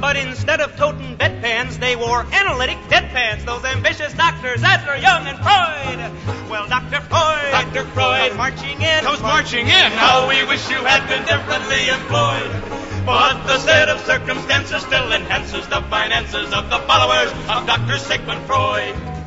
But 0.00 0.16
instead 0.16 0.60
of 0.60 0.74
toting 0.74 1.16
bedpans, 1.16 1.78
they 1.78 1.94
wore 1.94 2.26
analytic 2.32 2.78
deadpans, 2.88 3.44
those 3.44 3.64
ambitious 3.64 4.12
doctors, 4.14 4.64
Adler, 4.64 4.96
Jung, 4.96 5.24
and 5.28 5.38
Freud. 5.38 6.50
Well, 6.50 6.66
Dr. 6.66 7.00
Freud, 7.02 7.52
Dr. 7.52 7.84
Freud, 7.94 8.36
marching 8.36 8.82
in, 8.82 9.04
Comes 9.04 9.22
marching 9.22 9.68
in. 9.68 9.92
How 9.92 10.28
we 10.28 10.42
wish 10.42 10.68
you 10.68 10.82
had 10.82 11.06
been 11.06 11.24
differently 11.24 11.90
employed. 11.90 13.06
But 13.06 13.46
the 13.46 13.60
set 13.60 13.88
of 13.88 14.00
circumstances 14.00 14.82
still 14.82 15.12
enhances 15.12 15.68
the 15.68 15.82
finances 15.82 16.52
of 16.52 16.70
the 16.70 16.80
followers 16.90 17.30
of 17.48 17.68
Dr. 17.68 17.98
Sigmund 17.98 18.44
Freud. 18.46 19.17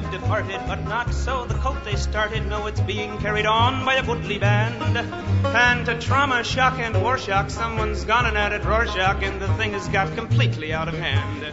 Have 0.00 0.10
departed, 0.10 0.60
but 0.66 0.82
not 0.84 1.12
so 1.12 1.44
the 1.44 1.54
cult 1.54 1.84
they 1.84 1.96
started. 1.96 2.46
No, 2.46 2.66
it's 2.66 2.80
being 2.80 3.18
carried 3.18 3.46
on 3.46 3.84
by 3.84 3.94
a 3.94 4.02
goodly 4.02 4.38
band. 4.38 4.96
And 5.46 5.86
to 5.86 5.98
trauma, 5.98 6.42
shock, 6.42 6.78
and 6.78 7.02
war 7.02 7.18
shock, 7.18 7.50
someone's 7.50 8.04
gone 8.04 8.26
and 8.26 8.36
added 8.36 8.64
Rorschach, 8.64 9.22
and 9.22 9.40
the 9.40 9.48
thing 9.54 9.72
has 9.72 9.88
got 9.88 10.14
completely 10.14 10.72
out 10.72 10.88
of 10.88 10.94
hand. 10.94 11.44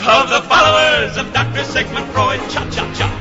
Of 0.00 0.30
the 0.30 0.40
followers 0.42 1.16
of 1.16 1.32
Dr. 1.32 1.64
Sigmund 1.64 2.06
Freud. 2.12 2.38
Cha-cha-cha. 2.50 3.10
Oh, 3.12 3.19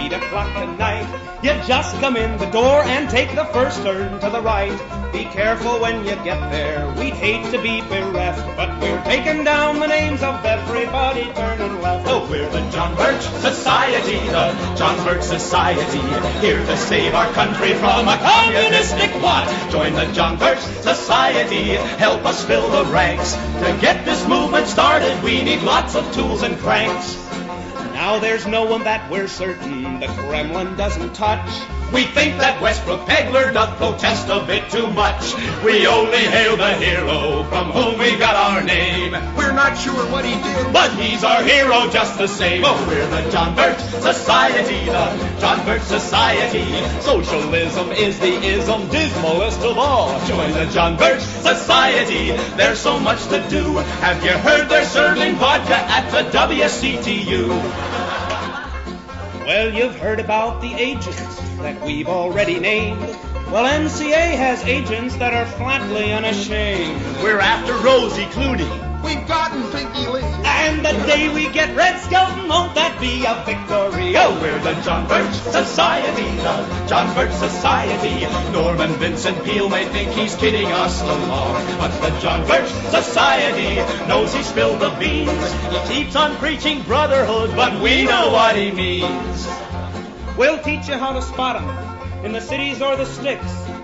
at 0.00 0.12
8 0.12 0.22
o'clock 0.22 0.54
tonight. 0.54 1.40
You 1.42 1.50
just 1.66 1.96
come 2.00 2.16
in 2.16 2.38
the 2.38 2.50
door 2.50 2.82
and 2.84 3.08
take 3.08 3.34
the 3.34 3.44
first 3.46 3.82
turn 3.82 4.20
to 4.20 4.30
the 4.30 4.40
right. 4.40 4.72
Be 5.12 5.24
careful 5.24 5.80
when 5.80 6.04
you 6.04 6.14
get 6.22 6.50
there. 6.50 6.92
We'd 6.96 7.14
hate 7.14 7.44
to 7.52 7.60
be 7.60 7.80
bereft, 7.82 8.44
but 8.56 8.80
we're 8.80 9.02
taking 9.04 9.44
down 9.44 9.80
the 9.80 9.86
names 9.86 10.22
of 10.22 10.44
everybody 10.44 11.24
turning 11.34 11.80
left. 11.80 12.08
Oh, 12.08 12.26
we're 12.30 12.48
the 12.50 12.60
John 12.70 12.94
Birch 12.96 13.22
Society, 13.22 14.18
the 14.28 14.74
John 14.76 15.04
Birch 15.04 15.22
Society, 15.22 16.00
here 16.40 16.58
to 16.58 16.76
save 16.76 17.14
our 17.14 17.30
country 17.32 17.74
from 17.74 18.08
a 18.08 18.16
communistic 18.18 19.10
plot. 19.20 19.48
Join 19.70 19.94
the 19.94 20.06
John 20.12 20.38
Birch 20.38 20.60
Society, 20.60 21.74
help 21.98 22.24
us 22.24 22.44
fill 22.44 22.68
the 22.70 22.90
ranks. 22.92 23.34
To 23.34 23.78
get 23.80 24.04
this 24.04 24.26
movement 24.28 24.66
started, 24.66 25.22
we 25.22 25.42
need 25.42 25.62
lots 25.62 25.94
of 25.94 26.12
tools 26.14 26.42
and 26.42 26.56
cranks. 26.58 27.29
Now 28.00 28.18
there's 28.18 28.46
no 28.46 28.64
one 28.64 28.84
that 28.84 29.10
we're 29.10 29.28
certain 29.28 30.00
the 30.00 30.06
Kremlin 30.06 30.74
doesn't 30.74 31.12
touch. 31.12 31.79
We 31.92 32.04
think 32.04 32.38
that 32.38 32.62
Westbrook 32.62 33.00
Pegler 33.00 33.52
doth 33.52 33.76
protest 33.76 34.28
a 34.28 34.44
bit 34.46 34.70
too 34.70 34.86
much. 34.92 35.34
We 35.64 35.86
only 35.88 36.18
hail 36.18 36.56
the 36.56 36.74
hero 36.74 37.42
from 37.44 37.72
whom 37.72 37.98
we 37.98 38.16
got 38.16 38.36
our 38.36 38.62
name. 38.62 39.12
We're 39.36 39.52
not 39.52 39.76
sure 39.76 40.06
what 40.12 40.24
he 40.24 40.34
did. 40.40 40.72
But 40.72 40.92
he's 40.94 41.24
our 41.24 41.42
hero 41.42 41.90
just 41.90 42.16
the 42.16 42.28
same. 42.28 42.62
Oh, 42.64 42.86
we're 42.86 43.08
the 43.08 43.28
John 43.30 43.56
Birch 43.56 43.80
Society, 43.80 44.84
the 44.86 45.36
John 45.40 45.64
Birch 45.66 45.82
Society. 45.82 46.64
Socialism 47.00 47.90
is 47.90 48.20
the 48.20 48.34
ism 48.40 48.88
dismalest 48.88 49.60
of 49.62 49.76
all. 49.76 50.24
Join 50.26 50.52
the 50.52 50.66
John 50.66 50.96
Birch 50.96 51.22
Society. 51.22 52.30
There's 52.56 52.78
so 52.78 53.00
much 53.00 53.26
to 53.28 53.44
do. 53.48 53.76
Have 53.98 54.24
you 54.24 54.30
heard 54.30 54.68
they're 54.68 54.84
serving 54.84 55.34
vodka 55.36 55.76
at 55.76 56.08
the 56.10 56.30
WCTU? 56.30 58.19
Well, 59.50 59.74
you've 59.74 59.98
heard 59.98 60.20
about 60.20 60.60
the 60.60 60.72
agents 60.74 61.40
that 61.58 61.82
we've 61.82 62.06
already 62.06 62.60
named. 62.60 63.00
Well, 63.50 63.64
NCA 63.64 64.36
has 64.36 64.62
agents 64.62 65.16
that 65.16 65.34
are 65.34 65.44
flatly 65.44 66.12
unashamed. 66.12 67.02
We're 67.20 67.40
after 67.40 67.74
Rosie 67.78 68.26
Clooney. 68.26 68.89
We've 69.02 69.26
gotten 69.26 69.62
Pinky 69.70 70.06
Lee. 70.06 70.22
And 70.44 70.84
the 70.84 70.92
day 71.06 71.32
we 71.32 71.48
get 71.50 71.74
Red 71.76 71.98
Skelton, 72.00 72.48
won't 72.48 72.74
that 72.74 73.00
be 73.00 73.24
a 73.24 73.42
victory? 73.46 74.16
Oh, 74.16 74.38
we're 74.40 74.58
the 74.60 74.80
John 74.82 75.08
Birch 75.08 75.32
Society, 75.32 76.36
the 76.36 76.86
John 76.86 77.14
Birch 77.14 77.32
Society. 77.32 78.26
Norman 78.52 78.92
Vincent 78.94 79.42
Peale 79.44 79.68
may 79.68 79.86
think 79.86 80.10
he's 80.10 80.34
kidding 80.36 80.66
us 80.66 81.00
along, 81.02 81.64
but 81.78 81.90
the 82.00 82.18
John 82.20 82.46
Birch 82.46 82.68
Society 82.90 83.76
knows 84.06 84.34
he 84.34 84.42
spilled 84.42 84.80
the 84.80 84.90
beans. 84.90 85.52
He 85.88 85.94
keeps 85.94 86.14
on 86.16 86.36
preaching 86.36 86.82
brotherhood, 86.82 87.56
but 87.56 87.80
we 87.82 88.04
know 88.04 88.30
what 88.32 88.56
he 88.56 88.70
means. 88.70 89.48
We'll 90.36 90.62
teach 90.62 90.88
you 90.88 90.94
how 90.94 91.12
to 91.12 91.22
spot 91.22 91.56
'em 91.56 92.24
in 92.24 92.32
the 92.32 92.40
cities 92.40 92.82
or 92.82 92.96
the 92.96 93.06
sticks. 93.06 93.79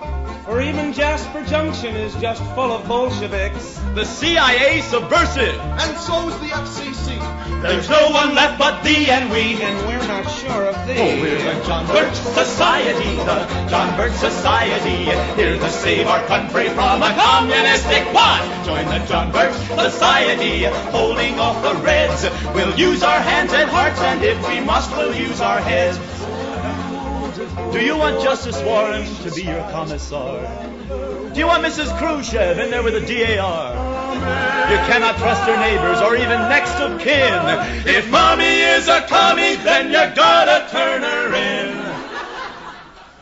Or 0.47 0.61
even 0.61 0.93
Jasper 0.93 1.43
Junction 1.43 1.93
is 1.97 2.15
just 2.21 2.41
full 2.55 2.71
of 2.71 2.87
Bolsheviks. 2.87 3.77
The 3.95 4.05
CIA 4.05 4.79
subversive. 4.79 5.59
And 5.59 5.97
so's 5.97 6.39
the 6.39 6.47
FCC. 6.47 7.61
There's 7.61 7.89
no 7.89 8.11
one 8.11 8.33
left 8.33 8.57
but 8.57 8.81
thee 8.81 9.09
and 9.09 9.29
we. 9.29 9.61
And 9.61 9.87
we're 9.87 10.07
not 10.07 10.23
sure 10.23 10.67
of 10.67 10.87
thee. 10.87 10.95
Oh, 10.95 11.21
we're 11.21 11.37
the 11.37 11.65
John 11.65 11.85
Birch 11.87 12.15
Society, 12.15 13.15
the 13.17 13.67
John 13.69 13.97
Birch 13.97 14.13
Society. 14.13 15.11
Here 15.35 15.59
to 15.59 15.69
save 15.69 16.07
our 16.07 16.23
country 16.27 16.69
from 16.69 17.03
a 17.03 17.13
communistic 17.13 18.07
plot. 18.13 18.65
Join 18.65 18.85
the 18.85 19.05
John 19.05 19.33
Birch 19.33 19.55
Society, 19.75 20.63
holding 20.91 21.39
off 21.39 21.61
the 21.61 21.75
Reds. 21.81 22.23
We'll 22.55 22.77
use 22.79 23.03
our 23.03 23.19
hands 23.19 23.51
and 23.51 23.69
hearts, 23.69 23.99
and 23.99 24.23
if 24.23 24.37
we 24.47 24.61
must, 24.61 24.95
we'll 24.95 25.13
use 25.13 25.41
our 25.41 25.59
heads. 25.59 25.99
Do 27.57 27.83
you 27.83 27.97
want 27.97 28.21
Justice 28.21 28.61
Warren 28.61 29.05
to 29.23 29.31
be 29.31 29.41
your 29.41 29.61
commissar? 29.71 30.41
Do 31.33 31.39
you 31.39 31.47
want 31.47 31.65
Mrs. 31.65 31.95
Khrushchev 31.97 32.59
in 32.59 32.69
there 32.69 32.83
with 32.83 32.95
a 32.95 33.01
DAR? 33.01 33.73
You 34.69 34.77
cannot 34.85 35.17
trust 35.17 35.47
your 35.47 35.57
neighbors 35.57 35.99
or 35.99 36.15
even 36.15 36.39
next 36.49 36.75
of 36.75 36.99
kin. 36.99 37.41
If 37.87 38.09
mommy 38.11 38.43
is 38.45 38.87
a 38.87 39.01
commie, 39.01 39.55
then 39.55 39.87
you 39.87 40.15
gotta 40.15 40.71
turn 40.71 41.01
her 41.01 41.33
in. 41.33 41.86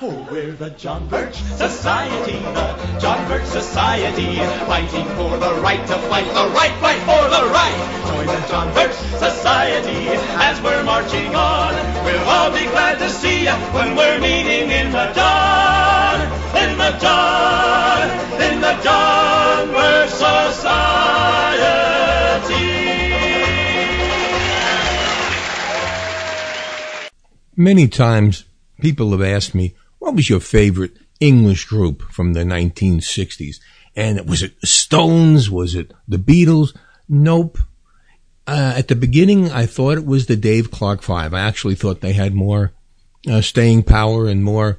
Oh, 0.07 0.27
we're 0.29 0.51
the 0.51 0.69
John 0.69 1.07
Birch 1.07 1.33
Society, 1.57 2.37
the 2.37 2.99
John 2.99 3.27
Birch 3.27 3.45
Society, 3.45 4.35
fighting 4.69 5.07
for 5.17 5.35
the 5.35 5.55
right 5.65 5.81
to 5.87 5.97
fight 6.09 6.27
the 6.27 6.47
right, 6.53 6.75
fight 6.77 6.99
for 7.09 7.27
the 7.35 7.49
right. 7.49 7.79
Join 8.05 8.27
the 8.27 8.47
John 8.47 8.71
Birch 8.75 8.93
Society 8.93 10.09
as 10.45 10.61
we're 10.61 10.83
marching 10.83 11.33
on. 11.33 11.73
We'll 12.05 12.29
all 12.29 12.51
be 12.51 12.65
glad 12.69 12.99
to 12.99 13.09
see 13.09 13.45
you 13.45 13.55
when 13.73 13.95
we're 13.95 14.19
meeting 14.19 14.69
in 14.69 14.91
the 14.91 15.11
dawn, 15.15 16.21
in 16.55 16.77
the 16.77 16.91
dawn, 17.01 18.07
in 18.45 18.61
the 18.61 18.77
John 18.83 19.71
Birch 19.71 20.11
Society. 20.11 20.35
Many 27.55 27.87
times 27.87 28.45
people 28.79 29.09
have 29.09 29.21
asked 29.23 29.55
me, 29.55 29.73
what 30.05 30.15
was 30.15 30.29
your 30.29 30.39
favorite 30.39 30.97
English 31.19 31.65
group 31.65 32.03
from 32.11 32.33
the 32.33 32.43
1960s? 32.43 33.59
And 33.95 34.29
was 34.29 34.43
it 34.43 34.53
Stones? 34.63 35.49
Was 35.49 35.73
it 35.73 35.93
the 36.07 36.17
Beatles? 36.19 36.77
Nope. 37.09 37.57
Uh, 38.45 38.73
at 38.77 38.87
the 38.87 38.95
beginning, 38.95 39.51
I 39.51 39.65
thought 39.65 39.97
it 39.97 40.05
was 40.05 40.27
the 40.27 40.35
Dave 40.35 40.69
Clark 40.69 41.01
Five. 41.01 41.33
I 41.33 41.39
actually 41.39 41.73
thought 41.73 42.01
they 42.01 42.13
had 42.13 42.35
more 42.35 42.73
uh, 43.27 43.41
staying 43.41 43.81
power 43.81 44.27
and 44.27 44.43
more 44.43 44.77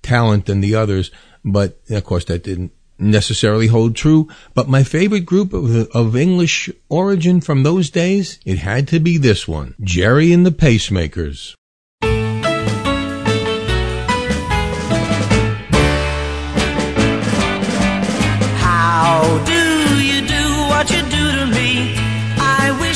talent 0.00 0.46
than 0.46 0.62
the 0.62 0.74
others. 0.74 1.10
But 1.44 1.78
of 1.90 2.04
course, 2.04 2.24
that 2.24 2.42
didn't 2.42 2.72
necessarily 2.98 3.66
hold 3.66 3.94
true. 3.94 4.28
But 4.54 4.70
my 4.70 4.84
favorite 4.84 5.26
group 5.26 5.52
of, 5.52 5.88
of 5.88 6.16
English 6.16 6.70
origin 6.88 7.42
from 7.42 7.62
those 7.62 7.90
days, 7.90 8.40
it 8.46 8.56
had 8.56 8.88
to 8.88 9.00
be 9.00 9.18
this 9.18 9.46
one, 9.46 9.74
Gerry 9.82 10.32
and 10.32 10.46
the 10.46 10.50
Pacemakers. 10.50 11.56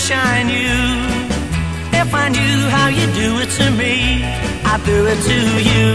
Wish 0.06 0.16
I 0.16 0.42
knew. 0.44 1.98
If 2.00 2.14
I 2.14 2.28
knew 2.28 2.58
how 2.76 2.88
you 2.88 3.06
do 3.22 3.28
it 3.42 3.50
to 3.58 3.70
me, 3.72 4.22
I'd 4.64 4.82
do 4.84 4.98
it 5.12 5.20
to 5.30 5.38
you. 5.70 5.88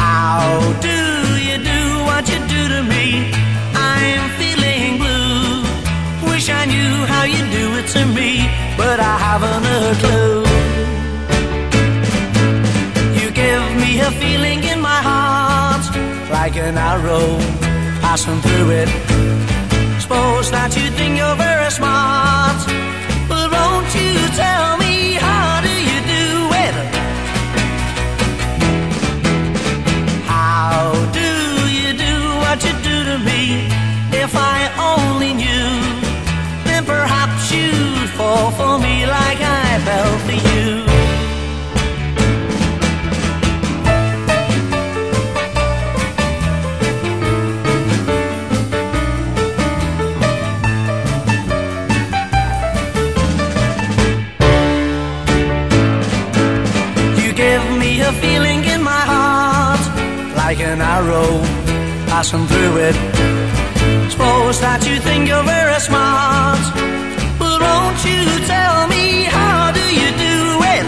How 0.00 0.48
do 0.88 0.98
you 1.48 1.56
do 1.72 1.80
what 2.08 2.24
you 2.32 2.38
do 2.54 2.62
to 2.74 2.82
me? 2.94 3.04
I'm 3.74 4.30
feeling 4.40 4.96
blue. 5.02 6.30
Wish 6.30 6.48
I 6.48 6.64
knew 6.72 6.92
how 7.12 7.24
you 7.24 7.42
do 7.58 7.64
it 7.80 7.86
to 7.96 8.06
me, 8.06 8.48
but 8.78 8.98
I 8.98 9.14
haven't 9.26 9.64
a 9.78 9.82
clue. 10.02 10.40
You 13.20 13.30
give 13.42 13.64
me 13.82 14.00
a 14.00 14.10
feeling 14.22 14.64
in 14.72 14.80
my 14.80 15.00
heart 15.08 15.84
like 16.30 16.56
an 16.56 16.78
arrow 16.78 17.36
passing 18.00 18.40
through 18.40 18.70
it. 18.70 19.13
Suppose 20.04 20.50
that 20.50 20.76
you 20.76 20.90
think 20.98 21.16
you're 21.16 21.38
very 21.48 21.70
smart, 21.70 22.60
but 23.26 23.46
won't 23.56 23.88
you 23.96 24.12
tell 24.36 24.76
me 24.76 25.16
how 25.16 25.64
do 25.64 25.74
you 25.90 25.98
do 26.16 26.26
it? 26.64 26.76
How 30.28 30.92
do 31.20 31.30
you 31.78 31.90
do 32.06 32.14
what 32.44 32.58
you 32.66 32.74
do 32.90 32.96
to 33.10 33.16
me? 33.30 33.42
If 34.12 34.32
I 34.36 34.58
only 34.92 35.32
knew, 35.42 35.72
then 36.68 36.84
perhaps 36.84 37.50
you'd 37.50 38.10
fall 38.18 38.50
for 38.60 38.74
me 38.78 39.06
like 39.06 39.40
I 39.40 39.53
passing 62.24 62.46
through 62.46 62.76
it. 62.78 62.96
Suppose 64.10 64.60
that 64.60 64.80
you 64.88 64.96
think 65.00 65.28
you're 65.28 65.44
very 65.44 65.80
smart, 65.80 66.64
but 67.38 67.60
won't 67.60 68.00
you 68.08 68.24
tell 68.46 68.88
me 68.88 69.24
how 69.24 69.72
do 69.78 69.84
you 70.00 70.10
do 70.28 70.38
it? 70.76 70.86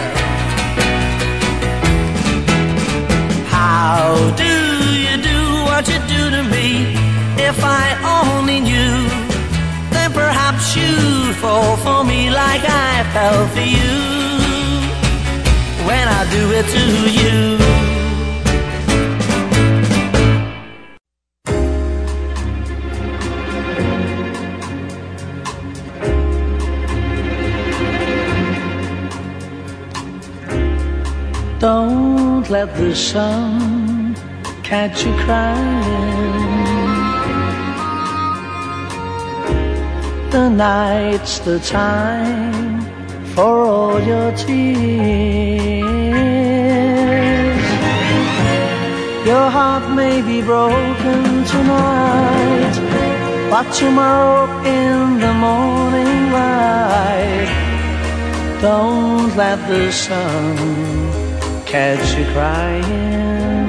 How 3.53 4.17
do 4.45 4.55
you 5.05 5.17
do 5.31 5.41
what 5.69 5.85
you 5.93 6.01
do 6.15 6.23
to 6.37 6.43
me? 6.55 6.97
If 7.49 7.59
I 7.63 7.87
only 8.17 8.61
knew, 8.61 8.97
then 9.91 10.13
perhaps 10.13 10.75
you'd 10.77 11.37
fall 11.37 11.77
for 11.85 12.03
me 12.05 12.31
like 12.31 12.65
I 12.65 13.05
fell 13.13 13.43
for 13.55 13.67
you 13.77 13.95
when 15.89 16.07
I 16.09 16.23
do 16.37 16.43
it 16.59 16.67
to 16.77 16.85
you. 17.21 17.86
Don't 31.67 32.49
let 32.49 32.77
the 32.77 32.95
sun 32.95 34.15
catch 34.63 35.05
you 35.05 35.13
crying. 35.25 35.65
The 40.31 40.49
night's 40.49 41.41
the 41.41 41.59
time 41.59 42.83
for 43.35 43.67
all 43.67 44.01
your 44.01 44.31
tears. 44.37 44.77
Your 49.27 49.51
heart 49.51 49.91
may 49.91 50.23
be 50.23 50.43
broken 50.43 51.21
tonight, 51.55 52.77
but 53.51 53.67
tomorrow 53.73 54.47
in 54.63 55.19
the 55.19 55.35
morning 55.35 56.31
light, 56.31 57.51
don't 58.61 59.35
let 59.37 59.59
the 59.67 59.91
sun 59.91 61.06
catch 61.67 62.17
you 62.17 62.25
crying. 62.27 63.67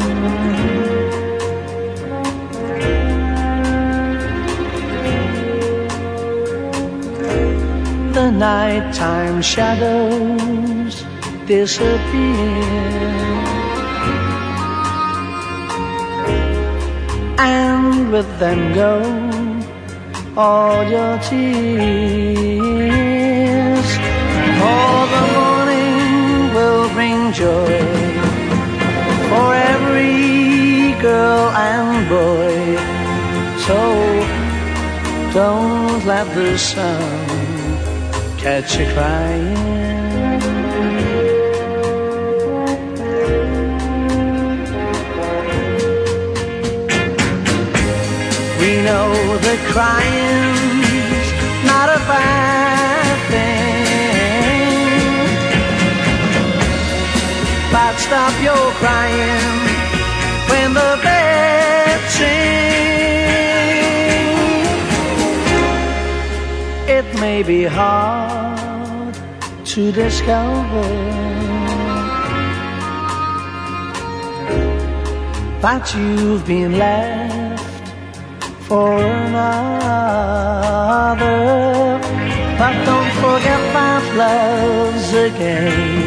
The 8.14 8.32
nighttime 8.32 9.42
shadows 9.42 11.04
disappear. 11.48 12.64
And 17.40 18.12
with 18.12 18.30
them 18.40 18.74
go 18.74 18.94
all 20.38 20.84
your 20.84 21.18
tears. 21.20 22.38
For 24.60 25.08
the 25.14 25.47
enjoy 27.28 27.80
for 29.30 29.48
every 29.54 30.94
girl 31.02 31.50
and 31.70 32.08
boy. 32.08 32.56
So 33.66 33.80
don't 35.34 36.06
let 36.06 36.28
the 36.36 36.58
sun 36.58 37.02
catch 38.38 38.80
you 38.80 38.86
crying. 38.94 39.58
We 48.62 48.72
know 48.88 49.38
the 49.48 49.56
crying 49.74 50.57
stop 58.08 58.36
your 58.42 58.72
crying 58.80 59.60
when 60.50 60.70
the 60.74 60.92
birds 61.04 62.14
sing. 62.18 62.58
It 66.98 67.08
may 67.20 67.44
be 67.44 67.62
hard 67.66 69.14
to 69.72 69.92
discover 69.92 70.88
that 75.62 75.84
you've 75.94 76.46
been 76.48 76.74
left 76.78 77.84
for 78.68 78.94
another. 78.98 79.68
But 82.60 82.76
don't 82.90 83.14
forget 83.24 83.62
that 83.78 84.04
love's 84.22 85.10
a 85.26 85.30
game, 85.44 86.07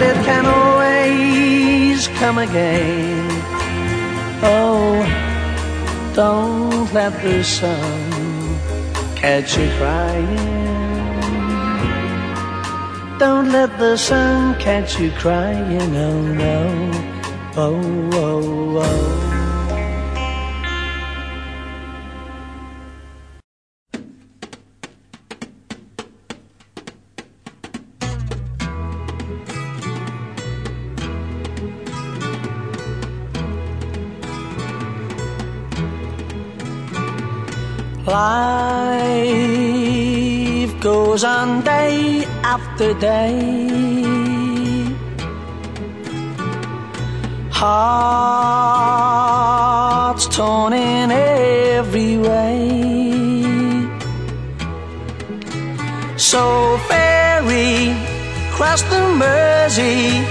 and 0.00 0.16
it 0.16 0.24
can 0.24 0.46
always 0.46 2.08
come 2.18 2.38
again. 2.38 3.28
Oh, 4.42 5.02
don't 6.14 6.92
let 6.92 7.20
the 7.22 7.42
sun 7.42 8.58
catch 9.16 9.56
you 9.56 9.68
crying. 9.76 10.36
Don't 13.18 13.50
let 13.50 13.76
the 13.78 13.96
sun 13.96 14.58
catch 14.60 15.00
you 15.00 15.10
crying, 15.12 15.96
oh 15.96 16.22
no, 16.22 16.90
oh, 17.56 18.10
oh, 18.12 18.78
oh. 18.78 19.27
Life 38.08 39.44
goes 40.80 41.24
on 41.24 41.62
day 41.62 42.24
after 42.42 42.94
day. 42.94 43.36
Hearts 47.50 48.64
torn 50.34 50.72
in 50.72 51.10
every 51.10 52.16
way. 52.16 52.58
So 56.16 56.78
ferry 56.88 57.94
cross 58.52 58.80
the 58.82 59.02
Mersey, 59.20 60.24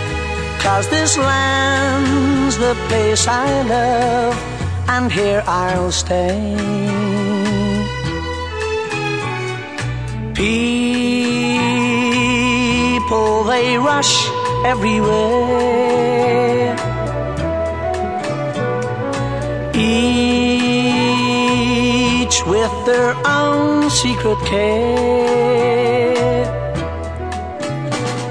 cause 0.64 0.88
this 0.90 1.16
land's 1.18 2.58
the 2.58 2.76
place 2.88 3.28
I 3.28 3.62
love, 3.62 4.36
and 4.90 5.12
here 5.12 5.44
I'll 5.46 5.92
stay. 5.92 7.07
People, 10.38 10.54
they 13.46 13.76
rush 13.80 14.30
everywhere. 14.64 15.18
Each 19.74 20.38
with 22.46 22.72
their 22.86 23.16
own 23.26 23.90
secret 23.90 24.38
care. 24.46 24.86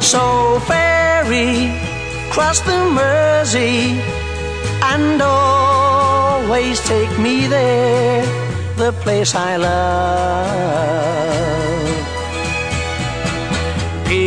So 0.01 0.61
ferry, 0.61 1.73
cross 2.31 2.61
the 2.61 2.79
Mersey, 2.99 4.01
and 4.81 5.21
always 5.21 6.79
take 6.87 7.19
me 7.19 7.49
there, 7.49 8.25
the 8.77 8.93
place 9.03 9.35
I 9.35 9.57
love. 9.57 10.37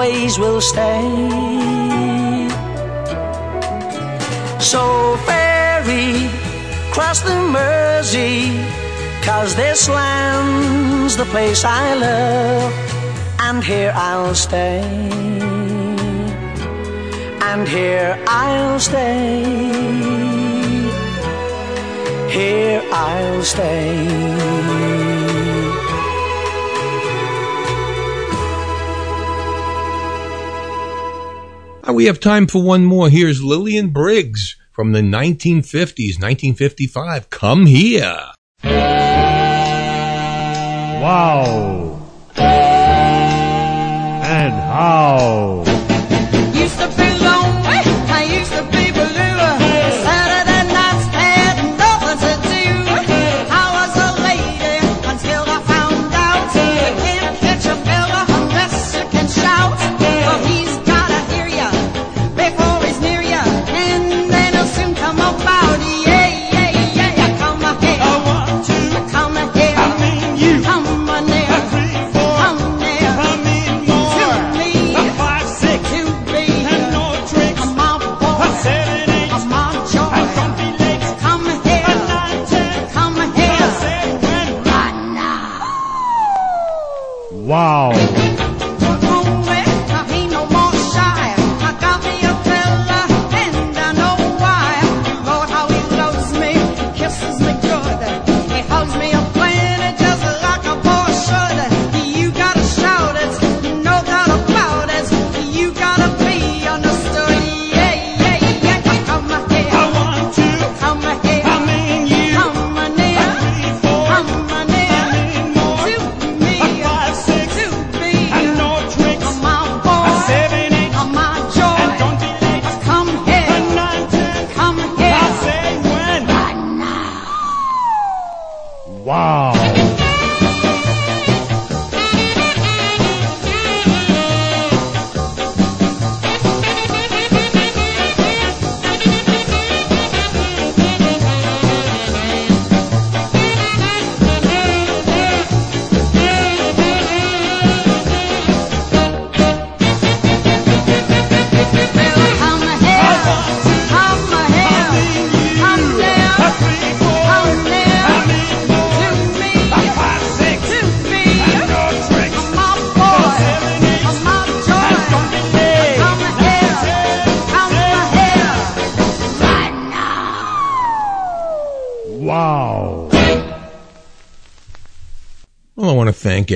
always 0.00 0.38
will 0.38 0.62
stay. 0.62 1.02
So 4.58 5.16
ferry, 5.26 6.30
cross 6.90 7.20
the 7.20 7.36
Mersey, 7.54 8.64
cause 9.22 9.54
this 9.56 9.90
land's 9.90 11.16
the 11.18 11.26
place 11.26 11.64
I 11.66 11.94
love, 12.06 12.72
and 13.40 13.62
here 13.62 13.92
I'll 13.94 14.34
stay. 14.34 14.80
And 17.50 17.68
here 17.68 18.18
I'll 18.26 18.80
stay. 18.80 19.44
Here 22.30 22.82
I'll 22.90 23.42
stay. 23.42 24.99
Uh, 31.90 31.92
We 31.92 32.04
have 32.04 32.20
time 32.20 32.46
for 32.46 32.62
one 32.62 32.84
more. 32.84 33.08
Here's 33.10 33.42
Lillian 33.42 33.88
Briggs 33.88 34.54
from 34.70 34.92
the 34.92 35.00
1950s, 35.00 36.20
1955. 36.20 37.30
Come 37.30 37.66
here. 37.66 38.16
Wow. 41.02 42.06
And 44.22 44.52
how. 44.52 45.64
Used 46.54 46.78
to 46.78 46.88
be 46.96 47.09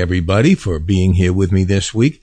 everybody 0.04 0.54
for 0.54 0.78
being 0.78 1.14
here 1.14 1.32
with 1.32 1.50
me 1.50 1.64
this 1.64 1.94
week. 1.94 2.20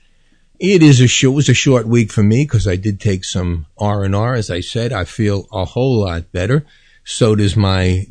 It 0.60 0.84
is 0.84 1.00
a 1.00 1.28
was 1.32 1.48
a 1.48 1.52
short 1.54 1.84
week 1.84 2.12
for 2.12 2.22
me 2.22 2.44
because 2.44 2.68
I 2.68 2.76
did 2.76 3.00
take 3.00 3.24
some 3.24 3.66
R 3.76 4.04
and 4.04 4.14
R. 4.14 4.34
As 4.34 4.50
I 4.50 4.60
said, 4.60 4.92
I 4.92 5.02
feel 5.02 5.48
a 5.50 5.64
whole 5.64 6.02
lot 6.02 6.30
better. 6.30 6.64
So 7.02 7.34
does 7.34 7.56
my 7.56 8.06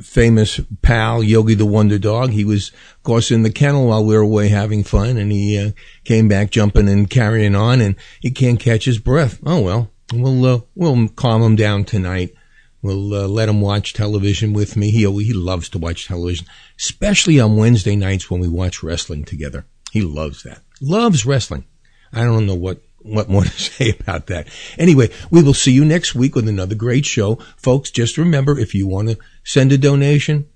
famous 0.00 0.60
pal 0.80 1.22
Yogi 1.22 1.52
the 1.52 1.66
Wonder 1.66 1.98
Dog. 1.98 2.30
He 2.30 2.46
was, 2.46 2.70
of 2.70 3.02
course, 3.02 3.30
in 3.30 3.42
the 3.42 3.50
kennel 3.50 3.88
while 3.88 4.02
we 4.02 4.14
were 4.14 4.22
away 4.22 4.48
having 4.48 4.82
fun, 4.82 5.18
and 5.18 5.30
he 5.30 5.58
uh, 5.58 5.72
came 6.04 6.26
back 6.26 6.48
jumping 6.48 6.88
and 6.88 7.10
carrying 7.10 7.54
on, 7.54 7.82
and 7.82 7.96
he 8.18 8.30
can't 8.30 8.58
catch 8.58 8.86
his 8.86 8.98
breath. 8.98 9.38
Oh 9.44 9.60
well, 9.60 9.90
we'll 10.10 10.46
uh, 10.46 10.60
we'll 10.74 11.08
calm 11.08 11.42
him 11.42 11.56
down 11.56 11.84
tonight. 11.84 12.34
We'll 12.82 13.14
uh, 13.14 13.28
let 13.28 13.48
him 13.48 13.60
watch 13.60 13.92
television 13.92 14.52
with 14.52 14.76
me. 14.76 14.90
He 14.90 15.04
he 15.04 15.32
loves 15.32 15.68
to 15.70 15.78
watch 15.78 16.08
television, 16.08 16.46
especially 16.78 17.38
on 17.38 17.56
Wednesday 17.56 17.94
nights 17.94 18.28
when 18.28 18.40
we 18.40 18.48
watch 18.48 18.82
wrestling 18.82 19.24
together. 19.24 19.64
He 19.92 20.02
loves 20.02 20.42
that. 20.42 20.62
Loves 20.80 21.24
wrestling. 21.24 21.64
I 22.12 22.24
don't 22.24 22.46
know 22.46 22.56
what 22.56 22.82
what 22.98 23.28
more 23.28 23.44
to 23.44 23.50
say 23.50 23.90
about 23.90 24.26
that. 24.26 24.48
Anyway, 24.78 25.10
we 25.30 25.40
will 25.42 25.54
see 25.54 25.70
you 25.72 25.84
next 25.84 26.16
week 26.16 26.34
with 26.34 26.48
another 26.48 26.74
great 26.74 27.06
show. 27.06 27.36
Folks, 27.56 27.88
just 27.90 28.18
remember 28.18 28.58
if 28.58 28.74
you 28.74 28.88
want 28.88 29.10
to 29.10 29.18
send 29.44 29.70
a 29.70 29.78
donation, 29.78 30.48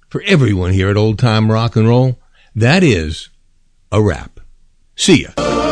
For 0.08 0.22
everyone 0.22 0.72
here 0.72 0.88
at 0.88 0.96
Old 0.96 1.18
Time 1.18 1.52
Rock 1.52 1.76
and 1.76 1.86
Roll, 1.86 2.18
that 2.54 2.82
is 2.82 3.28
a 3.92 4.02
wrap. 4.02 4.40
See 4.96 5.24
ya. 5.24 5.67